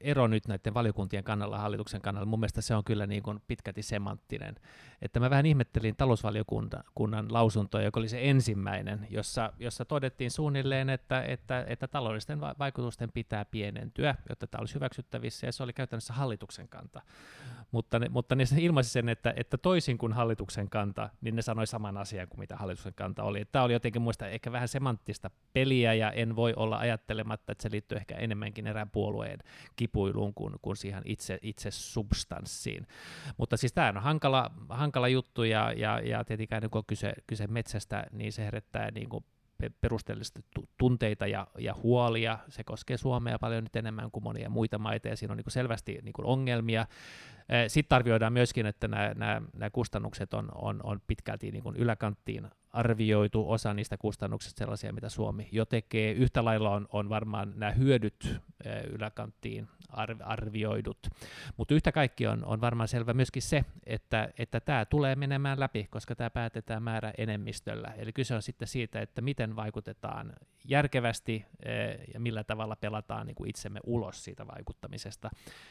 ero 0.00 0.26
nyt 0.26 0.48
näiden 0.48 0.74
valiokuntien 0.74 1.24
kannalla 1.24 1.58
hallituksen 1.58 2.00
kannalla, 2.00 2.26
mun 2.26 2.40
mielestä 2.40 2.60
se 2.60 2.74
on 2.74 2.84
kyllä 2.84 3.06
niin 3.06 3.22
kuin 3.22 3.42
pitkälti 3.46 3.82
semanttinen. 3.82 4.54
Että 5.02 5.20
mä 5.20 5.30
vähän 5.30 5.46
ihmettelin 5.46 5.96
talousvaliokunnan 5.96 7.32
lausuntoa, 7.32 7.82
joka 7.82 8.00
oli 8.00 8.08
se 8.08 8.30
ensimmäinen, 8.30 9.06
jossa, 9.10 9.52
jossa 9.58 9.84
todettiin 9.84 10.30
suunnilleen, 10.30 10.90
että, 10.90 11.22
että, 11.22 11.64
että 11.68 11.88
taloudellisten 11.88 12.40
vaikutusten 12.40 13.12
pitää 13.12 13.44
pienentyä, 13.44 14.14
jotta 14.28 14.46
tämä 14.46 14.60
olisi 14.60 14.74
hyväksyttävissä, 14.74 15.46
ja 15.46 15.52
se 15.52 15.62
oli 15.62 15.72
käytännössä 15.72 16.12
hallituksen 16.12 16.68
kanta 16.68 17.02
mutta 17.70 17.98
ne, 17.98 18.08
mutta 18.08 18.34
ne 18.34 18.44
ilmaisi 18.58 18.90
sen, 18.90 19.08
että, 19.08 19.34
että 19.36 19.58
toisin 19.58 19.98
kuin 19.98 20.12
hallituksen 20.12 20.70
kanta, 20.70 21.10
niin 21.20 21.36
ne 21.36 21.42
sanoi 21.42 21.66
saman 21.66 21.96
asian 21.96 22.28
kuin 22.28 22.40
mitä 22.40 22.56
hallituksen 22.56 22.94
kanta 22.94 23.22
oli. 23.22 23.44
Tämä 23.44 23.64
oli 23.64 23.72
jotenkin 23.72 24.02
muista 24.02 24.28
ehkä 24.28 24.52
vähän 24.52 24.68
semanttista 24.68 25.30
peliä, 25.52 25.94
ja 25.94 26.12
en 26.12 26.36
voi 26.36 26.52
olla 26.56 26.78
ajattelematta, 26.78 27.52
että 27.52 27.62
se 27.62 27.70
liittyy 27.70 27.98
ehkä 27.98 28.16
enemmänkin 28.16 28.66
erään 28.66 28.90
puolueen 28.90 29.38
kipuiluun 29.76 30.34
kuin, 30.34 30.54
kuin 30.62 30.76
siihen 30.76 31.02
itse, 31.04 31.38
itse 31.42 31.70
substanssiin. 31.70 32.86
Mutta 33.36 33.56
siis 33.56 33.72
tämä 33.72 33.88
on 33.88 33.96
hankala, 33.96 34.50
hankala 34.68 35.08
juttu, 35.08 35.44
ja, 35.44 35.72
ja, 35.72 36.00
ja 36.00 36.24
tietenkään 36.24 36.70
kun 36.70 36.78
on 36.78 36.84
kyse, 36.86 37.12
kyse 37.26 37.46
metsästä, 37.46 38.06
niin 38.12 38.32
se 38.32 38.44
herättää 38.44 38.90
niin 38.90 39.08
kuin 39.08 39.24
perusteellisesti 39.80 40.44
tunteita 40.78 41.26
ja, 41.26 41.46
ja 41.58 41.74
huolia. 41.74 42.38
Se 42.48 42.64
koskee 42.64 42.96
Suomea 42.96 43.38
paljon 43.38 43.64
nyt 43.64 43.76
enemmän 43.76 44.10
kuin 44.10 44.24
monia 44.24 44.50
muita 44.50 44.78
maita, 44.78 45.08
ja 45.08 45.16
siinä 45.16 45.32
on 45.32 45.36
niin 45.36 45.50
selvästi 45.50 45.98
niin 46.02 46.14
ongelmia. 46.22 46.86
Sitten 47.68 47.96
arvioidaan 47.96 48.32
myöskin, 48.32 48.66
että 48.66 48.88
nämä, 48.88 49.14
nämä, 49.14 49.42
nämä 49.52 49.70
kustannukset 49.70 50.34
on, 50.34 50.48
on, 50.54 50.80
on 50.82 51.00
pitkälti 51.06 51.50
niin 51.50 51.76
yläkanttiin 51.76 52.48
arvioitu, 52.72 53.50
osa 53.50 53.74
niistä 53.74 53.96
kustannuksista 53.96 54.58
sellaisia, 54.58 54.92
mitä 54.92 55.08
Suomi 55.08 55.48
jo 55.52 55.64
tekee. 55.64 56.12
Yhtä 56.12 56.44
lailla 56.44 56.70
on, 56.70 56.88
on 56.92 57.08
varmaan 57.08 57.52
nämä 57.56 57.72
hyödyt 57.72 58.40
yläkanttiin 58.90 59.68
arvioidut, 60.20 60.98
mutta 61.56 61.74
yhtä 61.74 61.92
kaikki 61.92 62.26
on, 62.26 62.44
on 62.44 62.60
varmaan 62.60 62.88
selvä 62.88 63.14
myöskin 63.14 63.42
se, 63.42 63.64
että, 63.86 64.28
että 64.38 64.86
tulee 64.90 65.16
menemään 65.16 65.60
läpi, 65.60 65.86
koska 65.90 66.14
tämä 66.14 66.30
päätetään 66.30 66.82
määrä 66.82 67.12
enemmistöllä. 67.18 67.94
Eli 67.96 68.12
kyse 68.12 68.34
on 68.34 68.42
sitten 68.42 68.68
siitä, 68.68 69.00
että 69.00 69.20
miten 69.20 69.56
vaikutetaan 69.56 70.32
järkevästi 70.64 71.46
ja 72.14 72.20
millä 72.20 72.44
tavalla 72.44 72.76
pelataan 72.76 73.26
niin 73.26 73.34
kuin 73.34 73.50
itsemme 73.50 73.80
ulos 73.84 74.24
siitä 74.24 74.46
vaikuttamisesta. 74.46 75.30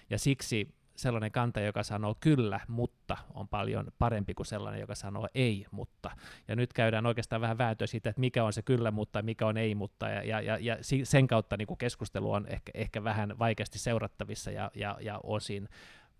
Ja 0.09 0.19
siksi 0.19 0.75
sellainen 0.97 1.31
kanta, 1.31 1.59
joka 1.59 1.83
sanoo 1.83 2.15
kyllä, 2.19 2.59
mutta 2.67 3.17
on 3.33 3.47
paljon 3.47 3.87
parempi 3.99 4.33
kuin 4.33 4.45
sellainen, 4.45 4.81
joka 4.81 4.95
sanoo 4.95 5.27
ei, 5.35 5.65
mutta. 5.71 6.11
Ja 6.47 6.55
nyt 6.55 6.73
käydään 6.73 7.05
oikeastaan 7.05 7.41
vähän 7.41 7.57
vääntöä 7.57 7.87
siitä, 7.87 8.09
että 8.09 8.19
mikä 8.19 8.43
on 8.43 8.53
se 8.53 8.61
kyllä, 8.61 8.91
mutta 8.91 9.21
mikä 9.21 9.47
on 9.47 9.57
ei, 9.57 9.75
mutta. 9.75 10.09
Ja, 10.09 10.41
ja, 10.41 10.57
ja, 10.57 10.77
sen 11.03 11.27
kautta 11.27 11.57
niin 11.57 11.67
kuin 11.67 11.77
keskustelu 11.77 12.31
on 12.31 12.45
ehkä, 12.47 12.71
ehkä 12.73 13.03
vähän 13.03 13.39
vaikeasti 13.39 13.79
seurattavissa 13.79 14.51
ja, 14.51 14.71
ja, 14.75 14.97
ja 15.01 15.19
osin 15.23 15.69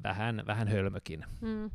vähän, 0.03 0.43
vähän 0.47 0.67
hölmökin. 0.67 1.25
Mm. 1.41 1.69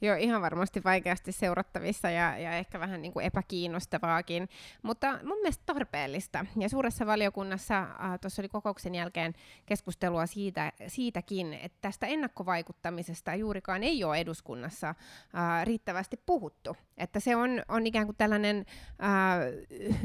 Joo, 0.00 0.16
ihan 0.16 0.42
varmasti 0.42 0.84
vaikeasti 0.84 1.32
seurattavissa 1.32 2.10
ja, 2.10 2.38
ja 2.38 2.52
ehkä 2.52 2.80
vähän 2.80 3.02
niin 3.02 3.12
kuin 3.12 3.26
epäkiinnostavaakin, 3.26 4.48
mutta 4.82 5.18
mun 5.24 5.38
mielestä 5.38 5.62
tarpeellista. 5.66 6.46
Ja 6.60 6.68
suuressa 6.68 7.06
valiokunnassa 7.06 7.78
äh, 7.78 8.20
tuossa 8.20 8.42
oli 8.42 8.48
kokouksen 8.48 8.94
jälkeen 8.94 9.32
keskustelua 9.66 10.26
siitä, 10.26 10.72
siitäkin, 10.86 11.54
että 11.54 11.78
tästä 11.80 12.06
ennakkovaikuttamisesta 12.06 13.34
juurikaan 13.34 13.82
ei 13.82 14.04
ole 14.04 14.16
eduskunnassa 14.16 14.88
äh, 14.88 15.64
riittävästi 15.64 16.16
puhuttu. 16.26 16.76
Että 16.96 17.20
se 17.20 17.36
on, 17.36 17.62
on 17.68 17.86
ikään 17.86 18.06
kuin 18.06 18.16
tällainen 18.16 18.56
äh, 19.02 19.38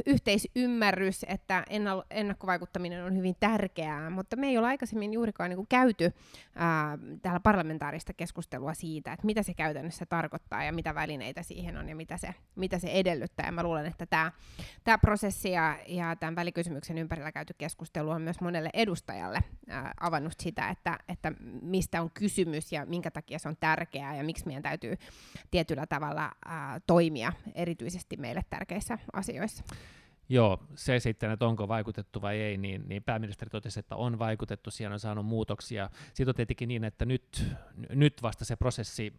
yhteisymmärrys, 0.06 1.26
että 1.28 1.66
ennakkovaikuttaminen 2.10 3.04
on 3.04 3.18
hyvin 3.18 3.36
tärkeää, 3.40 4.10
mutta 4.10 4.36
me 4.36 4.48
ei 4.48 4.58
ole 4.58 4.68
aikaisemmin 4.68 5.14
juurikaan 5.14 5.50
niin 5.50 5.58
kuin 5.58 5.68
käyty 5.68 6.06
äh, 6.06 6.14
täällä 7.22 7.40
parlamentaarista 7.64 8.14
keskustelua 8.14 8.74
siitä, 8.74 9.14
että 9.14 9.26
mitä 9.26 9.44
se 9.44 9.54
käytännössä 9.54 10.06
tarkoittaa 10.06 10.64
ja 10.64 10.74
mitä 10.74 10.96
välineitä 10.96 11.44
siihen 11.44 11.78
on 11.78 11.90
ja 11.90 11.96
mitä 11.96 12.18
se, 12.18 12.36
mitä 12.56 12.80
se 12.80 12.88
edellyttää. 12.88 13.46
Ja 13.46 13.52
mä 13.52 13.64
luulen, 13.64 13.86
että 13.86 14.06
tämä, 14.06 14.32
tämä 14.84 14.98
prosessi 14.98 15.52
ja, 15.52 15.80
ja 15.88 16.16
tämän 16.16 16.36
välikysymyksen 16.36 16.98
ympärillä 16.98 17.32
käyty 17.32 17.54
keskustelu 17.58 18.10
on 18.10 18.22
myös 18.22 18.42
monelle 18.42 18.70
edustajalle 18.74 19.40
äh, 19.72 19.84
avannut 20.00 20.34
sitä, 20.40 20.70
että, 20.70 21.00
että 21.08 21.32
mistä 21.62 22.02
on 22.02 22.12
kysymys 22.14 22.72
ja 22.72 22.86
minkä 22.86 23.12
takia 23.12 23.40
se 23.40 23.50
on 23.50 23.58
tärkeää 23.60 24.16
ja 24.16 24.24
miksi 24.24 24.46
meidän 24.46 24.64
täytyy 24.64 24.98
tietyllä 25.52 25.86
tavalla 25.88 26.24
äh, 26.26 26.82
toimia 26.88 27.34
erityisesti 27.56 28.18
meille 28.18 28.42
tärkeissä 28.50 28.98
asioissa. 29.14 29.64
Joo, 30.34 30.60
se 30.76 31.00
sitten, 31.00 31.32
että 31.32 31.46
onko 31.46 31.68
vaikutettu 31.68 32.22
vai 32.22 32.42
ei, 32.42 32.58
niin, 32.58 32.84
niin 32.88 33.04
pääministeri 33.04 33.50
totesi, 33.50 33.80
että 33.80 33.96
on 33.96 34.20
vaikutettu, 34.20 34.72
siellä 34.72 34.94
on 34.94 35.00
saanut 35.00 35.26
muutoksia. 35.26 35.90
Siitä 36.14 36.32
on 36.32 36.36
tietenkin 36.36 36.68
niin, 36.68 36.84
että 36.84 37.06
nyt, 37.06 37.46
nyt 37.90 38.22
vasta 38.22 38.46
se 38.46 38.56
prosessi 38.56 39.14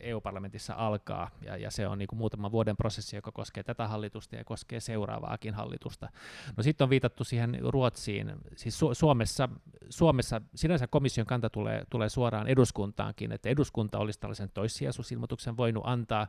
EU-parlamentissa 0.00 0.72
eh, 0.72 0.78
e 0.78 0.82
alkaa, 0.82 1.30
ja, 1.42 1.56
ja 1.56 1.70
se 1.70 1.86
on 1.86 1.98
niin 1.98 2.06
kuin 2.06 2.18
muutaman 2.18 2.52
vuoden 2.52 2.76
prosessi, 2.76 3.16
joka 3.16 3.32
koskee 3.32 3.62
tätä 3.62 3.88
hallitusta 3.88 4.36
ja 4.36 4.44
koskee 4.44 4.80
seuraavaakin 4.80 5.54
hallitusta. 5.54 6.08
No 6.56 6.62
sitten 6.62 6.84
on 6.84 6.90
viitattu 6.90 7.24
siihen 7.24 7.58
Ruotsiin, 7.60 8.32
siis 8.56 8.80
Su- 8.82 8.94
Suomessa, 8.94 9.48
Suomessa 9.90 10.40
sinänsä 10.54 10.86
komission 10.86 11.26
kanta 11.26 11.50
tulee, 11.50 11.84
tulee 11.90 12.08
suoraan 12.08 12.48
eduskuntaankin, 12.48 13.32
että 13.32 13.48
eduskunta 13.48 13.98
olisi 13.98 14.20
tällaisen 14.20 14.50
toissijaisuusilmoituksen 14.54 15.56
voinut 15.56 15.82
antaa, 15.86 16.26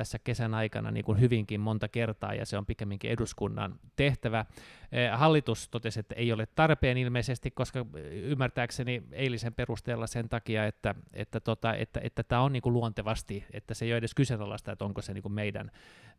tässä 0.00 0.18
kesän 0.18 0.54
aikana 0.54 0.90
niin 0.90 1.04
kuin 1.04 1.20
hyvinkin 1.20 1.60
monta 1.60 1.88
kertaa, 1.88 2.34
ja 2.34 2.46
se 2.46 2.58
on 2.58 2.66
pikemminkin 2.66 3.10
eduskunnan 3.10 3.78
tehtävä. 3.96 4.44
Eh, 4.92 5.10
hallitus 5.14 5.68
totesi, 5.68 6.00
että 6.00 6.14
ei 6.14 6.32
ole 6.32 6.46
tarpeen 6.46 6.98
ilmeisesti, 6.98 7.50
koska 7.50 7.86
ymmärtääkseni 8.10 9.02
eilisen 9.12 9.54
perusteella 9.54 10.06
sen 10.06 10.28
takia, 10.28 10.66
että, 10.66 10.94
että, 11.12 11.40
tota, 11.40 11.74
että, 11.74 12.00
että 12.02 12.22
tämä 12.22 12.42
on 12.42 12.52
niin 12.52 12.62
kuin 12.62 12.72
luontevasti, 12.72 13.44
että 13.52 13.74
se 13.74 13.84
ei 13.84 13.92
ole 13.92 13.98
edes 13.98 14.14
kyseenalaista, 14.14 14.72
että 14.72 14.84
onko 14.84 15.02
se 15.02 15.14
niin 15.14 15.22
kuin 15.22 15.32
meidän, 15.32 15.70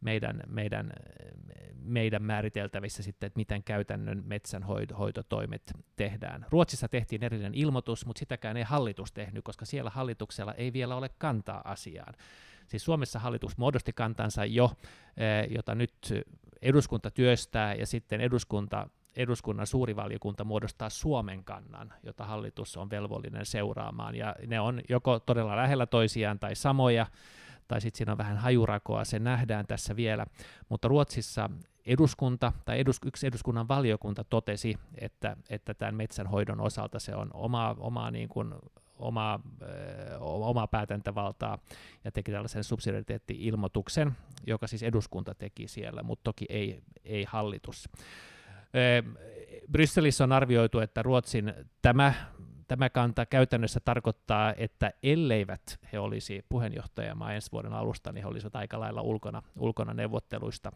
meidän, 0.02 0.44
meidän, 0.48 0.94
meidän 1.84 2.24
määriteltävissä 2.24 3.04
sitten, 3.04 3.28
että 3.28 3.40
miten 3.40 3.64
käytännön 3.64 4.24
metsänhoitotoimet 4.26 5.74
tehdään. 5.96 6.46
Ruotsissa 6.50 6.88
tehtiin 6.88 7.24
erillinen 7.24 7.56
ilmoitus, 7.56 8.06
mutta 8.06 8.20
sitäkään 8.20 8.58
ei 8.58 8.64
hallitus 8.64 9.12
tehnyt, 9.12 9.44
koska 9.44 9.66
siellä 9.66 9.90
hallituksella 9.90 10.54
ei 10.54 10.74
vielä 10.74 10.96
ole 10.96 11.10
kantaa 11.18 11.62
asiaan. 11.64 12.14
Siis 12.72 12.86
Suomessa 12.86 13.20
hallitus 13.20 13.58
muodosti 13.58 13.94
kantansa 13.94 14.46
jo, 14.46 14.72
eh, 15.18 15.52
jota 15.56 15.76
nyt 15.76 15.94
eduskunta 16.62 17.12
työstää, 17.12 17.74
ja 17.74 17.86
sitten 17.86 18.22
eduskunta 18.22 18.90
eduskunnan 19.16 19.68
suurivaliokunta 19.68 20.44
muodostaa 20.44 20.90
Suomen 20.90 21.44
kannan, 21.44 21.94
jota 22.04 22.26
hallitus 22.26 22.78
on 22.78 22.90
velvollinen 22.90 23.46
seuraamaan, 23.46 24.16
ja 24.16 24.36
ne 24.48 24.60
on 24.60 24.82
joko 24.90 25.20
todella 25.20 25.56
lähellä 25.56 25.86
toisiaan 25.86 26.40
tai 26.40 26.56
samoja, 26.56 27.08
tai 27.68 27.82
sitten 27.82 27.98
siinä 27.98 28.12
on 28.12 28.18
vähän 28.18 28.38
hajurakoa, 28.38 29.06
se 29.06 29.20
nähdään 29.20 29.68
tässä 29.68 29.96
vielä, 29.96 30.26
mutta 30.70 30.88
Ruotsissa 30.88 31.50
eduskunta 31.86 32.52
tai 32.66 32.80
edus, 32.80 33.00
yksi 33.06 33.28
eduskunnan 33.28 33.68
valiokunta 33.68 34.24
totesi, 34.24 34.76
että, 34.98 35.38
että 35.50 35.74
tämän 35.74 35.96
metsänhoidon 35.96 36.62
osalta 36.62 37.00
se 37.00 37.16
on 37.16 37.30
omaa, 37.34 37.76
omaa 37.80 38.12
niin 38.12 38.30
kuin 38.30 38.54
omaa, 39.02 39.40
omaa 40.20 40.68
päätäntävaltaa 40.68 41.60
ja 42.04 42.12
teki 42.12 42.32
tällaisen 42.32 42.64
subsidiariteetti-ilmoituksen, 42.64 44.12
joka 44.48 44.68
siis 44.68 44.84
eduskunta 44.84 45.36
teki 45.36 45.68
siellä, 45.68 46.04
mutta 46.04 46.24
toki 46.24 46.46
ei, 46.50 46.82
ei 47.06 47.24
hallitus. 47.24 47.90
Brysselissä 49.72 50.24
on 50.24 50.32
arvioitu, 50.32 50.80
että 50.80 51.04
Ruotsin 51.04 51.54
tämä, 51.82 52.14
tämä 52.68 52.90
kanta 52.90 53.26
käytännössä 53.26 53.80
tarkoittaa, 53.80 54.54
että 54.58 54.94
elleivät 55.04 55.80
he 55.94 56.00
olisi 56.00 56.46
puheenjohtajamaa 56.50 57.34
ensi 57.34 57.52
vuoden 57.52 57.74
alusta, 57.74 58.12
niin 58.12 58.24
he 58.24 58.30
olisivat 58.30 58.56
aika 58.56 58.80
lailla 58.80 59.02
ulkona, 59.02 59.44
ulkona 59.60 59.94
neuvotteluista. 59.94 60.72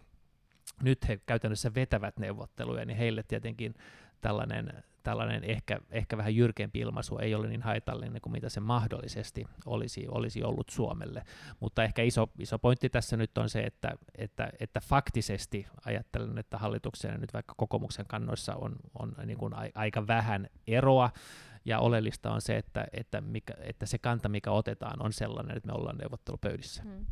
Nyt 0.84 1.07
he 1.07 1.19
käytännössä 1.26 1.73
vetävät 1.76 2.19
neuvotteluja, 2.19 2.86
niin 2.86 2.97
heille 2.97 3.23
tietenkin 3.23 3.73
tällainen 4.22 4.84
tällainen 5.05 5.43
ehkä, 5.43 5.80
ehkä 5.91 6.18
vähän 6.18 6.36
jyrkempi 6.36 6.80
ilmaisu 6.80 7.18
ei 7.18 7.36
ole 7.36 7.47
niin 7.47 7.61
haitallinen 7.61 8.22
kuin 8.22 8.34
mitä 8.34 8.49
se 8.49 8.59
mahdollisesti 8.59 9.45
olisi, 9.66 10.05
olisi 10.09 10.43
ollut 10.43 10.70
Suomelle. 10.70 11.24
Mutta 11.59 11.84
ehkä 11.84 12.01
iso, 12.01 12.30
iso 12.39 12.59
pointti 12.59 12.89
tässä 12.89 13.18
nyt 13.18 13.38
on 13.38 13.49
se, 13.49 13.61
että, 13.61 13.91
että, 14.18 14.49
että 14.59 14.80
faktisesti 14.80 15.68
ajattelen, 15.86 16.38
että 16.38 16.57
hallituksen 16.57 17.22
nyt 17.22 17.34
vaikka 17.34 17.53
kokoomuksen 17.57 18.05
kannoissa 18.07 18.55
on, 18.55 18.76
on 18.99 19.16
niin 19.26 19.38
kuin 19.38 19.53
aika 19.76 20.07
vähän 20.07 20.49
eroa, 20.68 21.09
ja 21.66 21.80
oleellista 21.80 22.32
on 22.32 22.41
se, 22.41 22.57
että, 22.57 22.88
että, 22.93 23.22
mikä, 23.22 23.53
että 23.59 23.86
se 23.86 23.97
kanta, 23.97 24.30
mikä 24.30 24.51
otetaan, 24.51 25.01
on 25.01 25.13
sellainen, 25.13 25.57
että 25.57 25.68
me 25.68 25.74
ollaan 25.74 25.97
neuvottelupöydissä. 25.97 26.84
Hmm. 26.84 27.05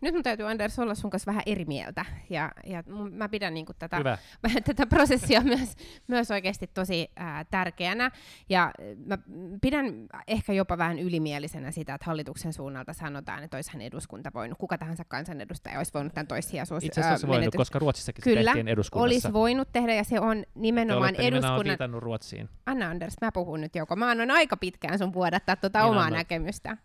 Nyt 0.00 0.14
mun 0.14 0.22
täytyy 0.22 0.50
Anders 0.50 0.78
olla 0.78 0.94
sun 0.94 1.10
kanssa 1.10 1.26
vähän 1.30 1.42
eri 1.46 1.64
mieltä, 1.64 2.04
ja, 2.30 2.52
ja 2.66 2.82
mä 3.10 3.28
pidän 3.28 3.54
niin 3.54 3.66
tätä, 3.78 4.18
tätä 4.66 4.86
prosessia 4.86 5.40
myös, 5.54 5.76
myös 6.06 6.30
oikeasti 6.30 6.66
tosi 6.66 7.10
ää, 7.16 7.44
tärkeänä, 7.44 8.10
ja 8.48 8.72
mä 9.06 9.18
pidän 9.60 9.86
ehkä 10.26 10.52
jopa 10.52 10.78
vähän 10.78 10.98
ylimielisenä 10.98 11.70
sitä, 11.70 11.94
että 11.94 12.06
hallituksen 12.06 12.52
suunnalta 12.52 12.92
sanotaan, 12.92 13.44
että 13.44 13.56
olisihan 13.56 13.82
eduskunta 13.82 14.30
voinut, 14.34 14.58
kuka 14.58 14.78
tahansa 14.78 15.04
kansanedustaja 15.08 15.78
olisi 15.78 15.94
voinut 15.94 16.14
tämän 16.14 16.26
toissijaisuus 16.26 16.84
Itse 16.84 17.00
asiassa 17.00 17.26
voinut, 17.26 17.40
menetys. 17.40 17.58
koska 17.58 17.78
Ruotsissakin 17.78 18.22
Kyllä, 18.22 18.40
se 18.40 18.44
tehtiin 18.44 18.68
eduskunnassa. 18.68 19.14
olisi 19.14 19.32
voinut 19.32 19.68
tehdä, 19.72 19.94
ja 19.94 20.04
se 20.04 20.20
on 20.20 20.44
nimenomaan 20.54 21.14
Te 21.14 21.22
eduskunnan... 21.22 22.02
Ruotsiin. 22.02 22.48
Anna 22.66 22.90
Anders, 22.90 23.14
mä 23.20 23.32
puhun 23.32 23.60
nyt 23.60 23.76
joko. 23.76 23.96
Mä 23.96 24.10
annan 24.10 24.30
aika 24.30 24.56
pitkään 24.56 24.98
sun 24.98 25.12
vuodattaa 25.12 25.56
tuota 25.56 25.84
omaa 25.84 26.04
annat. 26.04 26.18
näkemystä 26.18 26.76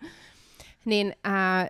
niin 0.86 1.16
äh, 1.28 1.68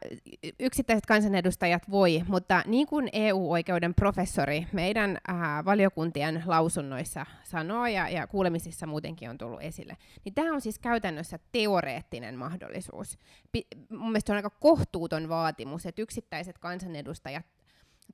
yksittäiset 0.60 1.06
kansanedustajat 1.06 1.92
voi, 1.92 2.24
mutta 2.28 2.64
niin 2.66 2.88
kuin 2.88 3.10
EU-oikeuden 3.14 3.94
professori 3.96 4.68
meidän 4.72 5.18
äh, 5.30 5.66
valiokuntien 5.66 6.44
lausunnoissa 6.46 7.26
sanoo 7.44 7.86
ja, 7.86 8.10
ja 8.10 8.28
kuulemisissa 8.28 8.88
muutenkin 8.88 9.30
on 9.30 9.38
tullut 9.38 9.62
esille, 9.62 9.98
niin 10.26 10.34
tämä 10.36 10.54
on 10.54 10.62
siis 10.62 10.80
käytännössä 10.80 11.40
teoreettinen 11.52 12.36
mahdollisuus. 12.36 13.18
Pi- 13.52 13.68
mun 13.90 14.12
mielestä 14.12 14.34
on 14.34 14.38
aika 14.38 14.50
kohtuuton 14.50 15.30
vaatimus, 15.30 15.86
että 15.86 16.02
yksittäiset 16.02 16.58
kansanedustajat 16.58 17.46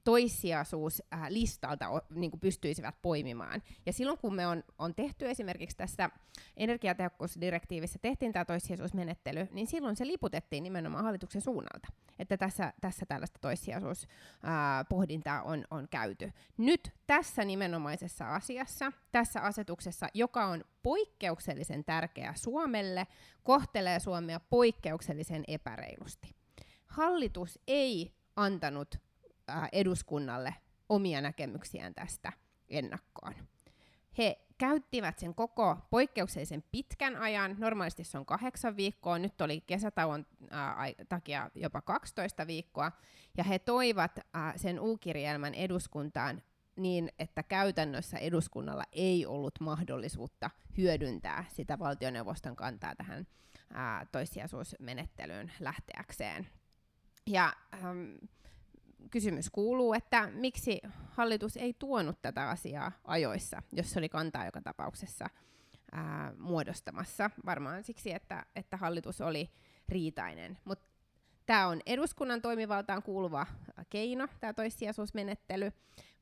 toissijaisuuslistalta 0.03 2.01
niin 2.09 2.31
kuin 2.31 2.39
pystyisivät 2.39 2.95
poimimaan. 3.01 3.63
Ja 3.85 3.93
silloin 3.93 4.17
kun 4.17 4.35
me 4.35 4.47
on, 4.47 4.63
on 4.79 4.95
tehty 4.95 5.29
esimerkiksi 5.29 5.77
tässä 5.77 6.09
energiatehokkuusdirektiivissä 6.57 7.99
tehtiin 8.01 8.33
tämä 8.33 8.45
toissijaisuusmenettely, 8.45 9.47
niin 9.51 9.67
silloin 9.67 9.95
se 9.95 10.07
liputettiin 10.07 10.63
nimenomaan 10.63 11.03
hallituksen 11.03 11.41
suunnalta, 11.41 11.87
että 12.19 12.37
tässä, 12.37 12.73
tässä 12.81 13.05
tällaista 13.05 13.39
toissijaisuuspohdintaa 13.41 15.41
on, 15.41 15.65
on 15.71 15.87
käyty. 15.91 16.31
Nyt 16.57 16.91
tässä 17.07 17.45
nimenomaisessa 17.45 18.35
asiassa, 18.35 18.91
tässä 19.11 19.41
asetuksessa, 19.41 20.07
joka 20.13 20.45
on 20.45 20.63
poikkeuksellisen 20.83 21.83
tärkeä 21.83 22.33
Suomelle, 22.35 23.07
kohtelee 23.43 23.99
Suomea 23.99 24.39
poikkeuksellisen 24.39 25.43
epäreilusti. 25.47 26.35
Hallitus 26.85 27.59
ei 27.67 28.13
antanut 28.35 29.02
Eduskunnalle 29.71 30.55
omia 30.89 31.21
näkemyksiään 31.21 31.93
tästä 31.93 32.33
ennakkoon. 32.69 33.33
He 34.17 34.39
käyttivät 34.57 35.19
sen 35.19 35.35
koko 35.35 35.77
poikkeuksellisen 35.89 36.63
pitkän 36.71 37.15
ajan, 37.15 37.55
normaalisti 37.59 38.03
se 38.03 38.17
on 38.17 38.25
kahdeksan 38.25 38.77
viikkoa, 38.77 39.19
nyt 39.19 39.41
oli 39.41 39.61
kesätauon 39.61 40.25
ää, 40.49 40.75
takia 41.09 41.49
jopa 41.55 41.81
12 41.81 42.47
viikkoa, 42.47 42.91
ja 43.37 43.43
he 43.43 43.59
toivat 43.59 44.19
ää, 44.33 44.53
sen 44.57 44.79
U-kirjelmän 44.79 45.53
eduskuntaan 45.53 46.43
niin, 46.75 47.09
että 47.19 47.43
käytännössä 47.43 48.17
eduskunnalla 48.17 48.83
ei 48.91 49.25
ollut 49.25 49.59
mahdollisuutta 49.59 50.49
hyödyntää 50.77 51.45
sitä 51.49 51.79
valtioneuvoston 51.79 52.55
kantaa 52.55 52.95
tähän 52.95 53.27
ää, 53.73 54.05
toissijaisuusmenettelyyn 54.11 55.51
lähteäkseen. 55.59 56.47
Ja 57.27 57.53
ähm, 57.73 58.13
kysymys 59.13 59.49
kuuluu, 59.49 59.93
että 59.93 60.29
miksi 60.33 60.81
hallitus 61.09 61.57
ei 61.57 61.73
tuonut 61.79 62.21
tätä 62.21 62.49
asiaa 62.49 62.91
ajoissa, 63.03 63.61
jos 63.71 63.91
se 63.91 63.99
oli 63.99 64.09
kantaa 64.09 64.45
joka 64.45 64.61
tapauksessa 64.61 65.29
ää, 65.91 66.33
muodostamassa. 66.39 67.29
Varmaan 67.45 67.83
siksi, 67.83 68.13
että, 68.13 68.45
että 68.55 68.77
hallitus 68.77 69.21
oli 69.21 69.49
riitainen. 69.89 70.57
Mutta 70.65 70.85
tämä 71.45 71.67
on 71.67 71.81
eduskunnan 71.85 72.41
toimivaltaan 72.41 73.03
kuuluva 73.03 73.45
keino, 73.89 74.27
tämä 74.39 74.53
toissijaisuusmenettely, 74.53 75.71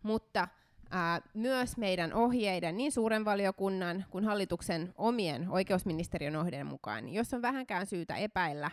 mutta 0.04 0.48
ää, 0.90 1.22
myös 1.34 1.78
meidän 1.78 2.14
ohjeiden, 2.14 2.78
niin 2.78 2.92
suuren 2.92 3.26
valiokunnan 3.26 4.06
kuin 4.10 4.24
hallituksen 4.24 4.94
omien 4.96 5.50
oikeusministeriön 5.50 6.36
ohjeiden 6.36 6.68
mukaan, 6.68 7.06
niin 7.06 7.16
jos 7.16 7.34
on 7.34 7.42
vähänkään 7.42 7.86
syytä 7.86 8.16
epäillä 8.16 8.72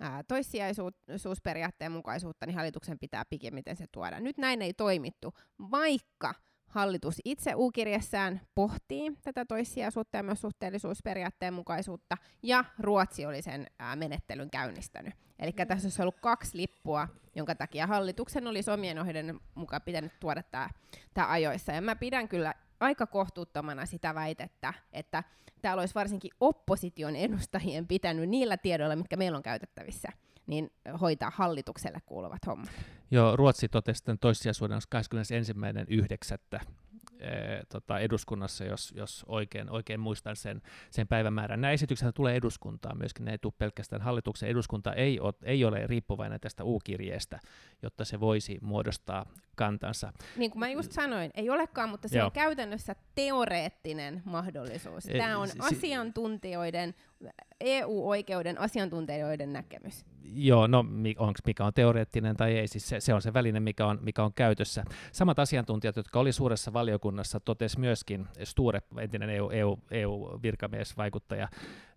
ää, 0.00 0.22
toissijaisuusperiaatteen 0.22 1.92
mukaisuutta, 1.92 2.46
niin 2.46 2.56
hallituksen 2.56 2.98
pitää 2.98 3.24
pikimmiten 3.24 3.76
se 3.76 3.86
tuoda. 3.92 4.20
Nyt 4.20 4.38
näin 4.38 4.62
ei 4.62 4.74
toimittu, 4.74 5.34
vaikka 5.70 6.34
hallitus 6.66 7.20
itse 7.24 7.52
U-kirjassaan 7.54 8.40
pohtii 8.54 9.12
tätä 9.22 9.44
toissijaisuutta 9.44 10.16
ja 10.16 10.22
myös 10.22 10.40
suhteellisuusperiaatteen 10.40 11.54
mukaisuutta, 11.54 12.16
ja 12.42 12.64
Ruotsi 12.78 13.26
oli 13.26 13.42
sen 13.42 13.66
ää, 13.78 13.96
menettelyn 13.96 14.50
käynnistänyt. 14.50 15.14
Eli 15.38 15.52
tässä 15.52 15.86
olisi 15.86 16.02
ollut 16.02 16.20
kaksi 16.20 16.56
lippua, 16.56 17.08
jonka 17.36 17.54
takia 17.54 17.86
hallituksen 17.86 18.46
olisi 18.46 18.70
omien 18.70 18.98
ohjeiden 18.98 19.40
mukaan 19.54 19.82
pitänyt 19.82 20.12
tuoda 20.20 20.42
tämä 21.14 21.30
ajoissa. 21.30 21.72
Ja 21.72 21.80
mä 21.80 21.96
pidän 21.96 22.28
kyllä 22.28 22.54
aika 22.80 23.06
kohtuuttomana 23.06 23.86
sitä 23.86 24.14
väitettä, 24.14 24.74
että 24.92 25.24
täällä 25.62 25.80
olisi 25.80 25.94
varsinkin 25.94 26.30
opposition 26.40 27.16
edustajien 27.16 27.86
pitänyt 27.86 28.28
niillä 28.28 28.56
tiedoilla, 28.56 28.96
mitkä 28.96 29.16
meillä 29.16 29.36
on 29.36 29.42
käytettävissä, 29.42 30.08
niin 30.46 30.70
hoitaa 31.00 31.32
hallitukselle 31.34 31.98
kuuluvat 32.06 32.46
hommat. 32.46 32.70
Joo, 33.10 33.36
Ruotsi 33.36 33.68
totesi 33.68 34.04
tämän 34.04 34.18
toissijaisuuden 34.18 34.80
21.9 36.56 36.66
tota, 37.68 37.98
eduskunnassa, 37.98 38.64
jos, 38.64 38.92
jos 38.96 39.24
oikein, 39.28 39.70
oikein 39.70 40.00
muistan 40.00 40.36
sen, 40.36 40.62
sen 40.90 41.08
päivämäärän. 41.08 41.60
Nämä 41.60 41.72
esitykset 41.72 42.14
tulee 42.14 42.36
eduskuntaan 42.36 42.98
myöskin, 42.98 43.24
ne 43.24 43.30
ei 43.30 43.38
tule 43.38 43.52
pelkästään 43.58 44.02
hallituksen. 44.02 44.48
Eduskunta 44.48 44.92
ei 44.92 45.20
ole, 45.20 45.34
ei 45.42 45.64
ole 45.64 45.86
riippuvainen 45.86 46.40
tästä 46.40 46.64
U-kirjeestä, 46.64 47.40
jotta 47.82 48.04
se 48.04 48.20
voisi 48.20 48.58
muodostaa 48.62 49.26
kantansa. 49.56 50.12
Niin 50.36 50.50
kuin 50.50 50.60
mä 50.60 50.68
just 50.68 50.92
sanoin, 50.92 51.30
ei 51.34 51.50
olekaan, 51.50 51.88
mutta 51.88 52.08
se 52.08 52.18
Joo. 52.18 52.26
on 52.26 52.32
käytännössä 52.32 52.96
teoreettinen 53.14 54.22
mahdollisuus. 54.24 55.04
Tämä 55.04 55.38
on 55.38 55.48
asiantuntijoiden, 55.58 56.94
EU-oikeuden 57.60 58.58
asiantuntijoiden 58.58 59.52
näkemys. 59.52 60.04
Joo, 60.24 60.66
no 60.66 60.78
onko 61.18 61.40
mikä 61.46 61.64
on 61.64 61.74
teoreettinen 61.74 62.36
tai 62.36 62.56
ei, 62.58 62.68
siis 62.68 62.88
se, 62.88 63.00
se 63.00 63.14
on 63.14 63.22
se 63.22 63.34
väline, 63.34 63.60
mikä 63.60 63.86
on, 63.86 63.98
mikä 64.02 64.24
on 64.24 64.32
käytössä. 64.34 64.84
Samat 65.12 65.38
asiantuntijat, 65.38 65.96
jotka 65.96 66.20
oli 66.20 66.32
suuressa 66.32 66.72
valiokunnassa, 66.72 67.40
totesi 67.40 67.80
myöskin, 67.80 68.26
Sture, 68.44 68.82
entinen 68.98 69.30
EU, 69.30 69.50
EU, 69.50 69.80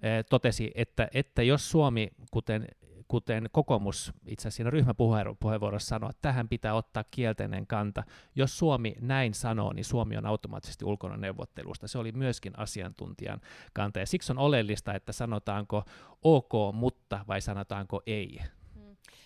eh, 0.02 0.26
totesi, 0.30 0.72
että, 0.76 1.08
että 1.14 1.44
jos 1.44 1.72
Suomi, 1.72 2.08
kuten 2.32 2.68
kuten 3.14 3.50
kokoomus 3.52 4.14
itse 4.26 4.42
asiassa 4.42 4.56
siinä 4.56 4.70
ryhmäpuheenvuorossa 4.70 5.88
sanoi, 5.88 6.10
että 6.10 6.22
tähän 6.22 6.50
pitää 6.50 6.74
ottaa 6.74 7.04
kielteinen 7.12 7.68
kanta. 7.68 8.04
Jos 8.36 8.58
Suomi 8.58 8.96
näin 9.02 9.34
sanoo, 9.34 9.74
niin 9.74 9.86
Suomi 9.86 10.18
on 10.18 10.26
automaattisesti 10.26 10.86
ulkona 10.86 11.18
neuvottelusta. 11.18 11.88
Se 11.88 11.98
oli 11.98 12.12
myöskin 12.12 12.60
asiantuntijan 12.60 13.42
kanta, 13.74 14.00
ja 14.00 14.06
siksi 14.06 14.32
on 14.32 14.38
oleellista, 14.38 14.94
että 14.94 15.12
sanotaanko 15.12 15.84
ok, 16.24 16.52
mutta 16.74 17.26
vai 17.28 17.42
sanotaanko 17.42 18.02
ei. 18.06 18.40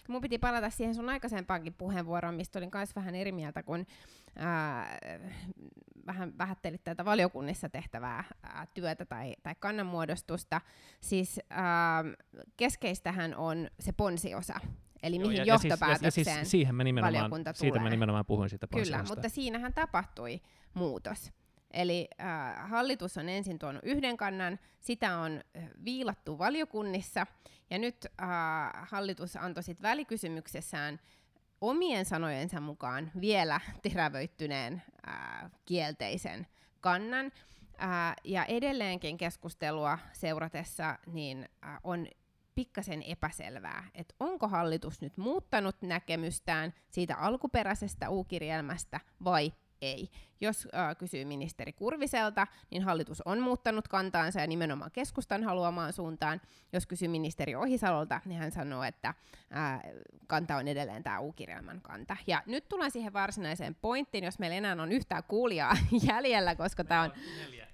Mun 0.07 0.21
piti 0.21 0.37
palata 0.37 0.69
siihen 0.69 0.95
sun 0.95 1.09
aikaisempaankin 1.09 1.73
puheenvuoroon, 1.73 2.35
mistä 2.35 2.59
olin 2.59 2.69
myös 2.73 2.95
vähän 2.95 3.15
eri 3.15 3.31
mieltä, 3.31 3.63
kun 3.63 3.85
ää, 4.35 4.99
vähän 6.05 6.37
vähättelit 6.37 6.83
tätä 6.83 7.05
valiokunnissa 7.05 7.69
tehtävää 7.69 8.23
ää, 8.43 8.67
työtä 8.73 9.05
tai, 9.05 9.35
tai 9.43 9.55
kannanmuodostusta. 9.59 10.61
Siis 11.01 11.39
ää, 11.49 12.03
keskeistähän 12.57 13.35
on 13.35 13.67
se 13.79 13.91
ponsiosa, 13.91 14.59
Eli 15.03 15.15
Joo, 15.15 15.27
mihin 15.27 15.37
ja, 15.37 15.45
johtopäätökseen 15.45 16.11
siis, 16.11 16.27
ja 16.27 16.35
siis, 16.35 16.51
siihen 16.51 16.75
mä 16.75 16.83
nimenomaan, 16.83 17.31
Siitä 17.53 17.79
mä 17.79 17.89
nimenomaan 17.89 18.25
puhuin 18.25 18.49
siitä 18.49 18.67
Kyllä, 18.67 19.03
mutta 19.03 19.29
siinähän 19.29 19.73
tapahtui 19.73 20.41
muutos. 20.73 21.31
Eli 21.77 22.07
äh, 22.21 22.69
hallitus 22.69 23.17
on 23.17 23.29
ensin 23.29 23.59
tuonut 23.59 23.81
yhden 23.85 24.17
kannan, 24.17 24.59
sitä 24.79 25.17
on 25.17 25.41
viilattu 25.85 26.37
valiokunnissa, 26.37 27.27
ja 27.69 27.79
nyt 27.79 28.05
äh, 28.21 28.29
hallitus 28.89 29.35
antoi 29.35 29.63
sitten 29.63 29.89
välikysymyksessään 29.89 30.99
omien 31.61 32.05
sanojensa 32.05 32.59
mukaan 32.59 33.11
vielä 33.21 33.61
terävöittyneen 33.89 34.81
äh, 35.07 35.51
kielteisen 35.65 36.47
kannan. 36.81 37.31
Äh, 37.81 38.15
ja 38.23 38.45
edelleenkin 38.45 39.17
keskustelua 39.17 39.99
seuratessa 40.13 40.99
niin 41.05 41.49
äh, 41.65 41.79
on 41.83 42.07
pikkasen 42.55 43.03
epäselvää, 43.03 43.83
että 43.95 44.15
onko 44.19 44.47
hallitus 44.47 45.01
nyt 45.01 45.17
muuttanut 45.17 45.81
näkemystään 45.81 46.73
siitä 46.89 47.17
alkuperäisestä 47.17 48.09
U-kirjelmästä 48.09 48.99
vai 49.23 49.53
ei. 49.81 50.09
Jos 50.41 50.67
äh, 50.75 50.97
kysyy 50.97 51.25
ministeri 51.25 51.73
Kurviselta, 51.73 52.47
niin 52.71 52.83
hallitus 52.83 53.21
on 53.21 53.39
muuttanut 53.39 53.87
kantaansa 53.87 54.41
ja 54.41 54.47
nimenomaan 54.47 54.91
keskustan 54.91 55.43
haluamaan 55.43 55.93
suuntaan. 55.93 56.41
Jos 56.73 56.85
kysyy 56.85 57.07
ministeri 57.07 57.55
Ohisalolta, 57.55 58.21
niin 58.25 58.39
hän 58.39 58.51
sanoo, 58.51 58.83
että 58.83 59.07
äh, 59.07 59.79
kanta 60.27 60.55
on 60.55 60.67
edelleen 60.67 61.03
tämä 61.03 61.19
U-kirjelmän 61.19 61.81
kanta. 61.81 62.17
Ja 62.27 62.43
nyt 62.45 62.69
tullaan 62.69 62.91
siihen 62.91 63.13
varsinaiseen 63.13 63.75
pointtiin, 63.75 64.23
jos 64.23 64.39
meillä 64.39 64.55
enää 64.55 64.75
on 64.79 64.91
yhtään 64.91 65.23
kuulijaa 65.23 65.77
jäljellä, 66.09 66.55
koska 66.55 66.83
tämä 66.83 67.01
on, 67.01 67.11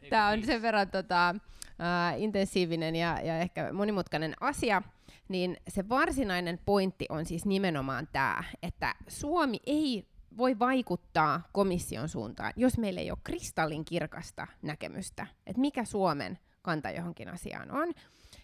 tää 0.10 0.28
on 0.28 0.44
sen 0.44 0.62
verran 0.62 0.90
tota, 0.90 1.30
äh, 1.30 2.22
intensiivinen 2.22 2.96
ja, 2.96 3.20
ja 3.24 3.40
ehkä 3.40 3.74
monimutkainen 3.74 4.34
asia, 4.40 4.82
niin 5.30 5.58
se 5.68 5.90
varsinainen 5.90 6.60
pointti 6.66 7.06
on 7.10 7.26
siis 7.26 7.46
nimenomaan 7.46 8.08
tämä, 8.12 8.44
että 8.64 8.96
Suomi 9.08 9.60
ei 9.66 10.13
voi 10.38 10.60
vaikuttaa 10.60 11.42
komission 11.52 12.10
suuntaan, 12.10 12.54
jos 12.56 12.78
meillä 12.78 13.02
ei 13.02 13.12
ole 13.12 13.20
kristallin 13.24 13.86
kirkasta 13.86 14.48
näkemystä, 14.62 15.28
että 15.46 15.62
mikä 15.62 15.86
Suomen 15.86 16.40
kanta 16.62 16.90
johonkin 16.90 17.30
asiaan 17.30 17.72
on. 17.72 17.94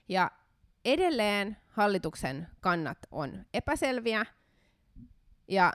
Ja 0.10 0.32
edelleen 0.86 1.58
hallituksen 1.68 2.48
kannat 2.60 2.98
on 3.12 3.46
epäselviä, 3.54 4.26
ja 5.48 5.74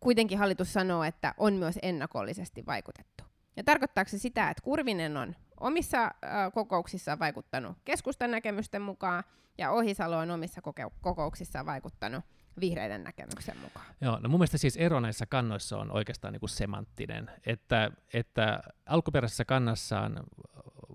kuitenkin 0.00 0.38
hallitus 0.38 0.72
sanoo, 0.72 1.04
että 1.04 1.34
on 1.36 1.54
myös 1.54 1.78
ennakollisesti 1.82 2.66
vaikutettu. 2.66 3.24
Ja 3.56 3.64
tarkoittaako 3.64 4.08
se 4.08 4.18
sitä, 4.18 4.50
että 4.50 4.62
Kurvinen 4.62 5.16
on 5.16 5.36
omissa 5.60 6.10
kokouksissaan 6.54 7.18
vaikuttanut 7.18 7.76
keskustan 7.84 8.30
näkemysten 8.30 8.82
mukaan, 8.82 9.24
ja 9.58 9.70
Ohisalo 9.70 10.18
on 10.18 10.30
omissa 10.30 10.60
kokouksissaan 11.00 11.66
vaikuttanut 11.66 12.24
vihreiden 12.60 13.04
näkemyksen 13.04 13.56
mukaan. 13.56 13.86
Joo, 14.00 14.18
no 14.18 14.28
mun 14.28 14.40
mielestä 14.40 14.58
siis 14.58 14.76
ero 14.76 15.00
näissä 15.00 15.26
kannoissa 15.26 15.78
on 15.78 15.90
oikeastaan 15.92 16.32
niin 16.32 16.40
kuin 16.40 16.50
semanttinen, 16.50 17.30
että, 17.46 17.90
että 18.12 18.62
alkuperäisessä 18.86 19.44
kannassaan 19.44 20.20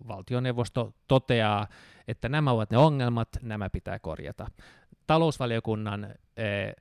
valtioneuvosto 0.08 0.93
toteaa, 1.08 1.68
että 2.08 2.30
nämä 2.30 2.51
ovat 2.51 2.72
ne 2.72 2.78
ongelmat, 2.78 3.30
nämä 3.41 3.70
pitää 3.70 3.99
korjata. 3.99 4.47
Talousvaliokunnan 5.08 6.16
eh, 6.38 6.76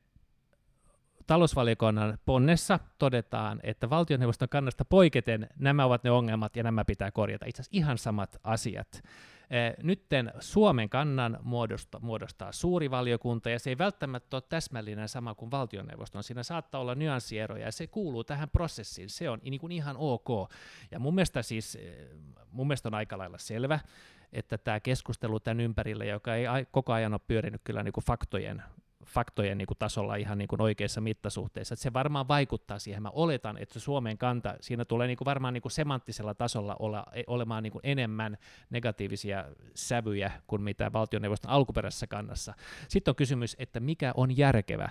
talousvaliokunnan 1.27 2.19
ponnessa 2.25 2.79
todetaan, 2.99 3.61
että 3.63 3.91
valtioneuvoston 3.91 4.49
kannasta 4.49 4.85
poiketen 4.85 5.49
nämä 5.59 5.85
ovat 5.85 6.05
ne 6.05 6.11
ongelmat 6.11 6.57
ja 6.57 6.63
nämä 6.63 6.85
pitää 6.85 7.11
korjata. 7.11 7.47
Itse 7.47 7.63
asiassa 7.63 7.79
ihan 7.79 7.99
samat 7.99 8.37
asiat. 8.45 9.03
Eh, 9.51 9.75
nytten 9.83 10.33
Suomen 10.41 10.89
kannan 10.89 11.39
muodostaa, 11.43 12.01
muodostaa 12.01 12.53
suuri 12.53 12.91
valiokunta, 12.91 13.51
ja 13.51 13.59
se 13.59 13.71
ei 13.71 13.79
välttämättä 13.79 14.37
ole 14.37 14.43
täsmällinen 14.49 15.09
sama 15.09 15.35
kuin 15.35 15.51
valtioneuvoston. 15.51 16.23
Siinä 16.23 16.43
saattaa 16.43 16.81
olla 16.81 16.95
nyanssieroja, 16.95 17.65
ja 17.65 17.73
se 17.73 17.87
kuuluu 17.87 18.25
tähän 18.25 18.51
prosessiin. 18.51 19.11
Se 19.11 19.31
on 19.31 19.39
niin 19.43 19.61
kuin 19.61 19.73
ihan 19.73 19.97
ok. 19.99 20.51
Ja 20.91 20.99
mun 20.99 21.15
mielestä, 21.15 21.43
siis, 21.43 21.77
eh, 21.77 22.09
mun 22.51 22.67
mielestä 22.67 22.89
on 22.89 22.95
aika 22.95 23.19
lailla 23.19 23.39
selvä, 23.39 23.81
että 24.33 24.59
tämä 24.59 24.81
keskustelu 24.81 25.41
tämän 25.41 25.61
ympärillä, 25.61 26.05
joka 26.05 26.35
ei 26.35 26.47
koko 26.71 26.93
ajan 26.93 27.13
ole 27.13 27.21
pyörinyt 27.27 27.61
kyllä 27.65 27.83
niin 27.83 27.93
kuin 27.93 28.05
faktojen 28.05 28.63
faktojen 29.07 29.59
niin 29.59 29.67
kuin 29.67 29.79
tasolla 29.79 30.17
ihan 30.17 30.39
niin 30.39 30.49
kuin 30.49 30.63
oikeissa 30.63 31.01
mittasuhteissa. 31.01 31.73
Että 31.73 31.83
se 31.83 31.93
varmaan 31.93 32.29
vaikuttaa 32.29 32.79
siihen. 32.79 33.03
Mä 33.03 33.11
oletan, 33.11 33.59
että 33.59 33.81
Suomen 33.81 34.19
kanta, 34.19 34.55
siinä 34.61 34.85
tulee 34.85 35.07
niin 35.07 35.17
kuin 35.17 35.27
varmaan 35.27 35.55
niin 35.55 35.63
kuin 35.63 35.73
semanttisella 35.73 36.35
tasolla 36.35 36.77
olla, 36.79 37.07
e, 37.13 37.23
olemaan 37.27 37.63
niin 37.63 37.73
kuin 37.73 37.81
enemmän 37.85 38.39
negatiivisia 38.71 39.45
sävyjä 39.75 40.33
kuin 40.47 40.63
mitä 40.63 40.93
valtioneuvoston 40.93 41.51
alkuperäisessä 41.51 42.07
kannassa. 42.07 42.55
Sitten 42.89 43.13
on 43.13 43.17
kysymys, 43.17 43.57
että 43.59 43.81
mikä 43.81 44.13
on 44.17 44.37
järkevä. 44.37 44.89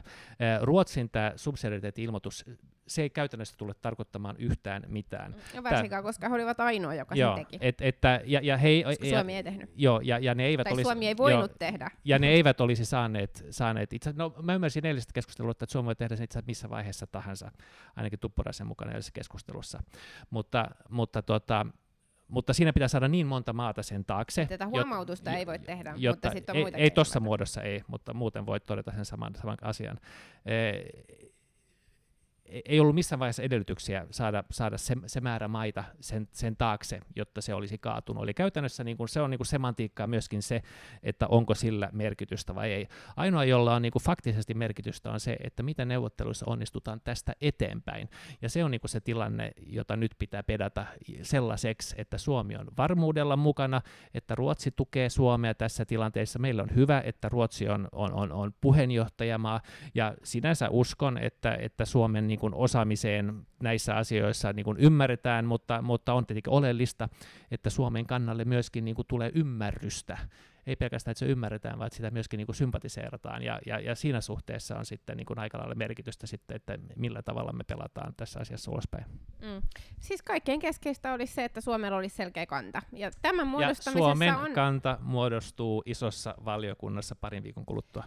Ruotsin 0.61 1.09
tämä 1.09 1.33
subsidiariteetti-ilmoitus, 1.35 2.45
se 2.87 3.01
ei 3.01 3.09
käytännössä 3.09 3.57
tule 3.57 3.73
tarkoittamaan 3.81 4.35
yhtään 4.39 4.83
mitään. 4.87 5.35
Ja 5.53 5.63
varsinkaan, 5.63 5.89
Tää, 5.89 6.09
koska 6.09 6.29
he 6.29 6.35
olivat 6.35 6.59
ainoa, 6.59 6.93
joka 6.93 7.15
joo, 7.15 7.35
sen 7.35 7.45
teki. 7.45 7.57
Et, 7.61 7.81
että, 7.81 8.21
ja, 8.25 8.39
ja 8.43 8.57
he, 8.57 8.69
koska 8.85 9.05
ja, 9.05 9.15
Suomi 9.15 9.35
ei 9.35 9.43
tehnyt. 9.43 9.69
Joo, 9.75 10.01
ja, 10.03 10.19
ja 10.19 10.35
ne 10.35 10.45
eivät 10.45 10.63
tai 10.63 10.73
olisi, 10.73 10.83
Suomi 10.83 11.07
ei 11.07 11.17
voinut 11.17 11.51
joo, 11.51 11.57
tehdä. 11.59 11.91
Ja 12.05 12.19
ne 12.19 12.27
eivät 12.27 12.61
olisi 12.61 12.85
saaneet, 12.85 13.45
saaneet 13.49 13.93
itse 13.93 14.04
no 14.13 14.35
mä 14.41 14.53
ymmärsin 14.53 14.85
eilisestä 14.85 15.13
keskustelua, 15.13 15.51
että 15.51 15.65
Suomi 15.69 15.85
voi 15.85 15.95
tehdä 15.95 16.15
sen 16.15 16.23
itse 16.23 16.43
missä 16.47 16.69
vaiheessa 16.69 17.07
tahansa, 17.07 17.51
ainakin 17.95 18.19
Tuppuraisen 18.19 18.67
mukana 18.67 18.91
edellisessä 18.91 19.13
keskustelussa. 19.13 19.83
Mutta, 20.29 20.67
mutta 20.89 21.21
tota, 21.21 21.65
mutta 22.27 22.53
siinä 22.53 22.73
pitää 22.73 22.87
saada 22.87 23.07
niin 23.07 23.27
monta 23.27 23.53
maata 23.53 23.83
sen 23.83 24.05
taakse. 24.05 24.45
Tätä 24.45 24.67
huomautusta 24.67 25.29
jot, 25.29 25.39
ei 25.39 25.45
voi 25.45 25.59
tehdä, 25.59 25.93
jotta, 25.97 26.27
mutta 26.27 26.37
sitten 26.37 26.53
on 26.53 26.57
ei, 26.57 26.63
muita 26.63 26.77
Ei 26.77 26.91
tuossa 26.91 27.19
muodossa 27.19 27.61
ei, 27.61 27.83
mutta 27.87 28.13
muuten 28.13 28.45
voit 28.45 28.65
todeta 28.65 28.91
sen 28.91 29.05
saman, 29.05 29.35
saman 29.35 29.57
asian. 29.61 29.99
Eh, 30.45 30.85
ei 32.45 32.79
ollut 32.79 32.95
missään 32.95 33.19
vaiheessa 33.19 33.43
edellytyksiä 33.43 34.07
saada, 34.11 34.43
saada 34.51 34.77
se, 34.77 34.95
se 35.05 35.21
määrä 35.21 35.47
maita 35.47 35.83
sen, 36.01 36.27
sen 36.31 36.55
taakse, 36.55 36.99
jotta 37.15 37.41
se 37.41 37.53
olisi 37.53 37.77
kaatunut. 37.77 38.23
Eli 38.23 38.33
käytännössä 38.33 38.83
niin 38.83 38.97
kuin, 38.97 39.09
se 39.09 39.21
on 39.21 39.29
niin 39.29 39.37
kuin 39.39 39.47
semantiikkaa 39.47 40.07
myöskin 40.07 40.41
se, 40.41 40.61
että 41.03 41.27
onko 41.27 41.55
sillä 41.55 41.89
merkitystä 41.91 42.55
vai 42.55 42.71
ei. 42.71 42.87
Ainoa, 43.15 43.43
jolla 43.43 43.75
on 43.75 43.81
niin 43.81 43.91
kuin 43.91 44.03
faktisesti 44.03 44.53
merkitystä, 44.53 45.11
on 45.11 45.19
se, 45.19 45.37
että 45.43 45.63
miten 45.63 45.87
neuvotteluissa 45.87 46.45
onnistutaan 46.49 47.01
tästä 47.03 47.33
eteenpäin. 47.41 48.09
Ja 48.41 48.49
se 48.49 48.63
on 48.63 48.71
niin 48.71 48.81
kuin 48.81 48.89
se 48.89 48.99
tilanne, 48.99 49.51
jota 49.67 49.95
nyt 49.95 50.11
pitää 50.19 50.43
pedata 50.43 50.85
sellaiseksi, 51.21 51.95
että 51.97 52.17
Suomi 52.17 52.55
on 52.55 52.67
varmuudella 52.77 53.35
mukana, 53.35 53.81
että 54.13 54.35
Ruotsi 54.35 54.71
tukee 54.71 55.09
Suomea 55.09 55.53
tässä 55.53 55.85
tilanteessa. 55.85 56.39
Meillä 56.39 56.63
on 56.63 56.75
hyvä, 56.75 57.01
että 57.05 57.29
Ruotsi 57.29 57.69
on, 57.69 57.87
on, 57.91 58.13
on, 58.13 58.31
on 58.31 58.53
puheenjohtajamaa, 58.61 59.61
ja 59.95 60.13
sinänsä 60.23 60.69
uskon, 60.69 61.17
että, 61.17 61.55
että 61.59 61.85
Suomen 61.85 62.27
niin 62.35 62.39
kuin 62.39 62.53
osaamiseen 62.53 63.45
näissä 63.63 63.95
asioissa 63.95 64.53
niin 64.53 64.63
kuin 64.63 64.77
ymmärretään, 64.77 65.45
mutta, 65.45 65.81
mutta 65.81 66.13
on 66.13 66.25
tietenkin 66.25 66.53
oleellista, 66.53 67.09
että 67.51 67.69
Suomen 67.69 68.05
kannalle 68.05 68.45
myöskin 68.45 68.85
niin 68.85 68.95
kuin 68.95 69.07
tulee 69.07 69.31
ymmärrystä. 69.35 70.17
Ei 70.67 70.75
pelkästään, 70.75 71.11
että 71.11 71.19
se 71.19 71.25
ymmärretään, 71.25 71.79
vaan 71.79 71.87
että 71.87 71.97
sitä 71.97 72.11
myöskin 72.11 72.37
niin 72.37 72.45
kuin 72.45 72.55
sympatiseerataan, 72.55 73.43
ja, 73.43 73.59
ja, 73.65 73.79
ja 73.79 73.95
siinä 73.95 74.21
suhteessa 74.21 74.77
on 74.77 74.85
sitten 74.85 75.17
niin 75.17 75.25
kuin 75.25 75.39
aika 75.39 75.57
lailla 75.57 75.75
merkitystä 75.75 76.27
sitten, 76.27 76.55
että 76.55 76.77
millä 76.95 77.21
tavalla 77.21 77.53
me 77.53 77.63
pelataan 77.63 78.13
tässä 78.17 78.39
asiassa 78.39 78.71
ulospäin. 78.71 79.05
Mm. 79.41 79.61
Siis 79.99 80.21
kaikkein 80.21 80.59
keskeistä 80.59 81.13
olisi 81.13 81.33
se, 81.33 81.45
että 81.45 81.61
Suomella 81.61 81.97
olisi 81.97 82.15
selkeä 82.15 82.45
kanta, 82.45 82.81
ja 82.93 83.11
tämän 83.21 83.47
muodostamisessa 83.47 84.09
ja 84.09 84.15
Suomen 84.15 84.35
on... 84.35 84.53
kanta 84.53 84.97
muodostuu 85.01 85.83
isossa 85.85 86.35
valiokunnassa 86.45 87.15
parin 87.15 87.43
viikon 87.43 87.65
kuluttua 87.65 88.03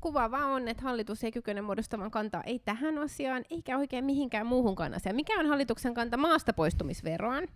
kuvaavaa 0.00 0.46
on, 0.46 0.68
että 0.68 0.82
hallitus 0.82 1.24
ei 1.24 1.32
kykene 1.32 1.60
muodostamaan 1.60 2.10
kantaa 2.10 2.42
ei 2.42 2.58
tähän 2.58 2.98
asiaan, 2.98 3.44
eikä 3.50 3.78
oikein 3.78 4.04
mihinkään 4.04 4.46
muuhunkaan 4.46 4.94
asiaan. 4.94 5.16
Mikä 5.16 5.40
on 5.40 5.46
hallituksen 5.46 5.94
kanta 5.94 6.16
maasta 6.16 6.52
poistumisveroon? 6.52 7.46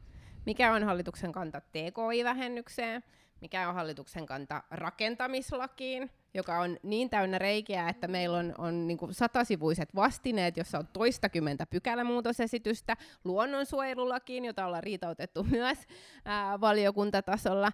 Mikä 0.46 0.72
on 0.72 0.82
hallituksen 0.84 1.32
kanta 1.32 1.60
TKI-vähennykseen? 1.60 3.02
Mikä 3.42 3.68
on 3.68 3.74
hallituksen 3.74 4.26
kanta 4.26 4.62
rakentamislakiin? 4.70 6.10
joka 6.34 6.60
on 6.60 6.76
niin 6.82 7.10
täynnä 7.10 7.38
reikiä, 7.38 7.88
että 7.88 8.08
meillä 8.08 8.38
on, 8.38 8.54
on 8.58 8.86
niin 8.86 8.98
satasivuiset 9.10 9.94
vastineet, 9.94 10.56
jossa 10.56 10.78
on 10.78 10.88
toistakymmentä 10.92 11.66
pykälämuutosesitystä 11.66 12.96
luonnonsuojelulakiin, 13.24 14.44
jota 14.44 14.66
ollaan 14.66 14.82
riitautettu 14.82 15.44
myös 15.50 15.78
ää, 16.24 16.60
valiokuntatasolla. 16.60 17.72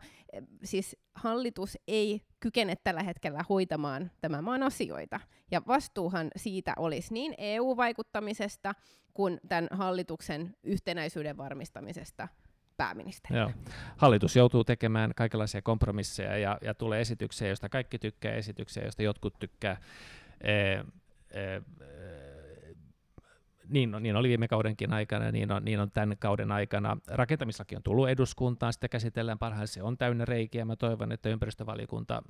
Siis 0.65 0.97
hallitus 1.15 1.79
ei 1.89 2.21
kykene 2.41 2.77
tällä 2.85 3.03
hetkellä 3.03 3.45
hoitamaan 3.49 4.11
tämän 4.21 4.45
maan 4.45 4.63
asioita. 4.63 5.21
Ja 5.51 5.63
vastuuhan 5.67 6.31
siitä 6.37 6.73
olisi 6.77 7.15
niin 7.15 7.35
EU-vaikuttamisesta 7.39 8.75
kuin 9.15 9.41
tämän 9.49 9.69
hallituksen 9.71 10.57
yhtenäisyyden 10.63 11.37
varmistamisesta 11.37 12.29
pääministeri. 12.79 13.39
Joo. 13.39 13.53
Hallitus 13.97 14.37
joutuu 14.37 14.65
tekemään 14.65 15.13
kaikenlaisia 15.17 15.63
kompromisseja 15.63 16.39
ja, 16.39 16.59
ja 16.63 16.75
tulee 16.75 17.01
esityksiä, 17.01 17.49
joista 17.49 17.69
kaikki 17.69 17.99
tykkää, 17.99 18.33
esityksiä, 18.33 18.83
joista 18.83 19.03
jotkut 19.03 19.39
tykkää. 19.39 19.77
E, 20.41 20.53
e, 21.31 21.63
niin, 23.69 23.97
niin 24.01 24.17
oli 24.17 24.29
viime 24.29 24.49
kaudenkin 24.49 24.93
aikana 24.93 25.33
niin 25.33 25.53
on, 25.53 25.65
niin 25.65 25.81
on 25.81 25.91
tämän 25.91 26.17
kauden 26.19 26.53
aikana. 26.53 26.97
Rakentamislaki 27.07 27.77
on 27.77 27.83
tullut 27.83 28.09
eduskuntaan, 28.09 28.73
sitä 28.73 28.89
käsitellään 28.89 29.39
parhaillaan, 29.39 29.69
se 29.69 29.83
on 29.83 29.99
täynnä 29.99 30.25
reikiä. 30.25 30.65
Mä 30.65 30.77
toivon, 30.77 31.13
että 31.13 31.29
ympäristövaliokunta 31.29 32.23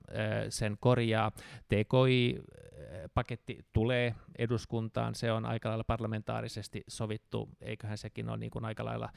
sen 0.49 0.77
korjaa. 0.81 1.33
TKI-paketti 1.69 3.59
tulee 3.73 4.15
eduskuntaan, 4.39 5.15
se 5.15 5.33
on 5.33 5.47
aika 5.47 5.69
lailla 5.69 5.85
parlamentaarisesti 5.85 6.85
sovittu, 6.89 7.49
eiköhän 7.61 7.99
sekin 7.99 8.29
ole 8.29 8.37
niin 8.37 8.51
kuin 8.51 8.65
aika 8.65 8.85
lailla 8.85 9.09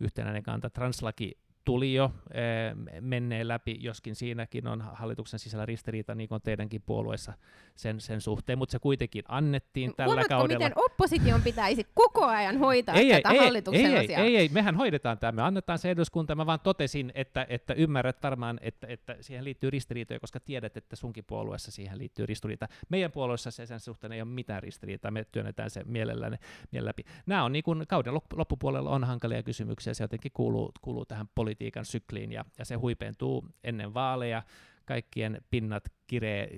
yhtenäinen 0.00 0.42
kanta. 0.42 0.70
Translaki 0.70 1.38
tuli 1.64 1.94
jo 1.94 2.12
eh, 2.34 3.00
menneen 3.00 3.48
läpi, 3.48 3.76
joskin 3.80 4.14
siinäkin 4.14 4.66
on 4.66 4.80
hallituksen 4.80 5.38
sisällä 5.38 5.66
ristiriita, 5.66 6.14
niin 6.14 6.28
kuin 6.28 6.42
teidänkin 6.42 6.82
puolueessa 6.82 7.32
sen, 7.74 8.00
sen 8.00 8.20
suhteen, 8.20 8.58
mutta 8.58 8.72
se 8.72 8.78
kuitenkin 8.78 9.24
annettiin 9.28 9.94
tällä 9.96 10.12
Huomatko, 10.12 10.28
kaudella. 10.28 10.58
miten 10.58 10.72
opposition 10.76 11.42
pitäisi 11.42 11.86
koko 11.94 12.26
ajan 12.26 12.58
hoitaa 12.58 12.94
ei, 12.94 13.10
tätä 13.10 13.30
ei, 13.30 13.38
hallituksen 13.38 13.86
ei, 13.86 13.98
asiaa? 13.98 14.20
Ei, 14.20 14.26
ei, 14.26 14.36
ei, 14.36 14.48
mehän 14.48 14.76
hoidetaan 14.76 15.18
tämä, 15.18 15.32
me 15.32 15.42
annetaan 15.42 15.78
se 15.78 15.90
eduskunta, 15.90 16.34
mä 16.34 16.46
vaan 16.46 16.60
totesin, 16.60 17.12
että, 17.14 17.46
että 17.48 17.74
ymmärrät 17.74 18.22
varmaan, 18.22 18.58
että, 18.62 18.86
että 18.86 19.16
siihen 19.20 19.44
liittyy 19.44 19.70
ristiriitoja, 19.70 20.20
koska 20.20 20.40
tiedät, 20.40 20.76
että 20.76 20.96
sunkin 20.96 21.24
puolueessa 21.24 21.70
siihen 21.70 21.98
liittyy 21.98 22.26
ristiriita. 22.26 22.68
Meidän 22.88 23.12
puolueessa 23.12 23.50
se 23.50 23.66
sen 23.66 23.80
suhteen 23.80 24.12
ei 24.12 24.22
ole 24.22 24.30
mitään 24.30 24.62
ristiriitaa, 24.62 25.10
me 25.10 25.24
työnnetään 25.32 25.70
se 25.70 25.84
mielelläni 25.84 26.36
läpi. 26.80 27.04
Nämä 27.26 27.44
on 27.44 27.52
niin 27.52 27.64
kuin 27.64 27.84
kauden 27.88 28.14
loppupuolella 28.14 28.90
on 28.90 29.04
hankalia 29.04 29.42
kysymyksiä, 29.42 29.94
se 29.94 30.04
jotenkin 30.04 30.32
kuuluu, 30.34 30.72
kuuluu 30.80 31.04
tähän 31.04 31.28
politiikan 31.50 31.84
sykliin 31.84 32.32
ja, 32.32 32.44
ja 32.58 32.64
se 32.64 32.74
huipentuu 32.74 33.46
ennen 33.64 33.94
vaaleja, 33.94 34.42
kaikkien 34.84 35.40
pinnat 35.50 35.84
kire, 36.06 36.48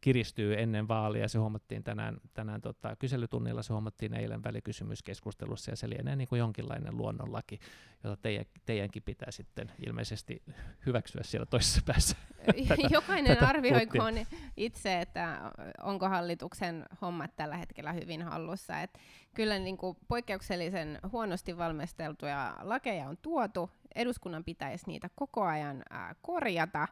kiristyy 0.00 0.60
ennen 0.60 0.88
vaalia. 0.88 1.28
Se 1.28 1.38
huomattiin 1.38 1.84
tänään, 1.84 2.16
tänään 2.34 2.60
tota, 2.60 2.96
kyselytunnilla, 2.96 3.62
se 3.62 3.72
huomattiin 3.72 4.14
eilen 4.14 4.44
välikysymyskeskustelussa, 4.44 5.70
ja 5.70 5.76
se 5.76 5.88
lienee 5.88 6.16
niin 6.16 6.28
kuin 6.28 6.38
jonkinlainen 6.38 6.96
luonnonlaki, 6.96 7.58
jota 8.04 8.16
teidän, 8.22 8.44
teidänkin 8.64 9.02
pitää 9.02 9.30
sitten 9.30 9.72
ilmeisesti 9.86 10.42
hyväksyä 10.86 11.22
siellä 11.24 11.46
toisessa 11.46 11.80
päässä. 11.86 12.16
tätä, 12.68 12.88
Jokainen 12.90 13.34
tätä 13.34 13.48
arvioikoon 13.48 14.14
itse, 14.56 15.00
että 15.00 15.52
onko 15.82 16.08
hallituksen 16.08 16.84
hommat 17.02 17.36
tällä 17.36 17.56
hetkellä 17.56 17.92
hyvin 17.92 18.22
hallussa. 18.22 18.80
Et 18.80 18.98
kyllä 19.34 19.58
niin 19.58 19.76
kuin 19.76 19.96
poikkeuksellisen 20.08 20.98
huonosti 21.12 21.58
valmisteltuja 21.58 22.56
lakeja 22.62 23.08
on 23.08 23.16
tuotu, 23.22 23.70
eduskunnan 23.96 24.44
pitäisi 24.44 24.84
niitä 24.86 25.08
koko 25.14 25.44
ajan 25.44 25.82
ää, 25.90 26.14
korjata, 26.22 26.88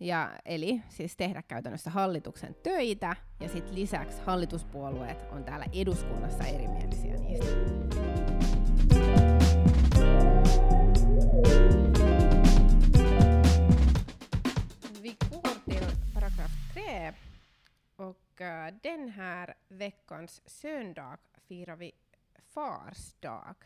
ja, 0.00 0.38
eli 0.44 0.82
siis 0.88 1.16
tehdä 1.16 1.42
käytännössä 1.42 1.90
hallituksen 1.90 2.54
töitä, 2.62 3.16
ja 3.40 3.48
sitten 3.48 3.74
lisäksi 3.74 4.22
hallituspuolueet 4.26 5.26
on 5.30 5.44
täällä 5.44 5.66
eduskunnassa 5.72 6.44
erimielisiä 6.44 7.14
niistä. 7.14 7.46
Vi 15.02 15.16
går 15.30 15.54
till 15.64 15.86
paragraf 16.14 16.50
3 16.74 17.14
och 17.96 18.40
den 18.82 19.08
här 19.08 19.54
veckans 19.68 20.42
söndag 20.46 21.18
firar 21.48 21.76
vi 21.76 21.92
Fars 22.38 23.14
dag. 23.20 23.56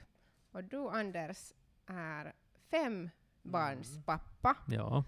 Och 0.53 0.65
du 0.65 0.89
Anders 0.89 1.53
är 1.87 2.33
fem 2.73 3.11
barns 3.43 3.91
mm. 3.91 4.03
pappa. 4.03 4.57
Ja. 4.67 5.05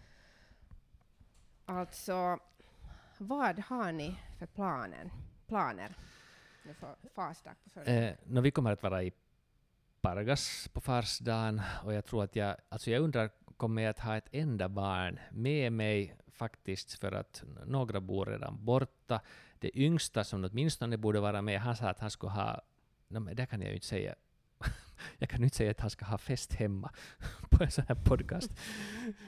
Alltså, 1.66 2.38
vad 3.18 3.58
har 3.58 3.92
ni 3.92 4.16
för 4.38 4.46
planen, 4.46 5.10
planer 5.46 5.96
för 6.80 6.96
farsdag 7.14 7.54
på 7.74 7.80
Eh, 7.80 8.14
no, 8.24 8.40
vi 8.40 8.50
kommer 8.50 8.72
att 8.72 8.82
vara 8.82 9.02
i 9.02 9.12
Pargas 10.00 10.68
på 10.72 10.80
farsdagen 10.80 11.60
och 11.84 11.92
jag 11.94 12.04
tror 12.04 12.24
att 12.24 12.36
jag, 12.36 12.56
alltså 12.68 12.90
jag 12.90 13.02
undrar, 13.02 13.30
kommer 13.56 13.82
jag 13.82 13.90
att 13.90 13.98
ha 13.98 14.16
ett 14.16 14.28
enda 14.32 14.68
barn 14.68 15.18
med 15.30 15.72
mig 15.72 16.16
faktiskt 16.28 16.98
för 16.98 17.12
att 17.12 17.44
några 17.66 18.00
bor 18.00 18.26
redan 18.26 18.64
borta. 18.64 19.20
Det 19.58 19.78
yngsta 19.78 20.24
som 20.24 20.44
åtminstone 20.44 20.96
borde 20.96 21.20
vara 21.20 21.42
med, 21.42 21.60
han 21.60 21.76
sa 21.76 21.88
att 21.88 22.00
han 22.00 22.10
skulle 22.10 22.32
ha, 22.32 22.62
no, 23.08 23.34
det 23.34 23.46
kan 23.46 23.60
jag 23.60 23.68
ju 23.68 23.74
inte 23.74 23.86
säga, 23.86 24.14
jag 25.18 25.28
kan 25.28 25.44
inte 25.44 25.56
säga 25.56 25.70
att 25.70 25.80
han 25.80 25.90
ska 25.90 26.04
ha 26.04 26.18
fest 26.18 26.52
hemma 26.52 26.90
på 27.50 27.64
en 27.64 27.70
sån 27.70 27.84
här 27.88 27.94
podcast. 27.94 28.50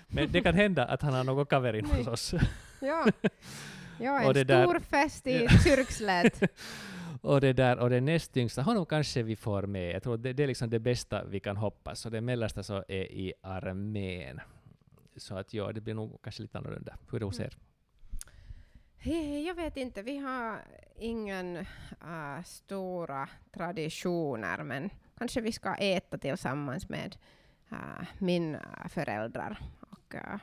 Men 0.09 0.33
det 0.33 0.41
kan 0.41 0.55
hända 0.55 0.85
att 0.85 1.03
han 1.03 1.15
har 1.15 1.25
någon 1.25 1.47
kaveri 1.47 1.81
hos 1.81 2.07
oss. 2.07 2.35
ja. 2.81 3.07
ja, 4.01 4.21
en 4.21 4.45
stor 4.45 4.81
fest 4.81 5.27
i 5.27 5.49
kyrkslätt. 5.65 6.43
och 7.21 7.41
det 7.41 7.53
där, 7.53 7.79
och 7.79 7.91
det 7.91 8.01
näst 8.01 8.37
yngsta, 8.37 8.63
honom 8.63 8.87
kanske 8.87 9.23
vi 9.23 9.37
får 9.37 9.63
med. 9.63 9.95
Jag 9.95 10.03
tror 10.03 10.17
det, 10.17 10.33
det 10.33 10.43
är 10.43 10.47
liksom 10.47 10.71
det 10.71 10.79
bästa 10.79 11.25
vi 11.25 11.41
kan 11.41 11.57
hoppas. 11.57 12.07
Och 12.07 12.13
det 12.13 12.21
mellersta 12.21 12.63
så 12.63 12.85
är 12.89 13.13
i 13.13 13.33
armén. 13.41 14.41
Så 15.17 15.37
att 15.37 15.55
ja, 15.55 15.73
det 15.73 15.81
blir 15.81 15.95
nog 15.95 16.23
kanske 16.23 16.43
lite 16.43 16.59
annorlunda. 16.59 16.97
Hur 17.11 17.17
är 17.17 17.21
det 17.21 17.27
hos 17.27 17.41
er? 17.41 17.57
Jag 19.47 19.55
vet 19.55 19.77
inte, 19.77 20.03
vi 20.03 20.19
har 20.19 20.59
ingen 20.97 21.57
uh, 21.57 22.43
stora 22.45 23.29
traditioner, 23.53 24.63
men 24.63 24.91
kanske 25.19 25.41
vi 25.41 25.53
ska 25.53 25.75
äta 25.75 26.19
tillsammans 26.19 26.89
med 26.89 27.17
uh, 27.73 28.07
min 28.19 28.55
uh, 28.55 28.89
föräldrar. 28.89 29.59
Och, 29.81 30.15
uh, 30.15 30.37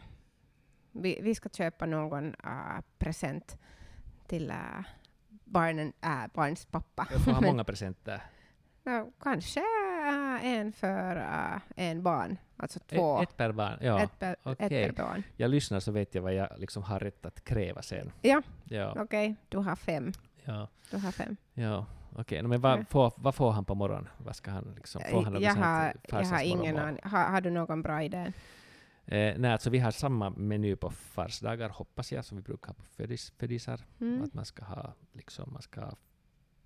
vi, 0.91 1.19
vi 1.21 1.35
ska 1.35 1.49
köpa 1.49 1.85
någon 1.85 2.25
uh, 2.27 2.81
present 2.97 3.57
till 4.27 4.53
barnen, 5.45 5.93
barns 6.33 6.65
pappa. 6.65 7.07
Jag 7.11 7.23
får 7.23 7.31
ha 7.31 7.41
många 7.41 7.63
presenter. 7.63 8.21
No, 8.85 9.11
kanske 9.19 9.59
äh, 9.59 10.45
en 10.45 10.71
för 10.71 11.15
äh, 11.15 11.61
en 11.75 12.03
barn, 12.03 12.37
alltså 12.57 12.79
två. 12.79 13.21
Ett, 13.21 13.29
ett 13.29 13.37
per 13.37 13.51
barn, 13.51 13.77
ja. 13.81 14.03
ett, 14.03 14.19
per, 14.19 14.35
okej. 14.43 14.83
ett 14.83 14.95
per 14.95 15.03
barn. 15.03 15.23
Jag 15.37 15.51
lyssnar 15.51 15.79
så 15.79 15.91
vet 15.91 16.15
jag 16.15 16.21
vad 16.21 16.33
jag 16.33 16.49
liksom 16.57 16.83
har 16.83 16.99
rätt 16.99 17.25
att 17.25 17.43
kräva 17.43 17.81
sen. 17.81 18.11
Ja. 18.21 18.41
Ja, 18.63 18.95
Okej, 19.01 19.35
du 19.49 19.57
har 19.57 19.75
fem. 19.75 20.11
ja, 20.43 20.67
Du 20.91 20.97
har 20.97 21.11
fem. 21.11 21.37
ja. 21.53 21.85
Okej, 22.15 22.41
no, 22.41 22.47
men 22.47 22.61
vad 22.61 22.79
Ja. 22.79 22.83
får, 22.89 23.13
vad 23.17 23.35
får 23.35 23.51
han 23.51 23.65
på 23.65 23.75
morgonen? 23.75 24.07
Vad 24.17 24.35
ska 24.35 24.51
han 24.51 24.73
liksom, 24.75 25.01
får 25.11 25.23
han 25.23 25.41
jag 25.41 25.55
har, 25.55 25.93
jag 26.09 26.25
har 26.25 26.41
ingen 26.41 26.77
aning. 26.77 26.99
Har, 27.03 27.23
har 27.23 27.41
du 27.41 27.49
någon 27.49 27.81
bra 27.81 28.03
idé? 28.03 28.33
Eh, 29.05 29.33
nej, 29.37 29.51
alltså 29.51 29.69
vi 29.69 29.79
har 29.79 29.91
samma 29.91 30.29
meny 30.29 30.75
på 30.75 30.89
farsdagar, 30.89 31.69
hoppas 31.69 32.11
jag, 32.11 32.25
som 32.25 32.37
vi 32.37 32.43
brukar 32.43 32.67
ha 32.67 32.73
på 32.73 32.83
födis, 32.83 33.33
födisar. 33.37 33.79
Mm. 34.01 34.23
Att 34.23 34.33
man 34.33 34.45
ska 34.45 34.65
ha, 34.65 34.93
liksom, 35.13 35.53
man 35.53 35.61
ska 35.61 35.81
ha 35.81 35.95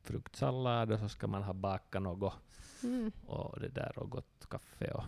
fruktsallad 0.03 0.91
och 0.91 0.99
så 0.99 1.09
ska 1.09 1.27
man 1.27 1.43
ha 1.43 1.53
baka 1.53 1.99
något 1.99 2.33
Mm. 2.83 3.11
och 3.25 3.59
det 3.59 3.67
där 3.69 3.99
och 3.99 4.09
gott 4.09 4.45
kaffe 4.49 4.91
och 4.91 5.03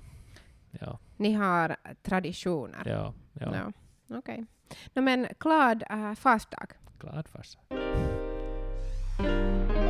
ja, 0.72 1.00
Ni 1.18 1.34
har 1.34 1.76
traditioner? 2.02 2.82
ja, 2.86 3.14
ja. 3.34 3.56
Ja. 3.56 3.72
Okej. 4.18 4.46
No, 4.94 5.02
men 5.02 5.28
glad 5.40 5.84
uh, 5.92 6.14
fastdag. 6.14 6.68
glad 7.00 7.28
farsa. 7.28 7.60
Mm. 9.20 9.89